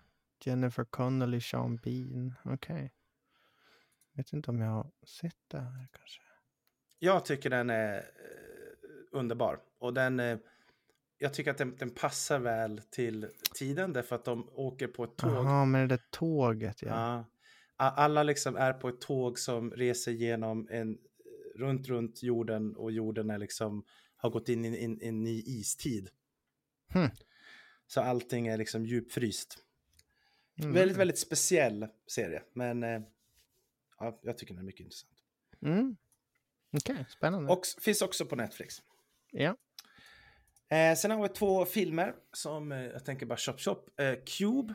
Jennifer 0.44 0.84
Connelly, 0.84 1.40
Sean 1.40 1.76
Bean. 1.76 2.34
Okej. 2.44 2.92
Vet 4.12 4.32
inte 4.32 4.50
om 4.50 4.60
jag 4.60 4.70
har 4.70 4.90
sett 5.06 5.36
det 5.48 5.58
här 5.58 5.88
kanske. 5.92 6.20
Jag 6.98 7.24
tycker 7.24 7.50
den 7.50 7.70
är 7.70 7.96
eh, 7.96 8.02
underbar. 9.10 9.60
Och 9.78 9.94
den, 9.94 10.20
eh, 10.20 10.38
jag 11.18 11.34
tycker 11.34 11.50
att 11.50 11.58
den, 11.58 11.76
den 11.76 11.90
passar 11.90 12.38
väl 12.38 12.80
till 12.90 13.28
tiden 13.54 13.92
därför 13.92 14.16
att 14.16 14.24
de 14.24 14.48
åker 14.52 14.88
på 14.88 15.04
ett 15.04 15.16
tåg. 15.16 15.30
Jaha, 15.30 15.64
men 15.64 15.80
det 15.80 15.96
där 15.96 16.02
tåget 16.10 16.82
ja. 16.82 16.88
Ja. 16.88 17.24
Alla 17.76 18.22
liksom 18.22 18.56
är 18.56 18.72
på 18.72 18.88
ett 18.88 19.00
tåg 19.00 19.38
som 19.38 19.70
reser 19.70 20.12
genom 20.12 20.68
en 20.70 20.98
runt, 21.54 21.88
runt 21.88 22.22
jorden 22.22 22.76
och 22.76 22.92
jorden 22.92 23.30
är 23.30 23.38
liksom 23.38 23.84
har 24.16 24.30
gått 24.30 24.48
in 24.48 24.64
i 24.64 24.98
en, 25.02 25.22
ny 25.22 25.42
istid. 25.46 26.08
Hmm. 26.92 27.10
Så 27.86 28.00
allting 28.00 28.46
är 28.46 28.56
liksom 28.56 28.86
djupfryst. 28.86 29.58
Mm. 30.58 30.72
Väldigt, 30.72 30.96
väldigt 30.96 31.18
speciell 31.18 31.86
serie, 32.06 32.42
men 32.52 32.82
eh, 32.82 33.00
ja, 34.04 34.18
jag 34.22 34.38
tycker 34.38 34.54
den 34.54 34.62
är 34.62 34.66
mycket 34.66 34.80
intressant. 34.80 35.12
Mm. 35.62 35.96
Okej, 36.76 37.06
spännande. 37.08 37.52
Och 37.52 37.60
finns 37.80 38.02
också 38.02 38.26
på 38.26 38.36
Netflix. 38.36 38.82
ja. 39.30 39.56
Eh, 40.68 40.96
sen 40.96 41.10
har 41.10 41.22
vi 41.22 41.28
två 41.28 41.64
filmer 41.64 42.14
som 42.32 42.72
eh, 42.72 42.78
jag 42.82 43.04
tänker 43.04 43.26
bara 43.26 43.36
chop 43.38 43.60
chop. 43.60 44.00
Eh, 44.00 44.14
Cube 44.38 44.74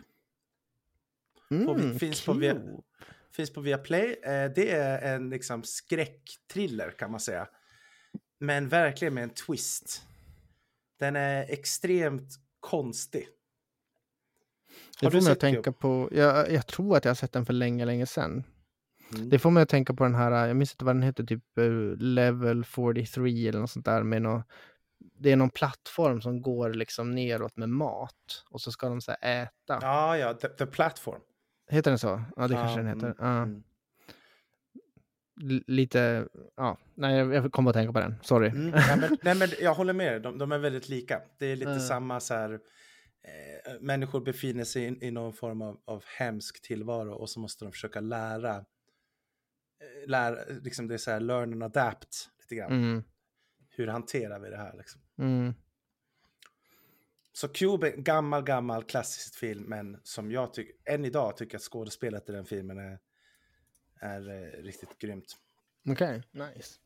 Mm, 1.51 1.99
finns 1.99 2.25
på 2.25 2.33
via- 2.33 2.53
Cube. 2.53 2.81
finns 3.31 3.53
på 3.53 3.61
Viaplay. 3.61 4.13
Eh, 4.13 4.51
det 4.55 4.71
är 4.71 5.15
en 5.15 5.29
liksom 5.29 5.63
skräckthriller 5.63 6.91
kan 6.91 7.11
man 7.11 7.19
säga. 7.19 7.47
Men 8.37 8.69
verkligen 8.69 9.13
med 9.13 9.23
en 9.23 9.29
twist. 9.29 10.01
Den 10.97 11.15
är 11.15 11.45
extremt 11.51 12.33
konstig. 12.59 13.27
Det 14.99 15.05
Har 15.05 15.11
får 15.11 15.19
du 15.19 15.23
mig 15.23 15.31
att 15.33 15.39
tänka 15.39 15.61
Cube? 15.63 15.77
på, 15.77 16.09
jag, 16.11 16.51
jag 16.51 16.67
tror 16.67 16.97
att 16.97 17.05
jag 17.05 17.09
har 17.09 17.15
sett 17.15 17.31
den 17.33 17.45
för 17.45 17.53
länge, 17.53 17.85
länge 17.85 18.05
sedan. 18.05 18.43
Mm. 19.15 19.29
Det 19.29 19.39
får 19.39 19.51
mig 19.51 19.63
att 19.63 19.69
tänka 19.69 19.93
på 19.93 20.03
den 20.03 20.15
här, 20.15 20.47
jag 20.47 20.55
minns 20.55 20.73
inte 20.73 20.85
vad 20.85 20.95
den 20.95 21.03
heter, 21.03 21.23
typ 21.23 21.57
eh, 21.57 21.65
Level 21.97 22.63
43 22.65 23.47
eller 23.47 23.59
något 23.59 23.71
sånt 23.71 23.85
där 23.85 24.03
med 24.03 24.21
nå 24.21 24.43
det 25.19 25.31
är 25.31 25.35
någon 25.35 25.49
plattform 25.49 26.21
som 26.21 26.41
går 26.41 26.73
liksom 26.73 27.11
neråt 27.15 27.57
med 27.57 27.69
mat 27.69 28.43
och 28.49 28.61
så 28.61 28.71
ska 28.71 28.89
de 28.89 29.01
så 29.01 29.13
här 29.21 29.43
äta. 29.43 29.79
Ja, 29.81 30.17
ja, 30.17 30.33
the, 30.33 30.47
the 30.47 30.65
Platform. 30.65 31.21
Heter 31.69 31.91
den 31.91 31.99
så? 31.99 32.21
Ja, 32.35 32.47
det 32.47 32.53
Ja, 32.53 32.61
kanske 32.61 32.79
den 32.79 32.87
heter. 32.87 33.05
mm, 33.07 33.15
Ja. 33.19 33.41
mm. 33.43 33.63
L- 35.41 35.63
Lite, 35.67 36.27
ja, 36.55 36.77
nej 36.95 37.15
jag, 37.17 37.51
kommer 37.51 37.69
att 37.69 37.73
tänka 37.75 37.93
på 37.93 37.99
den, 37.99 38.15
sorry. 38.21 38.49
Mm, 38.49 38.69
nej, 38.69 38.97
men, 38.99 39.17
nej, 39.23 39.35
men 39.35 39.47
jag 39.61 39.73
håller 39.73 39.93
med 39.93 40.11
dig, 40.13 40.19
de, 40.19 40.37
de 40.37 40.51
är 40.51 40.57
väldigt 40.57 40.89
lika. 40.89 41.21
Det 41.39 41.45
är 41.45 41.55
lite 41.55 41.71
Mm. 41.71 41.81
samma 41.83 42.19
så 42.19 42.33
här, 42.33 42.53
eh, 42.53 43.73
människor 43.81 44.21
befinner 44.21 44.63
sig 44.63 44.83
i, 44.83 45.07
i 45.07 45.11
någon 45.11 45.33
form 45.33 45.61
av, 45.61 45.77
av 45.85 46.03
hemsk 46.17 46.61
tillvaro 46.61 47.13
och 47.13 47.29
så 47.29 47.39
måste 47.39 47.65
de 47.65 47.71
försöka 47.71 47.99
lära, 47.99 48.65
eh, 49.79 50.07
lära 50.09 50.39
liksom 50.63 50.87
det 50.87 50.93
är 50.93 50.97
så 50.97 51.11
här 51.11 51.19
learn 51.19 51.53
and 51.53 51.63
adapt 51.63 52.29
lite 52.39 52.55
grann. 52.55 52.71
Mm, 52.71 53.03
Hur 53.69 53.87
hanterar 53.87 54.39
vi 54.39 54.49
det 54.49 54.57
här 54.57 54.73
liksom? 54.77 55.01
mm, 55.17 55.53
Så 57.33 57.47
Cube 57.47 57.87
är 57.87 57.95
gammal, 57.97 58.43
gammal 58.43 58.83
klassisk 58.83 59.35
film, 59.35 59.63
men 59.63 59.99
som 60.03 60.31
jag 60.31 60.53
tycker, 60.53 60.75
än 60.93 61.05
idag 61.05 61.37
tycker 61.37 61.57
att 61.57 61.63
skådespelet 61.63 62.29
i 62.29 62.31
den 62.31 62.45
filmen 62.45 62.77
är, 62.77 62.99
är 63.99 64.29
eh, 64.29 64.63
riktigt 64.63 64.97
grymt. 64.99 65.37
Okej, 65.89 66.23
nice. 66.31 66.79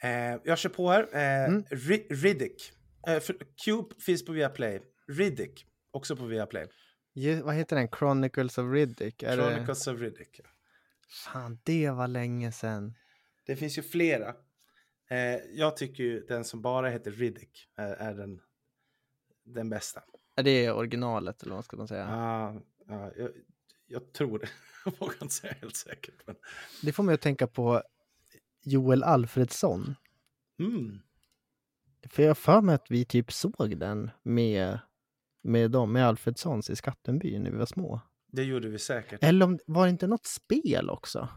Eh, 0.00 0.40
jag 0.44 0.58
kör 0.58 0.70
på 0.70 0.90
här. 0.90 1.02
Eh, 1.12 1.44
Mm. 1.48 1.62
Ri- 1.64 2.06
Riddick. 2.10 2.72
Eh, 3.06 3.22
Cube 3.64 3.94
finns 3.98 4.24
på 4.24 4.32
Viaplay. 4.32 4.82
Riddick. 5.08 5.66
också 5.90 6.16
på 6.16 6.24
Viaplay. 6.24 6.68
Ju- 7.14 7.42
vad 7.42 7.54
heter 7.54 7.76
den? 7.76 7.88
Chronicles 7.88 8.58
of 8.58 8.72
Riddick? 8.72 9.22
Är 9.22 9.36
det... 9.36 9.42
Chronicles 9.42 9.86
of 9.86 10.00
Riddick. 10.00 10.40
Fan, 11.08 11.58
det 11.64 11.90
var 11.90 12.08
länge 12.08 12.52
sedan. 12.52 12.94
Det 13.46 13.56
finns 13.56 13.78
ju 13.78 13.82
flera. 13.82 14.34
Eh, 15.08 15.36
jag 15.52 15.76
tycker 15.76 16.02
ju 16.04 16.20
den 16.20 16.44
som 16.44 16.62
bara 16.62 16.90
heter 16.90 17.10
Riddick 17.10 17.68
är, 17.76 17.94
är 17.94 18.14
den, 18.14 18.40
den 19.44 19.70
bästa. 19.70 20.02
Är 20.36 20.42
det 20.42 20.70
originalet 20.70 21.42
eller 21.42 21.54
vad 21.54 21.64
ska 21.64 21.76
man 21.76 21.88
säga? 21.88 22.08
Ah, 22.08 22.54
ja, 22.86 23.12
jag, 23.16 23.30
jag 23.86 24.12
tror 24.12 24.38
det. 24.38 24.48
Jag 24.84 24.98
vågar 24.98 25.22
inte 25.22 25.34
säga 25.34 25.54
helt 25.60 25.76
säkert. 25.76 26.26
Men... 26.26 26.36
Det 26.82 26.92
får 26.92 27.02
mig 27.02 27.14
att 27.14 27.20
tänka 27.20 27.46
på 27.46 27.82
Joel 28.62 29.02
Alfredsson. 29.02 29.94
Mm. 30.58 30.98
För 32.08 32.22
jag 32.22 32.30
har 32.30 32.34
för 32.34 32.60
mig 32.60 32.74
att 32.74 32.90
vi 32.90 33.04
typ 33.04 33.32
såg 33.32 33.78
den 33.78 34.10
med, 34.22 34.78
med 35.42 35.70
dem, 35.70 35.92
med 35.92 36.06
Alfredssons 36.06 36.70
i 36.70 36.76
Skattenby 36.76 37.38
när 37.38 37.50
vi 37.50 37.56
var 37.56 37.66
små. 37.66 38.00
Det 38.36 38.42
gjorde 38.44 38.68
vi 38.68 38.78
säkert. 38.78 39.24
Eller 39.24 39.46
om, 39.46 39.58
var 39.66 39.84
det 39.86 39.90
inte 39.90 40.06
något 40.06 40.26
spel 40.26 40.90
också? 40.90 41.28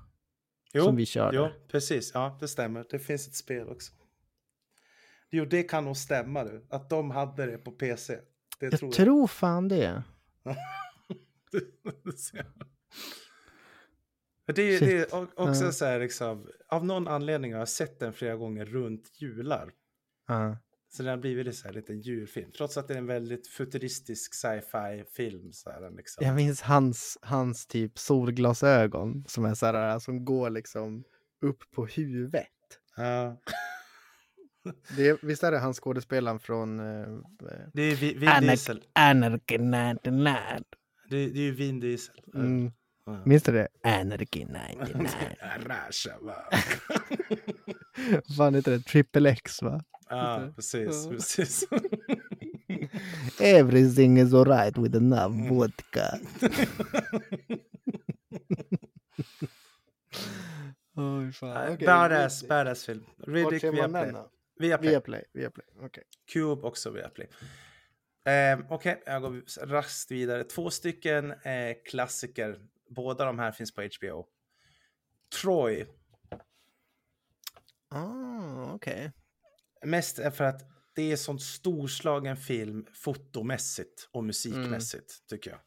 som 0.73 0.95
vi 0.95 1.05
körde. 1.05 1.37
Jo, 1.37 1.47
precis. 1.67 2.11
Ja, 2.13 2.37
det 2.39 2.47
stämmer. 2.47 2.85
Det 2.89 2.99
finns 2.99 3.27
ett 3.27 3.35
spel 3.35 3.67
också. 3.69 3.93
Jo, 5.29 5.45
det 5.45 5.63
kan 5.63 5.85
nog 5.85 5.97
stämma 5.97 6.43
du. 6.43 6.65
Att 6.69 6.89
de 6.89 7.11
hade 7.11 7.45
det 7.45 7.57
på 7.57 7.71
PC. 7.71 8.13
Det 8.59 8.65
Jag 8.65 8.79
tror 8.79 8.91
tror 8.91 9.27
fan 9.27 9.67
det. 9.67 9.77
jag. 10.43 10.55
Det, 14.55 14.61
är- 14.61 14.79
det 14.79 15.11
är 15.11 15.39
också 15.39 15.71
så 15.71 15.85
här 15.85 15.99
liksom. 15.99 16.49
Av 16.67 16.85
någon 16.85 17.07
anledning 17.07 17.53
har 17.53 17.59
jag 17.59 17.69
sett 17.69 17.99
den 17.99 18.13
flera 18.13 18.35
gånger 18.35 18.65
runt 18.65 19.11
jular. 19.21 19.71
Ja. 20.27 20.57
Så 20.91 21.03
den 21.03 21.09
har 21.09 21.17
blivit 21.17 21.47
en 21.47 21.53
så 21.53 21.67
här 21.67 21.73
liten 21.73 22.01
julfilm. 22.01 22.51
Trots 22.57 22.77
att 22.77 22.87
det 22.87 22.93
är 22.93 22.97
en 22.97 23.05
väldigt 23.05 23.47
futuristisk 23.47 24.33
sci-fi 24.33 25.03
film. 25.15 25.51
Så 25.53 25.69
här, 25.71 25.89
liksom. 25.97 26.25
Jag 26.25 26.35
minns 26.35 26.61
hans, 26.61 27.17
hans 27.21 27.67
typ 27.67 27.99
solglasögon 27.99 29.23
som 29.27 29.45
är 29.45 29.53
så 29.53 29.65
här, 29.65 29.99
som 29.99 30.25
går 30.25 30.49
liksom 30.49 31.03
upp 31.41 31.71
på 31.71 31.85
huvudet. 31.85 32.47
Ja. 32.97 33.37
Det, 34.97 35.23
visst 35.23 35.43
är 35.43 35.51
det 35.51 35.59
han 35.59 35.73
skådespelaren 35.73 36.39
från 36.39 36.79
uh, 36.79 37.21
Det 37.73 37.81
är 37.83 37.95
Vi- 37.95 38.13
Vin 38.13 38.29
Anac- 38.29 38.41
Diesel. 38.41 38.83
Anarchy 38.93 39.57
Night 39.57 40.05
Night? 40.05 40.67
Det, 41.09 41.27
det 41.29 41.39
är 41.39 41.43
ju 41.43 41.51
Vin 41.51 41.79
Diesel. 41.79 42.21
Mm. 42.35 42.71
Ja. 43.05 43.21
Minns 43.25 43.43
du 43.43 43.51
det? 43.51 43.67
Anarchy 43.83 44.45
Night 44.45 44.95
Night. 44.95 45.37
Rasha, 45.65 46.11
va? 46.21 46.35
Vad 48.27 48.35
fan 48.37 48.55
heter 48.55 48.71
det? 48.71 48.79
Triple 48.79 49.29
X 49.29 49.61
va? 49.61 49.83
Ja, 50.09 50.51
precis. 50.55 51.05
Ja. 51.05 51.11
precis. 51.11 51.65
Everything 53.39 54.17
is 54.17 54.33
alright 54.33 54.77
with 54.77 54.95
enough 54.95 55.49
vodka. 55.49 56.19
Fan. 61.33 61.73
okej. 61.73 61.87
badass, 61.87 62.43
badass 62.47 62.85
film. 62.85 63.05
Riddick 63.17 63.61
ser 63.61 63.71
man 63.71 63.75
via 63.75 63.87
den 63.87 63.91
Play. 63.91 64.11
då? 64.11 64.29
Via 64.59 64.77
Play. 64.77 64.91
Via 64.91 65.01
Play. 65.01 65.23
Via 65.33 65.51
Play. 65.51 65.65
Okej. 65.81 66.03
Cube 66.31 66.67
också 66.67 66.89
via 66.89 67.09
Play. 67.09 67.27
Eh, 68.25 68.59
Okej, 68.69 69.03
jag 69.05 69.21
går 69.21 69.65
raskt 69.65 70.11
vidare. 70.11 70.43
Två 70.43 70.69
stycken 70.69 71.31
eh, 71.31 71.75
klassiker. 71.85 72.59
Båda 72.89 73.25
de 73.25 73.39
här 73.39 73.51
finns 73.51 73.73
på 73.73 73.81
HBO. 73.81 74.25
Troy. 75.41 75.85
Ah, 77.89 78.73
okej. 78.73 79.11
Mest 79.85 80.19
är 80.19 80.31
för 80.31 80.43
att 80.43 80.61
det 80.95 81.11
är 81.11 81.15
sån 81.15 81.39
storslagen 81.39 82.37
film 82.37 82.85
fotomässigt 82.93 84.09
och 84.11 84.23
musikmässigt, 84.23 85.27
tycker 85.29 85.51
jag. 85.51 85.59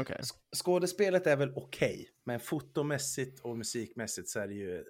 Okej. 0.00 0.20
Skådespelet 0.56 1.26
är 1.26 1.36
väl 1.36 1.52
okej, 1.56 2.08
men 2.24 2.40
fotomässigt 2.40 3.40
och 3.40 3.58
musikmässigt 3.58 4.28
så 4.28 4.40
är 4.40 4.48
det 4.48 4.54
ju 4.54 4.76
eh, 4.76 4.82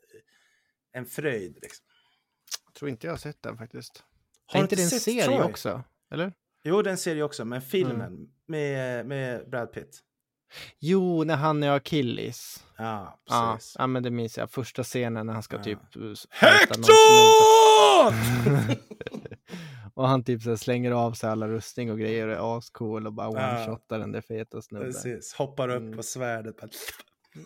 en 0.93 1.07
fröjd. 1.07 1.59
Liksom. 1.63 1.87
Tror 2.79 2.91
inte 2.91 3.07
jag 3.07 3.13
har 3.13 3.19
sett 3.19 3.43
den 3.43 3.59
faktiskt. 3.59 4.05
Har 4.47 4.59
är 4.61 4.63
inte 4.63 4.77
det 4.77 4.83
en 4.83 4.91
serie 4.91 5.43
också? 5.43 5.85
Eller? 6.11 6.33
Jo, 6.65 6.83
den 6.83 6.99
ser 6.99 7.17
jag 7.17 7.27
också, 7.27 7.45
men 7.45 7.63
filmen 7.63 8.01
Mm. 8.01 8.31
med, 8.47 9.07
med 9.07 9.51
Brad 9.51 9.73
Pitt. 9.73 10.01
Jo, 10.79 11.25
när 11.25 11.37
han 11.37 11.63
är 11.63 11.71
Achilles. 11.77 12.65
Ja, 12.77 13.19
Ja, 13.29 13.53
precis. 13.55 13.77
ja, 13.79 13.87
men 13.87 14.03
det 14.03 14.11
minns 14.11 14.39
jag. 14.39 14.51
Första 14.51 14.83
scenen 14.85 15.27
när 15.27 15.33
han 15.35 15.43
ska 15.43 15.57
Ja. 15.57 15.63
typ... 15.63 15.79
som 15.93 16.17
Hector! 16.31 16.85
och 19.95 20.09
han 20.09 20.25
typ 20.25 20.43
så 20.43 20.57
slänger 20.57 20.91
av 20.91 21.13
sig 21.13 21.31
alla 21.31 21.49
rustning 21.49 21.91
och 21.91 21.99
grejer 21.99 22.27
och 22.29 22.35
är 22.55 22.59
ascool 22.59 23.07
och 23.07 23.13
bara 23.13 23.27
Ja. 23.27 23.33
one-shotar 23.67 23.99
den 23.99 24.13
där 24.13 24.21
feta 24.21 24.63
snubben. 24.63 24.93
precis, 24.93 25.33
hoppar 25.35 25.69
upp 25.69 25.83
Mm. 25.83 25.97
på 25.97 26.03
svärdet. 26.03 26.57
Bara... 26.61 26.71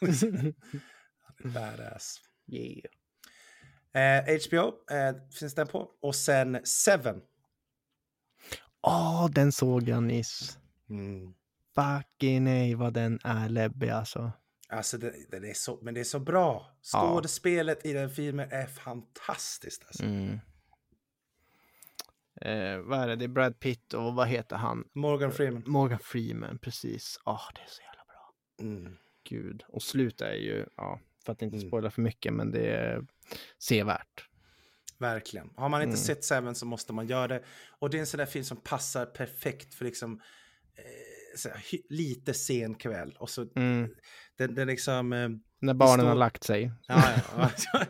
Badass. 1.44 2.16
yeah. 2.46 2.84
Eh, 3.94 4.24
HBO 4.48 4.66
eh, 4.96 5.14
finns 5.38 5.55
den 5.55 5.66
på. 5.66 5.90
Och 6.03 6.14
sen 6.14 6.61
Seven. 6.64 7.20
Åh, 8.82 9.28
den 9.30 9.53
såg 9.53 9.88
jag 9.88 10.03
nyss. 10.03 10.59
Mm. 10.90 11.34
Fucking 11.74 12.44
nej 12.44 12.74
vad 12.74 12.92
den 12.92 13.18
är 13.24 13.48
läbbig 13.48 13.88
alltså. 13.90 14.32
Alltså, 14.68 14.98
det, 14.98 15.12
det 15.30 15.50
är 15.50 15.54
så, 15.54 15.78
men 15.82 15.94
det 15.94 16.00
är 16.00 16.04
så 16.04 16.18
bra. 16.18 16.76
Skådespelet 16.82 17.86
i 17.86 17.92
den 17.92 18.10
filmen 18.10 18.48
är 18.50 18.66
fantastiskt. 18.66 19.84
Alltså. 19.86 20.04
Mm. 20.04 20.38
Eh, 22.40 22.78
vad 22.78 22.98
är 23.00 23.08
det? 23.08 23.16
Det 23.16 23.24
är 23.24 23.28
Brad 23.28 23.60
Pitt 23.60 23.94
och 23.94 24.14
vad 24.14 24.28
heter 24.28 24.56
han? 24.56 24.88
Morgan 24.92 25.32
Freeman. 25.32 25.62
Morgan 25.66 25.98
Freeman, 25.98 26.58
precis. 26.58 27.20
Åh, 27.24 27.42
det 27.54 27.60
är 27.60 27.66
så 27.68 27.82
jävla 27.82 28.02
bra. 28.04 28.32
Mm. 28.60 28.96
Gud. 29.24 29.64
Och 29.68 29.82
slut 29.82 30.20
är 30.20 30.34
ju, 30.34 30.66
ja, 30.76 31.00
för 31.24 31.32
att 31.32 31.42
inte 31.42 31.56
Mm. 31.56 31.68
spoila 31.68 31.90
för 31.90 32.02
mycket, 32.02 32.32
men 32.32 32.50
det 32.50 32.66
är 32.76 33.06
sevärt. 33.58 34.28
Verkligen. 34.98 35.50
Har 35.56 35.68
man 35.68 35.80
inte 35.82 35.88
Mm. 35.88 35.96
sett 35.96 36.24
Seven 36.24 36.54
så 36.54 36.66
måste 36.66 36.92
man 36.92 37.06
göra 37.06 37.28
det. 37.28 37.42
Och 37.68 37.90
det 37.90 37.98
är 37.98 38.00
en 38.00 38.06
sån 38.06 38.18
där 38.18 38.26
film 38.26 38.44
som 38.44 38.56
passar 38.56 39.06
perfekt 39.06 39.74
för 39.74 39.84
liksom 39.84 40.20
eh, 40.74 40.84
lite 41.89 42.35
sen 42.35 42.74
kväll. 42.74 43.16
Och 43.18 43.30
så 43.30 43.47
Mm. 43.57 43.91
den, 44.39 44.55
den 44.55 44.66
liksom... 44.68 45.12
Eh, 45.12 45.28
När 45.61 45.74
barnen 45.74 46.07
har 46.07 46.14
lagt 46.14 46.45
sig. 46.45 46.72
ja, 46.89 47.05
ja, 47.37 47.51
ja. 47.72 47.85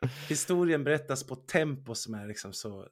Historien 0.28 0.84
berättas 0.84 1.24
på 1.26 1.36
tempo 1.36 1.94
som 1.94 2.14
är 2.14 2.26
liksom 2.26 2.52
så... 2.52 2.88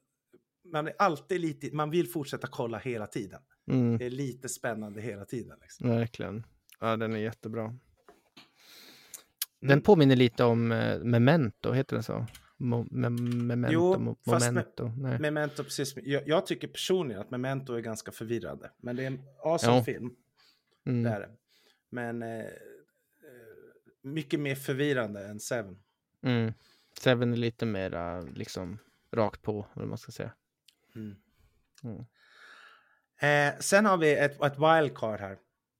Man 0.73 0.87
är 0.87 0.93
alltid 0.99 1.41
lite... 1.41 1.75
Man 1.75 1.89
vill 1.89 2.07
fortsätta 2.07 2.47
kolla 2.47 2.77
hela 2.77 3.07
tiden. 3.07 3.39
Mm, 3.71 3.97
Det 3.97 4.05
är 4.05 4.09
lite 4.09 4.49
spännande 4.49 5.01
hela 5.01 5.25
tiden. 5.25 5.57
Liksom. 5.61 5.89
verkligen. 5.89 6.43
Ja, 6.79 6.97
den 6.97 7.13
är 7.13 7.17
jättebra. 7.19 7.73
Den 9.61 9.71
Mm. 9.71 9.81
påminner 9.83 10.15
lite 10.15 10.43
om 10.43 10.71
eh, 10.71 10.99
Memento, 10.99 11.71
heter 11.71 11.95
den 11.95 12.03
så? 12.03 12.25
Mo- 12.59 12.87
me- 12.91 13.43
memento, 13.43 13.73
Jo, 13.73 14.15
fast 14.25 14.51
me-. 14.51 15.19
Memento, 15.19 15.63
precis. 15.63 15.95
Jag, 15.97 16.27
jag 16.27 16.45
tycker 16.45 16.67
personligen 16.67 17.21
att 17.21 17.31
Memento 17.31 17.73
är 17.73 17.79
ganska 17.79 18.11
förvirrande. 18.11 18.71
Men 18.77 18.95
det 18.95 19.03
är 19.03 19.07
en 19.07 19.21
awesome 19.43 19.77
Ja. 19.77 19.83
film. 19.83 20.15
Det 20.83 20.91
Mm. 20.91 21.13
är 21.13 21.19
det. 21.19 21.29
Men 21.89 22.23
eh, 22.23 22.39
eh, 22.39 22.45
mycket 24.01 24.39
mer 24.39 24.55
förvirrande 24.55 25.25
än 25.27 25.39
Seven. 25.39 25.79
Mm. 26.21 26.53
Seven 26.99 27.33
är 27.33 27.37
lite 27.37 27.65
mer 27.65 28.21
liksom 28.35 28.77
rakt 29.11 29.41
på, 29.41 29.67
vad 29.73 29.87
man 29.87 29.97
ska 29.97 30.11
säga. 30.11 30.33
Mm. 30.95 31.15
Mm. 31.83 32.05
Eh, 33.19 33.59
sen 33.59 33.85
har 33.85 33.97
vi 33.97 34.15
ett, 34.17 34.41
ett 34.41 34.57
wildcard 34.57 35.19
här. 35.19 35.37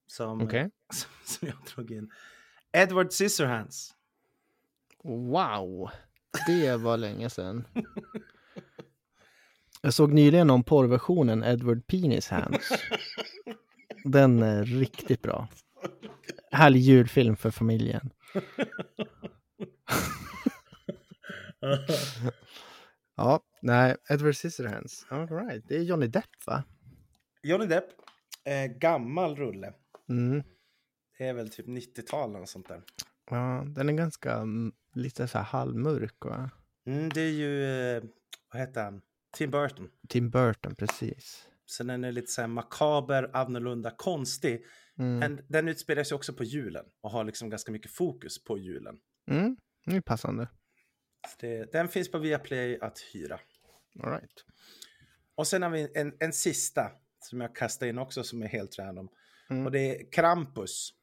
Som, 0.08 0.42
Okej. 0.42 0.72
som, 0.94 1.10
som 1.26 1.48
jag 1.48 1.58
drog 1.76 1.92
in. 1.92 2.12
Edward 2.72 3.12
Scissorhands. 3.12 3.96
Wow, 5.04 5.90
det 6.48 6.78
var 6.78 6.98
länge 6.98 7.30
sedan. 7.30 7.68
Jag 9.82 9.94
såg 9.94 10.14
nyligen 10.14 10.50
om 10.50 10.64
porrversionen 10.64 11.44
Edward 11.44 11.88
Penis 11.88 12.30
Hands. 12.30 12.72
Den 14.04 14.44
är 14.44 14.64
riktigt 14.64 15.22
bra. 15.22 15.48
Härlig 16.52 16.80
julfilm 16.80 17.36
för 17.36 17.52
familjen. 17.52 18.10
Ja, 23.16 23.40
nej, 23.62 23.96
Edward 24.10 24.36
Scissorhands. 24.36 25.06
All 25.10 25.28
right. 25.28 25.64
Det 25.68 25.76
är 25.76 25.82
Johnny 25.82 26.08
Depp 26.08 26.46
va? 26.46 26.64
Johnny 27.44 27.66
Depp. 27.66 27.86
Eh, 28.44 28.66
gammal 28.66 29.36
rulle. 29.36 29.74
Mm. 30.10 30.44
Det 31.18 31.28
är 31.28 31.34
väl 31.34 31.50
typ 31.50 31.68
90-tal 31.68 32.36
och 32.36 32.50
sånt 32.50 32.68
där. 32.68 32.82
Ja, 33.30 33.64
den 33.68 33.90
är 33.90 33.94
ganska 33.94 34.34
mm, 34.34 34.72
lite 34.98 35.28
så 35.28 35.38
här 35.38 35.46
halvmörk 35.46 36.26
va? 36.26 36.50
Mm, 36.86 37.10
det 37.10 37.22
är 37.22 37.32
ju, 37.32 37.64
eh, 37.66 38.04
vad 38.52 38.62
heter 38.62 38.84
han? 38.84 39.02
Tim 39.38 39.52
Burton. 39.52 39.90
Tim 40.08 40.30
Burton, 40.30 40.76
precis. 40.76 41.48
Så 41.66 41.84
den 41.84 42.04
är 42.04 42.12
lite 42.12 42.32
så 42.32 42.42
här 42.42 42.48
makaber, 42.48 43.32
annorlunda, 43.34 43.92
konstig. 43.98 44.66
Mm. 45.00 45.20
Men 45.20 45.46
den 45.48 45.68
utspelar 45.68 46.04
sig 46.04 46.16
också 46.16 46.34
på 46.34 46.44
julen 46.44 46.86
och 47.02 47.12
har 47.12 47.24
liksom 47.24 47.50
ganska 47.50 47.72
mycket 47.72 47.92
fokus 47.92 48.44
på 48.44 48.58
julen. 48.58 49.00
Mm. 49.32 49.58
Det 49.86 49.96
är 49.96 50.02
passande. 50.02 50.48
Det, 51.40 51.72
den 51.72 51.88
finns 51.88 52.12
på 52.12 52.18
Viaplay 52.18 52.80
att 52.82 53.00
hyra. 53.00 53.40
All 54.04 54.12
right. 54.12 54.46
Och 55.36 55.48
sen 55.48 55.62
har 55.62 55.70
vi 55.70 55.92
en, 55.96 56.14
en 56.20 56.34
sista 56.34 56.92
som 57.20 57.42
jag 57.42 57.56
kastar 57.56 57.88
in 57.88 57.98
också 57.98 58.24
som 58.24 58.44
är 58.44 58.48
helt 58.48 58.80
random. 58.80 59.10
Mm. 59.50 59.66
Och 59.66 59.72
det 59.72 59.80
är 59.80 60.12
Krampus. 60.12 60.94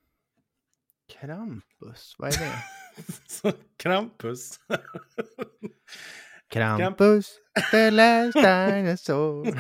Krampus, 1.09 2.15
vad 2.19 2.29
är 2.29 2.39
det? 2.39 2.74
Krampus. 3.79 4.59
Krampus, 6.51 7.27
the 7.73 7.91
last 7.91 8.35
dinosaur. 8.35 9.45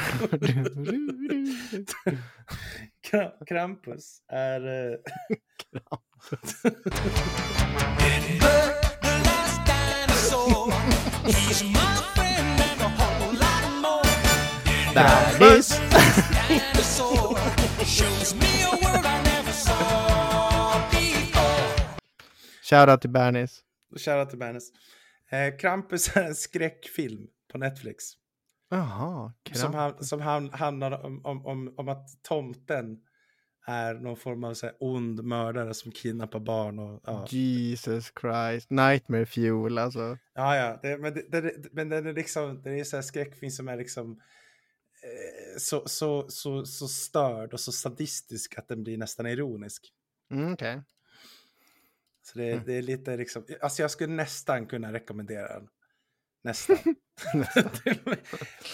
Kra- 3.11 3.33
Krampus 3.47 4.23
är... 4.29 4.93
eh, 4.93 4.99
Bärdis! 14.95 15.81
Shoutout 22.65 23.01
till 23.01 23.11
Bernis. 23.11 23.61
Shoutout 23.97 24.31
till 24.31 24.39
Bernes. 24.39 24.73
Eh, 25.31 25.57
Krampus 25.57 26.17
är 26.17 26.25
en 26.25 26.35
skräckfilm 26.35 27.27
på 27.53 27.59
Netflix. 27.59 28.05
Jaha, 28.71 29.33
Som, 29.53 29.75
han, 29.75 30.05
som 30.05 30.21
han, 30.21 30.51
handlar 30.51 31.05
om, 31.05 31.27
om, 31.27 31.47
om, 31.47 31.75
om 31.77 31.89
att 31.89 32.23
tomten 32.23 33.01
är 33.67 33.95
någon 33.95 34.17
form 34.17 34.45
av 34.45 34.55
så 34.55 34.67
här, 34.67 34.77
ond 34.81 35.25
mördare 35.25 35.75
som 35.75 35.93
kidnappar 35.93 36.41
barn. 36.41 36.79
Och, 36.79 37.01
ja. 37.05 37.27
Jesus 37.29 38.13
Christ, 38.21 38.71
Nightmare 38.71 39.27
Fuel 39.27 39.79
alltså. 39.79 40.19
Ja, 40.35 40.57
ja, 40.57 40.79
det, 40.83 40.99
men, 40.99 41.15
det, 41.15 41.41
det, 41.41 41.73
men 41.73 41.89
den 41.89 42.07
är 42.07 42.13
liksom, 42.13 42.63
det 42.63 42.81
är 42.81 42.85
så 42.85 42.97
här 42.97 43.03
skräckfilm 43.03 43.51
som 43.51 43.69
är 43.69 43.77
liksom 43.77 44.11
eh, 45.03 45.59
så, 45.59 45.89
så, 45.89 46.29
så, 46.29 46.65
så 46.65 46.89
störd 46.89 47.53
och 47.53 47.61
så 47.61 47.73
sadistisk 47.73 48.59
att 48.59 48.69
den 48.69 48.83
blir 48.83 48.99
nästan 48.99 49.27
ironisk. 49.27 49.93
Mm, 50.31 50.53
Okej. 50.53 50.83
Så 52.27 52.39
det, 52.39 52.67
det 52.67 52.75
är 52.75 52.83
lite 52.83 53.17
liksom, 53.17 53.47
alltså 53.61 53.83
jag 53.83 53.91
skulle 53.91 54.15
nästan 54.15 54.67
kunna 54.67 54.93
rekommendera 54.93 55.49
den. 55.49 55.69
Nästan. 56.45 56.77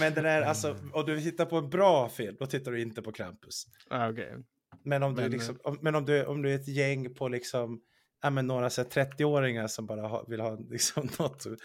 men 0.01 0.15
den 0.15 0.27
är 0.27 0.43
alltså, 0.43 0.77
om 0.93 1.07
du 1.07 1.21
tittar 1.21 1.47
på 1.47 1.57
en 1.57 1.71
bra 1.71 2.09
film, 2.09 2.37
då 2.39 2.47
tittar 2.47 2.73
du 2.73 2.81
inte 2.81 3.03
på 3.03 3.13
Krampus. 3.13 3.67
Ah, 3.89 4.11
okej. 4.11 4.37
Men 4.83 5.03
om 5.03 5.15
du, 5.15 5.23
Men, 5.23 5.31
liksom, 5.31 5.59
om, 5.63 5.79
men 5.83 5.95
om 5.95 6.05
du, 6.05 6.25
om 6.25 6.43
du 6.43 6.51
är 6.51 6.55
ett 6.55 6.69
gäng 6.69 7.15
på 7.15 7.29
liksom, 7.29 7.81
ja 8.23 8.31
men 8.31 8.47
några 8.47 8.71
så 8.71 8.83
här 8.83 8.89
30-åringar 8.89 9.67
som 9.67 9.87
bara 9.87 10.09
ha, 10.09 10.25
vill 10.25 10.41
ha 10.41 10.59
liksom 10.71 11.09
något, 11.19 11.47
att 11.47 11.59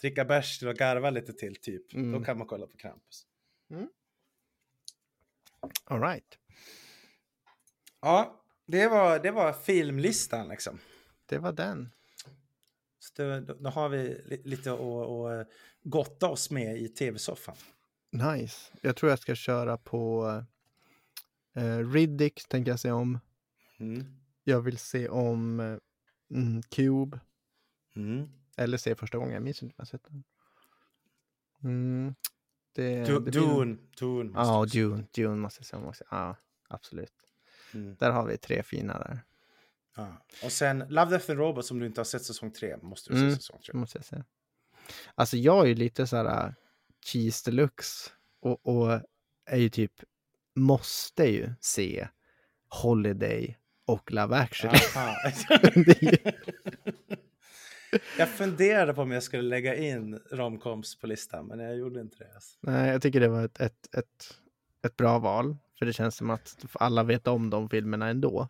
dricka 0.00 0.24
bärs 0.24 0.58
till 0.58 0.68
och 0.68 0.76
garva 0.76 1.10
lite 1.10 1.32
till 1.32 1.56
typ, 1.56 1.94
Mm. 1.94 2.12
då 2.12 2.24
kan 2.24 2.38
man 2.38 2.46
kolla 2.46 2.66
på 2.66 2.76
Krampus. 2.76 3.26
All 5.84 6.00
right. 6.00 6.38
Ja, 8.00 8.44
det 8.66 8.88
var, 8.88 9.18
det 9.18 9.30
var 9.30 9.52
filmlistan 9.52 10.48
liksom. 10.48 10.78
Det 11.26 11.38
var 11.38 11.52
den. 11.52 11.90
Så 12.98 13.40
då, 13.40 13.54
då, 13.54 13.70
har 13.70 13.88
vi 13.88 14.22
li, 14.24 14.42
lite 14.44 14.72
att 14.72 14.80
att 14.80 15.48
gotta 15.82 16.28
oss 16.28 16.50
med 16.50 16.78
i 16.78 16.88
tv-soffan. 16.88 17.56
Nice. 18.10 18.72
Jag 18.80 18.96
tror 18.96 19.10
jag 19.10 19.18
ska 19.18 19.34
köra 19.34 19.76
på 19.76 20.26
uh, 21.56 21.92
Riddick, 21.92 22.48
tänker 22.48 22.70
jag 22.70 22.80
se 22.80 22.90
om. 22.90 23.18
Mm. 23.78 24.04
Jag 24.44 24.60
vill 24.60 24.78
se 24.78 25.08
om 25.08 25.60
eh, 25.60 25.76
mm, 26.30 26.62
Cube. 26.62 27.20
Mm. 27.96 28.30
Eller 28.56 28.78
se 28.78 28.94
första 28.94 29.18
gången, 29.18 29.34
jag 29.34 29.42
minns 29.42 29.62
inte 29.62 29.72
om 29.72 29.76
jag 29.78 29.88
sett 29.88 30.04
den. 30.04 30.24
Mm. 31.64 32.14
Det, 32.72 33.04
Du, 33.04 33.20
det 33.20 33.30
Dune. 33.30 33.76
Dune 33.98 34.32
Ja. 34.34 34.66
Dune. 34.72 35.04
Dune 35.14 35.36
måste 35.36 35.60
jag 35.60 35.66
se 35.66 35.76
om 35.76 35.86
också. 35.86 36.04
Ja, 36.10 36.36
absolut. 36.68 37.12
Mm. 37.74 37.96
Där 37.98 38.10
har 38.10 38.26
vi 38.26 38.36
tre 38.36 38.62
fina 38.62 38.98
där. 38.98 39.20
Ja. 39.96 40.22
Och 40.44 40.52
sen 40.52 40.84
Love, 40.88 41.10
Death 41.10 41.30
and 41.30 41.40
Robots 41.40 41.68
som 41.68 41.78
du 41.78 41.86
inte 41.86 42.00
har 42.00 42.04
sett 42.04 42.22
säsong 42.22 42.50
3 42.50 42.76
måste 42.82 43.10
du 43.12 43.16
se 43.16 43.22
Mm. 43.24 43.36
säsong 43.36 43.58
3. 43.58 43.72
Det 43.72 43.78
måste 43.78 43.98
jag 43.98 44.04
säga. 44.04 44.24
Alltså 45.14 45.36
jag 45.36 45.64
är 45.64 45.66
ju 45.68 45.74
lite 45.74 46.06
så 46.06 46.16
här 46.16 46.46
äh, 46.46 46.52
cheese 47.06 47.50
deluxe 47.50 48.10
och, 48.40 48.66
och 48.66 49.00
är 49.46 49.56
ju 49.56 49.68
typ 49.68 49.92
måste 50.54 51.24
ju 51.24 51.50
se 51.60 52.08
Holiday 52.68 53.58
och 53.86 54.12
Love 54.12 54.36
actually. 54.36 54.78
Jag 58.18 58.28
funderade 58.28 58.94
på 58.94 59.02
om 59.02 59.10
jag 59.10 59.22
skulle 59.22 59.42
lägga 59.42 59.74
in 59.76 60.20
romcoms 60.30 60.96
på 60.98 61.06
listan, 61.06 61.46
men 61.46 61.58
jag 61.58 61.76
gjorde 61.76 62.00
inte 62.00 62.18
det. 62.18 62.34
Alltså. 62.34 62.58
Nej, 62.60 62.90
jag 62.90 63.02
tycker 63.02 63.20
det 63.20 63.28
var 63.28 63.44
ett, 63.44 63.60
ett, 63.60 63.94
ett, 63.94 64.34
ett 64.82 64.96
bra 64.96 65.18
val. 65.18 65.56
För 65.78 65.86
det 65.86 65.92
känns 65.92 66.16
som 66.16 66.30
att 66.30 66.56
alla 66.72 67.02
vet 67.02 67.26
om 67.26 67.50
de 67.50 67.68
filmerna 67.68 68.08
ändå. 68.08 68.48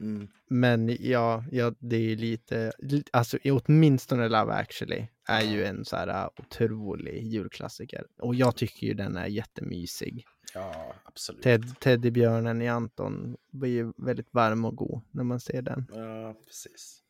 Mm. 0.00 0.28
Men 0.48 0.96
ja, 1.00 1.44
ja 1.52 1.74
det 1.78 1.96
är 1.96 2.16
lite, 2.16 2.72
li- 2.78 3.04
alltså 3.10 3.38
åtminstone 3.44 4.28
Love 4.28 4.52
actually 4.52 5.06
är 5.28 5.42
ju 5.42 5.64
en 5.64 5.84
så 5.84 5.96
här 5.96 6.08
äh, 6.08 6.28
otrolig 6.36 7.22
julklassiker. 7.22 8.06
Och 8.18 8.34
jag 8.34 8.56
tycker 8.56 8.86
ju 8.86 8.94
den 8.94 9.16
är 9.16 9.26
jättemysig. 9.26 10.24
Ja, 10.54 10.94
absolut. 11.04 11.42
Ted, 11.42 11.80
Teddybjörnen 11.80 12.62
i 12.62 12.68
Anton 12.68 13.36
blir 13.52 13.70
ju 13.70 13.92
väldigt 13.96 14.34
varm 14.34 14.64
och 14.64 14.76
god 14.76 15.02
när 15.10 15.24
man 15.24 15.40
ser 15.40 15.62
den. 15.62 15.86
Ja, 15.94 16.34
precis. 16.46 17.00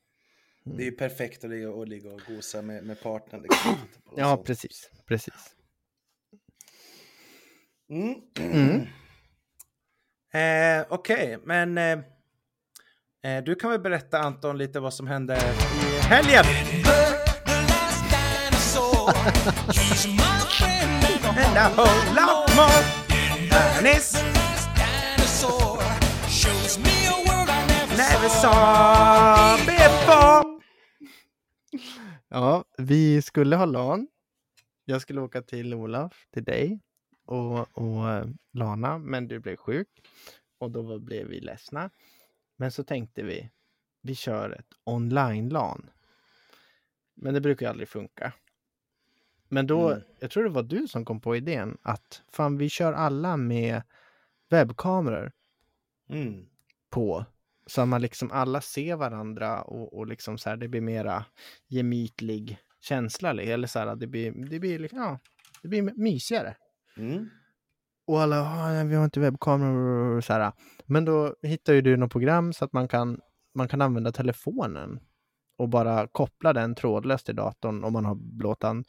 Mm. 0.66 0.78
Det 0.78 0.85
är 0.85 0.87
ju 0.87 0.93
perfekt 0.97 1.45
att 1.45 1.51
ligga 1.51 1.70
och, 1.70 1.89
ligga 1.89 2.11
och 2.12 2.20
gosa 2.28 2.62
med, 2.62 2.85
med 2.85 3.01
partnern. 3.03 3.43
Liksom. 3.51 3.76
Ja, 4.16 4.43
precis. 4.47 4.91
precis. 5.07 5.55
Mm. 7.91 8.14
Mm. 8.41 8.80
Eh, 10.35 10.87
Okej, 10.89 11.39
men 11.45 11.78
eh, 11.78 11.85
eh, 11.85 11.99
du 13.45 13.55
kan 13.55 13.70
väl 13.70 13.81
berätta 13.81 14.18
Anton 14.18 14.59
lite 14.59 14.81
vad 14.81 14.95
som 14.95 15.07
hände 15.07 15.37
i 15.37 16.01
helgen? 16.01 16.45
Ja, 32.29 32.64
vi 32.79 33.22
skulle 33.22 33.57
ha 33.57 33.64
LAN. 33.64 34.07
Jag 34.85 35.01
skulle 35.01 35.20
åka 35.20 35.43
till 35.43 35.75
Olaf, 35.75 36.27
till 36.33 36.45
dig 36.45 36.81
och, 37.27 37.79
och 37.79 38.11
eh, 38.11 38.27
Lana, 38.53 38.99
men 38.99 39.29
du 39.29 39.41
blev 39.41 39.57
sjuk. 39.57 39.89
Och 40.59 40.70
då 40.70 40.99
blev 40.99 41.27
vi 41.27 41.41
ledsna. 41.41 41.91
Men 42.57 42.73
så 42.73 42.85
tänkte 42.85 43.23
vi, 43.23 43.51
vi 44.03 44.15
kör 44.15 44.51
ett 44.51 44.69
online-LAN. 44.85 45.91
Men 47.15 47.35
det 47.35 47.41
brukar 47.41 47.67
ju 47.67 47.71
aldrig 47.71 47.89
funka. 47.89 48.33
Men 49.49 49.67
då, 49.67 49.91
Mm. 49.91 50.03
jag 50.21 50.31
tror 50.31 50.45
det 50.45 50.51
var 50.51 50.63
du 50.63 50.89
som 50.89 51.05
kom 51.05 51.21
på 51.21 51.37
idén 51.37 51.79
att 51.83 52.23
fan 52.29 52.59
vi 52.59 52.69
kör 52.69 52.93
alla 52.93 53.37
med 53.37 53.83
webbkameror 54.51 55.33
Mm. 56.09 56.47
på. 56.91 57.25
Så 57.67 57.81
att 57.81 57.89
man 57.89 58.03
liksom 58.03 58.31
alla 58.33 58.61
ser 58.61 58.97
varandra 58.97 59.63
och, 59.63 59.97
och 59.99 60.07
liksom 60.07 60.39
så 60.39 60.51
här, 60.51 60.57
det 60.57 60.69
blir 60.69 60.81
mera 60.81 61.25
gemytlig 61.69 62.59
känsla. 62.81 63.31
Eller 63.43 63.69
så 63.69 63.79
här, 63.79 63.97
det 63.97 64.07
blir, 64.07 64.33
det 64.33 64.59
blir, 64.61 64.79
liksom, 64.79 64.99
ja, 64.99 65.19
det 65.63 65.69
blir 65.69 65.83
mysigare. 65.83 66.57
Mm. 66.97 67.31
Och 68.07 68.21
alla, 68.21 68.41
"Ah, 68.41 68.85
vi 68.85 68.95
har 68.95 69.05
inte 69.05 69.21
webbkameror 69.21 70.17
och 70.17 70.25
så 70.25 70.33
här. 70.33 70.53
Men 70.87 71.05
då 71.05 71.35
hittar 71.43 71.73
ju 71.73 71.81
du 71.81 71.97
något 71.97 72.13
program 72.13 72.53
så 72.53 72.65
att 72.65 72.73
man 72.73 72.89
kan, 72.89 73.21
man 73.55 73.69
kan 73.69 73.83
använda 73.83 74.13
telefonen 74.13 75.01
och 75.59 75.69
bara 75.69 76.07
koppla 76.07 76.53
den 76.53 76.75
trådlöst 76.75 77.27
till 77.27 77.37
datorn 77.37 77.85
om 77.85 77.93
man 77.93 78.05
har 78.05 78.15
blåtand 78.15 78.87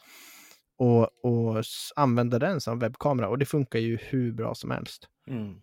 och, 0.78 1.26
och 1.26 1.64
använda 1.96 2.40
den 2.40 2.62
som 2.62 2.80
webbkamera 2.80 3.30
och 3.30 3.38
det 3.38 3.46
funkar 3.46 3.80
ju 3.80 3.98
hur 3.98 4.32
bra 4.32 4.56
som 4.56 4.72
helst. 4.72 5.08
Mm. 5.28 5.56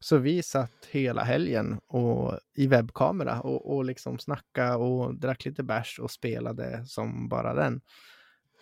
Så 0.00 0.18
vi 0.18 0.42
satt 0.42 0.86
hela 0.90 1.22
helgen 1.22 1.80
och, 1.86 2.38
i 2.54 2.66
webbkamera 2.66 3.40
och, 3.40 3.76
och 3.76 3.84
liksom 3.84 4.18
snacka 4.18 4.76
och 4.76 5.14
drack 5.14 5.44
lite 5.44 5.62
bärs 5.62 5.98
och 5.98 6.10
spelade 6.10 6.84
som 6.86 7.28
bara 7.28 7.54
den. 7.54 7.80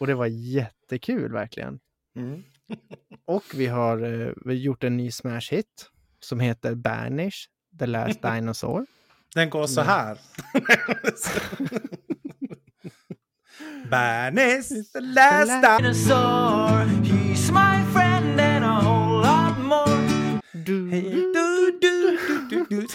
Och 0.01 0.07
det 0.07 0.15
var 0.15 0.27
jättekul 0.27 1.33
verkligen. 1.33 1.81
Mm. 2.17 2.43
Och 3.25 3.45
vi 3.55 3.67
har, 3.67 4.03
eh, 4.47 4.53
gjort 4.55 4.85
en 4.85 4.97
ny 4.97 5.11
smash 5.11 5.51
hit 5.51 5.91
som 6.21 6.41
heter 6.41 6.75
Banish, 6.75 7.37
The 7.79 7.87
Last 7.87 8.23
Dinosaur. 8.23 8.87
Den 9.35 9.51
går 9.51 9.67
så 9.67 9.81
här. 9.81 10.19
Bernis, 13.91 14.93
the 14.93 15.01
last 15.01 15.63
dinosaur. 15.63 16.85
He's 17.03 17.51
my 17.53 17.83
friend 17.93 18.41
and 18.41 18.65
a 18.65 18.81
whole 18.81 19.23
lot 19.23 19.59
more. 19.59 20.41
Du, 20.53 20.91
Hey, 20.91 21.03
du, 21.11 21.79
du, 21.81 22.19
du, 22.29 22.47
du, 22.51 22.65
du. 22.65 22.87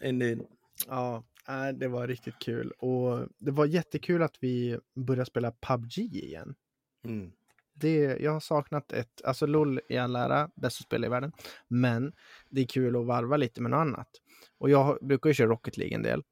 Indeed. 0.08 0.46
Ja, 0.86 1.22
äh, 1.48 1.68
det 1.68 1.88
var 1.88 2.06
riktigt 2.08 2.38
kul. 2.38 2.70
Och 2.70 3.28
det 3.38 3.50
var 3.50 3.66
jättekul 3.66 4.22
att 4.22 4.36
vi 4.40 4.78
började 4.94 5.26
spela 5.26 5.52
PubG 5.52 5.98
igen. 5.98 6.54
Mm. 7.04 7.32
det, 7.74 7.96
jag 8.20 8.32
har 8.32 8.40
saknat 8.40 8.92
ett, 8.92 9.24
alltså 9.24 9.46
LOL 9.46 9.80
i 9.88 9.96
all 9.98 10.16
ära, 10.16 10.50
bästa 10.54 10.82
spel 10.84 11.04
i 11.04 11.08
världen, 11.08 11.32
men 11.68 12.12
det 12.50 12.60
är 12.60 12.66
kul 12.66 12.96
att 12.96 13.06
varva 13.06 13.36
lite 13.36 13.60
med 13.60 13.70
något 13.70 13.78
annat. 13.78 14.08
Och 14.58 14.70
jag 14.70 14.98
brukar 15.02 15.30
ju 15.30 15.34
köra 15.34 15.48
Rocket 15.48 15.76
League 15.76 15.94
en 15.94 16.02
del, 16.02 16.22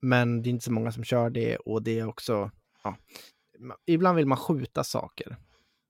men 0.00 0.42
det 0.42 0.48
är 0.48 0.50
inte 0.50 0.64
så 0.64 0.72
många 0.72 0.92
som 0.92 1.04
kör 1.04 1.30
det 1.30 1.56
och 1.56 1.82
det 1.82 1.98
är 1.98 2.08
också, 2.08 2.50
ja, 2.84 2.96
ibland 3.86 4.16
vill 4.16 4.26
man 4.26 4.38
skjuta 4.38 4.84
saker. 4.84 5.36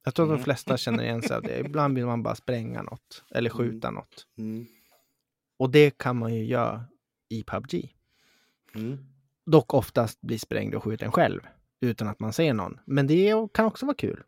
Jag 0.05 0.15
tror 0.15 0.25
att 0.27 0.31
de 0.31 0.35
Mm. 0.35 0.45
flesta 0.45 0.77
känner 0.77 1.05
igen 1.05 1.23
sig 1.23 1.37
av 1.37 1.43
det. 1.43 1.59
Ibland 1.61 1.95
vill 1.97 2.07
man 2.07 2.23
bara 2.23 2.35
spränga 2.35 2.83
något 2.83 3.25
eller 3.31 3.51
skjuta 3.51 3.91
något. 3.91 4.27
Mm. 4.39 4.67
Och 5.59 5.71
det 5.71 5.99
kan 5.99 6.17
man 6.17 6.35
ju 6.35 6.45
göra 6.45 6.85
i 7.29 7.43
PubG. 7.43 7.95
Mm. 8.75 8.99
Dock 9.47 9.75
oftast 9.75 10.21
bli 10.21 10.39
sprängd 10.39 10.75
och 10.75 10.85
skjuten 10.85 11.13
själv 11.13 11.41
utan 11.81 12.09
att 12.09 12.21
man 12.21 12.33
ser 12.33 12.55
någon. 12.55 12.79
Men 12.87 13.07
det 13.07 13.35
kan 13.55 13.67
också 13.67 13.87
vara 13.87 13.97
kul. 13.97 14.23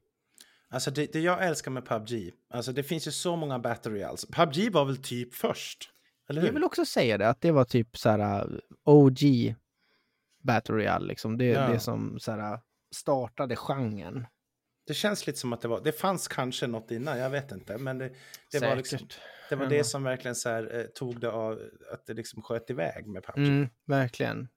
Alltså 0.70 0.90
det, 0.90 1.12
det 1.12 1.20
jag 1.20 1.46
älskar 1.46 1.70
med 1.70 1.86
PubG, 1.86 2.32
alltså 2.50 2.72
det 2.72 2.82
finns 2.82 3.06
ju 3.06 3.10
så 3.10 3.36
många 3.36 3.58
battle 3.58 3.92
royals. 3.92 4.26
PubG 4.26 4.72
var 4.72 4.84
väl 4.84 4.96
typ 4.96 5.34
först? 5.34 5.88
Jag 6.26 6.52
vill 6.52 6.64
också 6.64 6.84
säga 6.84 7.18
det, 7.18 7.28
att 7.28 7.40
det 7.40 7.50
var 7.50 7.64
typ 7.64 7.96
så 7.96 8.08
här 8.10 8.46
uh, 8.52 8.58
OG 8.84 9.18
Battle 10.42 10.74
Royale, 10.74 11.06
liksom. 11.06 11.38
Det, 11.38 11.44
Ja. 11.44 11.68
det 11.68 11.80
som 11.80 12.20
så 12.20 12.32
här, 12.32 12.52
uh, 12.52 12.58
startade 12.94 13.56
genren. 13.56 14.26
Det 14.86 14.94
känns 14.94 15.26
lite 15.26 15.38
som 15.38 15.52
att 15.52 15.60
det 15.60 15.68
var, 15.68 15.80
det 15.80 15.92
fanns 15.92 16.28
kanske 16.28 16.66
något 16.66 16.90
innan, 16.90 17.18
jag 17.18 17.30
vet 17.30 17.52
inte. 17.52 17.78
Men 17.78 17.98
det, 17.98 18.10
det 18.52 18.60
var, 18.60 18.76
liksom. 18.76 18.98
Det, 19.56 19.64
var 19.64 19.70
det 19.70 19.84
som 19.84 20.02
verkligen 20.02 20.34
så 20.34 20.48
här, 20.48 20.78
eh, 20.78 20.84
tog 20.86 21.20
det 21.20 21.30
av, 21.30 21.60
att 21.92 22.06
det 22.06 22.14
liksom 22.14 22.42
sköt 22.42 22.70
iväg 22.70 23.06
med 23.06 23.22
PubG. 23.24 23.46
Mm, 23.48 23.68
verkligen. 23.86 24.48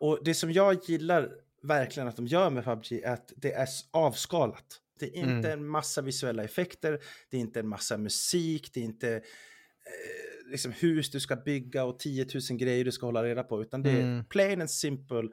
Och 0.00 0.18
det 0.24 0.34
som 0.34 0.52
jag 0.52 0.78
gillar 0.84 1.30
verkligen 1.62 2.08
att 2.08 2.16
de 2.16 2.26
gör 2.26 2.50
med 2.50 2.64
PubG 2.64 2.92
är 2.92 3.12
att 3.12 3.32
det 3.36 3.52
är 3.52 3.68
avskalat. 3.90 4.80
Det 5.00 5.06
är 5.06 5.16
inte 5.16 5.48
Mm. 5.48 5.60
en 5.60 5.68
massa 5.68 6.02
visuella 6.02 6.44
effekter, 6.44 6.98
det 7.30 7.36
är 7.36 7.40
inte 7.40 7.60
en 7.60 7.68
massa 7.68 7.98
musik, 7.98 8.70
det 8.74 8.80
är 8.80 8.84
inte 8.84 9.14
eh, 9.14 10.50
liksom 10.50 10.72
hus 10.72 11.10
du 11.10 11.20
ska 11.20 11.36
bygga 11.36 11.84
och 11.84 11.98
10 11.98 12.26
000 12.50 12.58
grejer 12.58 12.84
du 12.84 12.92
ska 12.92 13.06
hålla 13.06 13.24
reda 13.24 13.42
på, 13.42 13.62
utan 13.62 13.82
det 13.82 13.90
är 13.90 14.02
Mm. 14.02 14.24
plain 14.24 14.60
and 14.60 14.70
simple. 14.70 15.28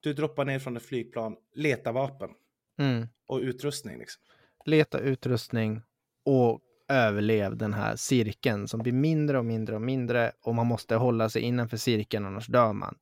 Du 0.00 0.12
droppar 0.12 0.44
ner 0.44 0.58
från 0.58 0.76
ett 0.76 0.82
flygplan, 0.82 1.36
leta 1.54 1.92
vapen 1.92 2.30
Mm. 2.78 3.06
och 3.26 3.38
utrustning. 3.40 3.98
Liksom. 3.98 4.22
Leta 4.64 4.98
utrustning 5.00 5.82
och 6.24 6.60
överlev 6.88 7.56
den 7.56 7.74
här 7.74 7.96
cirkeln 7.96 8.68
som 8.68 8.82
blir 8.82 8.92
mindre 8.92 9.38
och 9.38 9.44
mindre 9.44 9.74
och 9.74 9.82
mindre 9.82 10.32
och 10.42 10.54
man 10.54 10.66
måste 10.66 10.96
hålla 10.96 11.28
sig 11.28 11.42
innanför 11.42 11.76
cirkeln 11.76 12.26
annars 12.26 12.46
dör 12.46 12.72
man. 12.72 12.96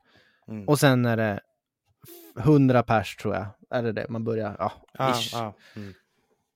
Mm. 0.48 0.68
Och 0.68 0.78
sen 0.80 1.04
är 1.04 1.16
det 1.16 1.40
100 2.38 2.82
pers 2.82 3.16
tror 3.16 3.34
jag, 3.34 3.46
är 3.70 3.82
det 3.82 3.92
det 3.92 4.08
man 4.08 4.24
börjar, 4.24 4.56
ja, 4.58 4.72
Ah, 4.98 5.14
ah, 5.34 5.52
mm. 5.76 5.94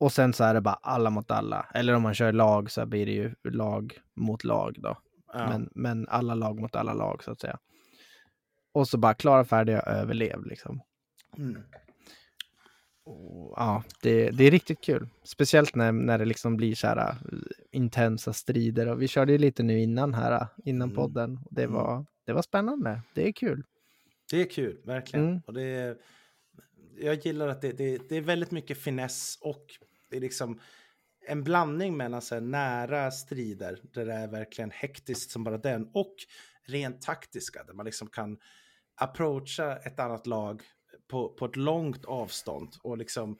Och 0.00 0.12
sen 0.12 0.32
så 0.32 0.44
är 0.44 0.54
det 0.54 0.60
bara 0.60 0.78
alla 0.82 1.10
mot 1.10 1.30
alla. 1.30 1.66
Eller 1.74 1.94
om 1.94 2.02
man 2.02 2.14
kör 2.14 2.32
lag 2.32 2.70
så 2.70 2.86
blir 2.86 3.06
det 3.06 3.12
ju 3.12 3.34
lag 3.44 3.98
mot 4.14 4.44
lag 4.44 4.74
då. 4.78 4.98
Ja. 5.32 5.48
Men, 5.48 5.70
men 5.74 6.08
alla 6.08 6.34
lag 6.34 6.60
mot 6.60 6.76
alla 6.76 6.92
lag 6.94 7.24
så 7.24 7.30
att 7.30 7.40
säga. 7.40 7.58
Och 8.72 8.88
så 8.88 8.98
bara 8.98 9.14
klara, 9.14 9.44
färdiga, 9.44 9.80
överlev 9.80 10.46
liksom. 10.46 10.80
Mm. 11.38 11.62
Och, 13.08 13.54
ja, 13.56 13.82
det, 14.02 14.30
det 14.30 14.44
är 14.44 14.50
riktigt 14.50 14.80
kul. 14.80 15.08
Speciellt 15.22 15.74
när, 15.74 15.92
när 15.92 16.18
det 16.18 16.24
liksom 16.24 16.56
blir 16.56 16.74
så 16.74 16.86
här 16.86 16.96
äh, 16.98 17.14
intensa 17.72 18.32
strider. 18.32 18.88
Och 18.88 19.02
vi 19.02 19.08
körde 19.08 19.32
ju 19.32 19.38
lite 19.38 19.62
nu 19.62 19.80
innan 19.80 20.14
här, 20.14 20.32
äh, 20.32 20.46
innan 20.64 20.88
Mm. 20.88 20.96
podden. 20.96 21.40
Det 21.50 21.62
Mm. 21.62 21.74
var, 21.74 22.06
det 22.26 22.32
var 22.32 22.42
spännande. 22.42 23.00
Det 23.14 23.28
är 23.28 23.32
kul. 23.32 23.64
Det 24.30 24.40
är 24.40 24.50
kul, 24.50 24.80
verkligen. 24.84 25.26
Mm. 25.28 25.40
Och 25.46 25.54
det 25.54 25.62
är, 25.62 25.96
jag 27.00 27.26
gillar 27.26 27.48
att 27.48 27.60
det, 27.62 27.72
det, 27.72 28.08
det 28.08 28.16
är 28.16 28.20
väldigt 28.20 28.50
mycket 28.50 28.78
finess 28.78 29.38
och 29.40 29.64
det 30.10 30.16
är 30.16 30.20
liksom 30.20 30.60
en 31.26 31.44
blandning 31.44 31.96
mellan 31.96 32.22
så 32.22 32.40
nära 32.40 33.10
strider 33.10 33.80
där 33.82 34.06
det 34.06 34.12
är 34.14 34.28
verkligen 34.28 34.70
hektiskt 34.70 35.30
som 35.30 35.44
bara 35.44 35.58
den 35.58 35.90
och 35.94 36.14
rent 36.66 37.02
taktiska 37.02 37.64
där 37.64 37.74
man 37.74 37.86
liksom 37.86 38.08
kan 38.08 38.38
approacha 38.94 39.76
ett 39.76 39.98
annat 40.00 40.26
lag 40.26 40.62
på, 41.08 41.28
på 41.28 41.44
ett 41.44 41.56
långt 41.56 42.04
avstånd 42.04 42.68
och 42.82 42.98
liksom 42.98 43.30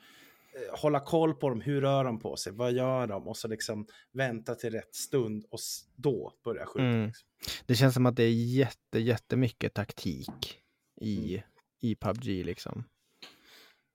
eh, 0.55 0.81
hålla 0.81 1.01
koll 1.01 1.35
på 1.35 1.49
dem. 1.49 1.61
Hur 1.61 1.81
rör 1.81 2.05
de 2.05 2.19
på 2.21 2.37
sig? 2.37 2.53
Vad 2.53 2.73
gör 2.73 3.07
de? 3.07 3.29
Och 3.29 3.37
så 3.37 3.49
liksom 3.49 3.87
vänta 4.13 4.55
till 4.55 4.71
rätt 4.71 4.95
stund 4.95 5.45
och 5.51 5.59
då 5.97 6.33
börja 6.45 6.67
skjuta. 6.67 6.85
Mm. 6.87 7.07
Liksom. 7.07 7.29
Det 7.67 7.75
känns 7.75 7.95
som 7.95 8.07
att 8.07 8.17
det 8.17 8.23
är 8.23 8.33
jätte, 8.33 8.99
jättemycket 8.99 9.75
taktik 9.75 10.59
i, 11.01 11.29
Mm. 11.35 11.43
i 11.83 11.95
PubG 11.95 12.25
liksom. 12.25 12.85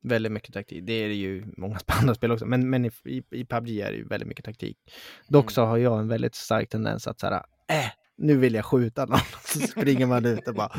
Väldigt 0.06 0.32
mycket 0.32 0.54
taktik. 0.54 0.84
Det 0.86 0.94
är 0.94 1.08
det 1.08 1.16
ju 1.16 1.46
många 1.58 1.80
andra 2.02 2.16
spel 2.16 2.32
också, 2.32 2.46
men, 2.46 2.70
men 2.70 2.86
i, 2.86 2.92
i, 3.06 3.24
i 3.32 3.46
PubG 3.46 3.80
är 3.80 3.92
det 3.92 3.98
ju 3.98 4.08
väldigt 4.08 4.28
mycket 4.28 4.46
taktik. 4.46 4.78
Dock 5.28 5.52
så 5.52 5.66
har 5.66 5.78
jag 5.78 6.00
en 6.00 6.08
väldigt 6.08 6.36
stark 6.36 6.70
tendens 6.70 7.08
att 7.08 7.20
så 7.20 7.28
här, 7.28 7.34
äh, 7.68 7.90
nu 8.18 8.38
vill 8.38 8.54
jag 8.54 8.66
skjuta 8.66 9.06
någon. 9.06 9.20
Så 9.46 9.60
springer 9.60 10.06
man 10.06 10.26
ut 10.26 10.48
och 10.48 10.56
bara 10.56 10.70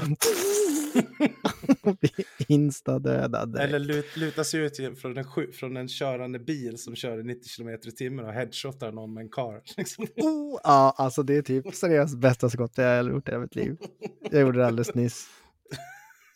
blir 2.01 2.25
insta-dödad. 2.49 3.57
Eller 3.57 3.79
lut, 3.79 4.17
luta 4.17 4.45
sig 4.45 4.61
ut 4.61 4.99
från 4.99 5.19
en, 5.19 5.53
från 5.53 5.77
en 5.77 5.89
körande 5.89 6.39
bil 6.39 6.79
som 6.79 6.97
kör 6.97 7.21
i 7.21 7.23
90 7.23 7.49
km 7.57 7.69
i 7.69 7.93
timmen 7.93 8.25
och 8.25 8.33
headshotar 8.33 8.93
någon 8.93 9.15
med 9.15 9.23
en 9.23 9.29
car. 9.29 9.63
Liksom. 9.77 10.07
Oh, 10.17 10.61
ja, 10.65 10.95
alltså 10.97 11.23
det 11.23 11.37
är 11.37 11.43
typ 11.43 11.75
seriöst 11.75 12.19
bästa 12.19 12.51
skott 12.51 12.73
jag 12.75 12.97
har 12.97 13.11
gjort 13.11 13.29
i 13.29 13.39
mitt 13.39 13.55
liv. 13.55 13.77
Jag 14.31 14.41
gjorde 14.41 14.59
det 14.59 14.67
alldeles 14.67 14.95
nyss. 14.95 15.29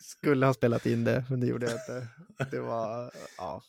Skulle 0.01 0.47
ha 0.47 0.55
spelat 0.55 0.87
in 0.87 1.05
det, 1.05 1.25
men 1.31 1.41
det 1.41 1.47
gjorde 1.47 1.67
jag 1.67 1.75
inte. 1.75 2.09
Det 2.51 2.61
var, 2.61 3.11
ja. 3.39 3.63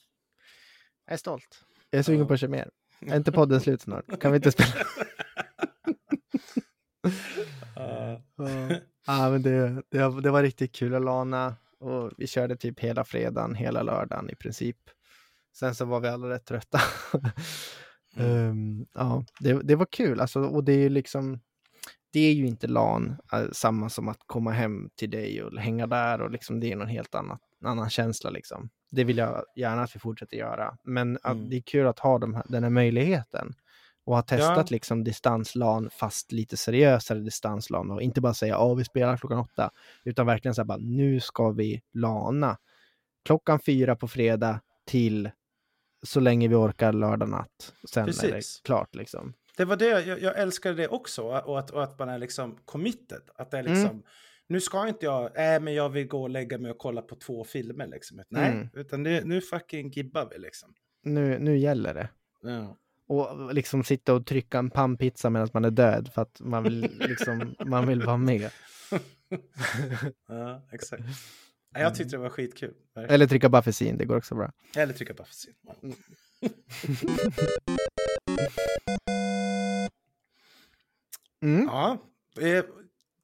Jag 1.06 1.14
är 1.14 1.18
stolt. 1.18 1.64
Jag 1.90 2.00
är 2.00 2.04
sugen 2.04 2.28
på 2.28 2.34
att 2.34 2.40
köra 2.40 2.52
mer. 2.52 2.70
Är 3.02 3.16
inte 3.16 3.32
podden 3.32 3.62
slut 3.62 3.82
snart? 3.82 4.20
Kan 4.22 4.32
vi 4.32 4.36
inte 4.36 4.52
spela? 4.52 4.70
Ja. 7.76 8.22
Ja, 9.08 9.30
men 9.30 9.42
det, 9.42 9.84
det, 9.90 10.08
var- 10.08 10.22
det 10.22 10.32
var 10.32 10.44
riktigt 10.44 10.72
kul 10.76 10.96
att 10.96 11.02
lana 11.04 11.56
och 11.80 12.12
vi 12.18 12.28
körde 12.28 12.56
typ 12.56 12.80
hela 12.80 13.04
fredagen, 13.06 13.56
hela 13.56 13.84
lördagen 13.84 14.30
i 14.30 14.36
princip. 14.36 14.78
Sen 15.56 15.76
så 15.76 15.86
var 15.86 16.00
vi 16.00 16.08
alla 16.08 16.30
rätt 16.30 16.46
trötta. 16.46 16.80
Ehm, 18.18 18.86
ja, 18.94 19.24
det, 19.40 19.54
det 19.64 19.76
var 19.76 19.86
kul 19.92 20.20
alltså, 20.22 20.40
och 20.42 20.64
det 20.64 20.74
är 20.74 20.78
ju 20.78 20.90
liksom, 20.90 21.40
det 22.14 22.20
är 22.20 22.34
ju 22.34 22.48
inte 22.48 22.68
LAN, 22.68 23.16
eh, 23.34 23.44
samma 23.52 23.90
som 23.90 24.08
att 24.08 24.20
komma 24.26 24.52
hem 24.52 24.90
till 24.96 25.10
dig 25.10 25.44
och 25.44 25.60
hänga 25.60 25.88
där 25.88 26.22
och 26.22 26.32
liksom 26.32 26.60
det 26.60 26.72
är 26.72 26.76
någon 26.76 26.88
helt 26.88 27.16
annan, 27.16 27.38
annan 27.66 27.90
känsla 27.90 28.30
liksom. 28.30 28.70
Det 28.92 29.04
vill 29.04 29.18
jag 29.18 29.44
gärna 29.56 29.82
att 29.84 29.96
vi 29.96 30.00
fortsätter 30.00 30.38
göra, 30.38 30.78
men 30.84 31.18
Mm. 31.24 31.50
det 31.50 31.56
är 31.58 31.62
kul 31.62 31.88
att 31.88 32.00
ha 32.00 32.18
de 32.20 32.34
här, 32.36 32.44
den 32.48 32.64
här 32.64 32.70
möjligheten 32.70 33.54
och 34.10 34.16
ha 34.16 34.22
testat 34.22 34.58
Ja. 34.58 34.66
liksom 34.70 35.04
distans-LAN 35.04 35.90
fast 35.90 36.32
lite 36.32 36.58
seriösare 36.58 37.20
distans-LAN 37.20 37.92
och 37.92 38.02
inte 38.02 38.22
bara 38.22 38.34
säga 38.34 38.58
att 38.58 38.80
vi 38.80 38.84
spelar 38.84 39.18
klockan 39.18 39.40
åtta, 39.40 39.72
utan 40.04 40.26
verkligen 40.26 40.56
så 40.56 40.62
här 40.62 40.66
bara 40.66 40.78
nu 40.78 41.20
ska 41.20 41.50
vi 41.52 41.82
LANa 41.94 42.58
klockan 43.26 43.60
fyra 43.60 43.96
på 43.96 44.08
fredag 44.08 44.62
till 44.86 45.30
så 46.04 46.20
länge 46.20 46.48
vi 46.48 46.56
orkar 46.56 46.94
lördag 46.94 47.30
natt. 47.30 47.74
Sen 47.90 48.04
är 48.04 48.08
det 48.08 48.14
Precis. 48.14 48.62
klart 48.64 48.96
liksom. 48.96 49.34
Det 49.58 49.66
var 49.66 49.76
det, 49.76 49.86
jag, 49.86 50.22
jag 50.22 50.40
älskade 50.40 50.76
det 50.76 50.88
också 50.88 51.24
och 51.24 51.60
att, 51.60 51.70
och 51.72 51.84
att 51.84 52.00
man 52.00 52.10
är 52.10 52.18
liksom 52.18 52.58
committed. 52.66 53.22
Att 53.36 53.52
det 53.52 53.58
är 53.58 53.64
liksom, 53.64 53.86
Mm. 53.90 54.02
nu 54.48 54.62
ska 54.62 54.88
inte 54.88 55.06
jag, 55.06 55.54
äh, 55.56 55.60
men 55.60 55.74
jag 55.74 55.90
vill 55.90 56.08
gå 56.08 56.22
och 56.24 56.30
lägga 56.30 56.58
mig 56.58 56.72
och 56.72 56.78
kolla 56.78 57.02
på 57.02 57.16
två 57.16 57.44
filmer 57.44 57.88
liksom. 57.88 58.22
Nej, 58.30 58.52
Mm. 58.52 58.70
utan 58.74 59.04
det, 59.04 59.26
nu 59.26 59.42
fucking 59.42 59.90
gibbar 59.90 60.28
vi 60.32 60.38
liksom. 60.40 60.74
Nu, 61.04 61.40
nu 61.40 61.58
gäller 61.58 61.94
det. 61.94 62.10
Ja. 62.42 62.78
Och 63.10 63.54
liksom 63.54 63.84
sitta 63.84 64.14
och 64.14 64.26
trycka 64.26 64.60
en 64.60 64.70
pannpizza 64.70 65.30
medan 65.30 65.50
man 65.54 65.66
är 65.66 65.72
död 65.72 66.10
för 66.14 66.22
att 66.22 66.40
man 66.40 66.64
vill, 66.64 66.82
liksom, 67.00 67.56
man 67.66 67.88
vill 67.88 68.04
vara 68.04 68.18
med. 68.18 68.50
ja, 70.28 70.68
exakt. 70.72 71.04
Jag 71.74 71.96
tyckte 71.96 72.16
det 72.16 72.22
var 72.22 72.30
skitkul. 72.30 72.74
verkligen. 72.96 73.14
Eller 73.16 73.28
trycka 73.28 73.50
buffersin, 73.50 73.98
det 73.98 74.06
går 74.06 74.18
också 74.18 74.36
bra. 74.36 74.52
Eller 74.76 74.94
trycka 74.94 75.14
på 75.14 75.26
sin. 75.30 75.54
Mm. 81.42 81.66
Ja, 81.66 81.98
eh, 82.42 82.64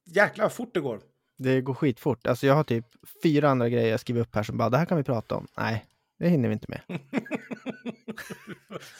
jäklar 0.04 0.44
vad 0.44 0.52
fort 0.52 0.74
det 0.74 0.80
går. 0.80 1.00
Det 1.36 1.60
går 1.60 1.74
skitfort. 1.74 2.26
Alltså 2.26 2.46
jag 2.46 2.54
har 2.54 2.64
typ 2.64 2.86
fyra 3.22 3.48
andra 3.50 3.68
grejer 3.68 3.90
jag 3.90 4.00
skriver 4.00 4.20
upp 4.20 4.34
här 4.34 4.42
som 4.42 4.58
bara, 4.58 4.70
det 4.70 4.78
här 4.78 4.84
kan 4.84 4.96
vi 4.96 5.04
prata 5.04 5.34
om. 5.34 5.46
Nej, 5.56 5.86
det 6.18 6.28
hinner 6.28 6.48
vi 6.48 6.52
inte 6.52 6.66
med. 6.68 6.80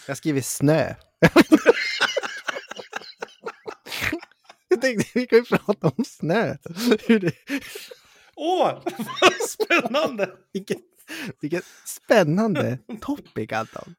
Jag 0.06 0.16
skriver 0.16 0.40
snö. 0.40 0.94
jag 4.68 4.80
tänkte 4.80 5.10
vi 5.14 5.26
kan 5.26 5.38
ju 5.38 5.44
prata 5.44 5.92
om 5.96 6.04
snö. 6.04 6.56
Hur 7.06 7.20
det, 7.20 7.32
Åh, 8.36 8.82
vad 9.20 9.32
spännande! 9.48 10.30
vilket, 10.52 10.78
vilket 11.40 11.64
spännande 11.84 12.78
topic 13.00 13.52
Anton. 13.52 13.94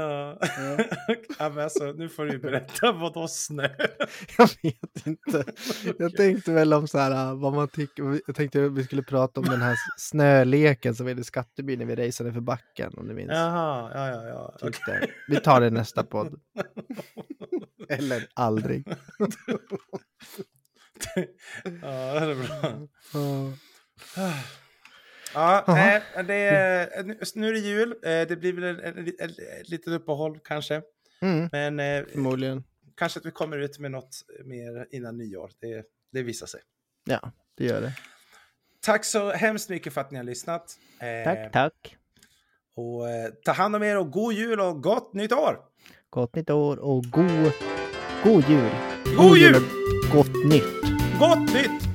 Ja. 0.00 0.38
ja, 1.38 1.48
men 1.48 1.64
alltså, 1.64 1.92
nu 1.92 2.08
får 2.08 2.24
du 2.24 2.32
ju 2.32 2.38
berätta 2.38 2.92
vad 2.92 3.14
då 3.14 3.28
snö? 3.28 3.68
Jag 4.38 4.50
vet 4.62 5.06
inte. 5.06 5.44
Jag 5.98 6.16
tänkte 6.16 6.52
väl 6.52 6.72
om 6.72 6.88
så 6.88 6.98
här, 6.98 7.34
vad 7.34 7.54
man 7.54 7.68
tycker. 7.68 8.20
Jag 8.26 8.36
tänkte 8.36 8.64
att 8.64 8.72
vi 8.72 8.84
skulle 8.84 9.02
prata 9.02 9.40
om 9.40 9.46
den 9.46 9.62
här 9.62 9.76
snöleken 9.96 10.94
som 10.94 11.06
vi 11.06 11.12
hade 11.12 11.20
i 11.20 11.24
Skatteby 11.24 11.76
när 11.76 11.84
vi 11.84 11.94
raceade 11.94 12.32
för 12.32 12.40
backen, 12.40 12.92
om 12.96 13.08
du 13.08 13.14
minns. 13.14 13.30
Jaha, 13.30 13.90
ja, 13.94 14.08
ja, 14.08 14.54
ja. 14.60 14.68
Det. 14.86 15.10
Vi 15.28 15.40
tar 15.40 15.60
det 15.60 15.66
i 15.66 15.70
nästa 15.70 16.04
podd. 16.04 16.40
Eller 17.88 18.26
aldrig. 18.34 18.88
ja, 21.82 22.20
det 22.20 22.30
är 22.30 22.34
bra. 22.34 22.88
Ja. 24.16 24.32
Ja, 25.34 25.64
nej, 25.68 26.02
det 26.14 27.04
nu 27.34 27.48
är 27.48 27.52
det 27.52 27.58
jul. 27.58 27.90
Eh, 28.02 28.08
Det 28.28 28.40
blir 28.40 28.52
väl 28.52 28.80
ett, 29.18 29.68
litet 29.68 29.88
uppehåll 29.88 30.38
kanske. 30.44 30.82
Mm, 31.22 31.48
Men 31.52 31.80
eh, 31.80 32.04
förmodligen. 32.12 32.64
kanske 32.96 33.20
att 33.20 33.26
vi 33.26 33.30
kommer 33.30 33.58
ut 33.58 33.78
med 33.78 33.90
något 33.90 34.16
mer 34.44 34.86
innan 34.90 35.18
nyår. 35.18 35.50
Det, 35.60 35.84
det 36.12 36.22
visar 36.22 36.46
sig. 36.46 36.60
Ja, 37.04 37.32
det 37.56 37.64
gör 37.64 37.80
det. 37.80 37.92
Tack 38.82 39.04
så 39.04 39.30
hemskt 39.32 39.68
mycket 39.68 39.92
för 39.92 40.00
att 40.00 40.10
ni 40.10 40.16
har 40.16 40.24
lyssnat. 40.24 40.78
Eh, 41.00 41.24
Tack, 41.24 41.52
tack. 41.52 41.96
Och 42.76 43.08
eh, 43.10 43.30
ta 43.44 43.52
hand 43.52 43.76
om 43.76 43.82
er 43.82 43.98
och 43.98 44.10
god 44.12 44.32
jul 44.34 44.60
och 44.60 44.82
gott 44.82 45.14
nytt 45.14 45.32
år! 45.32 45.58
Gott 46.10 46.34
nytt 46.34 46.50
år 46.50 46.76
och 46.76 47.04
god, 47.04 47.52
god 48.24 48.44
jul. 48.48 48.70
God 49.16 49.36
jul! 49.38 49.54
och 49.56 50.16
gott 50.16 50.44
nytt. 50.44 50.64
Gott 51.18 51.38
nytt! 51.54 51.89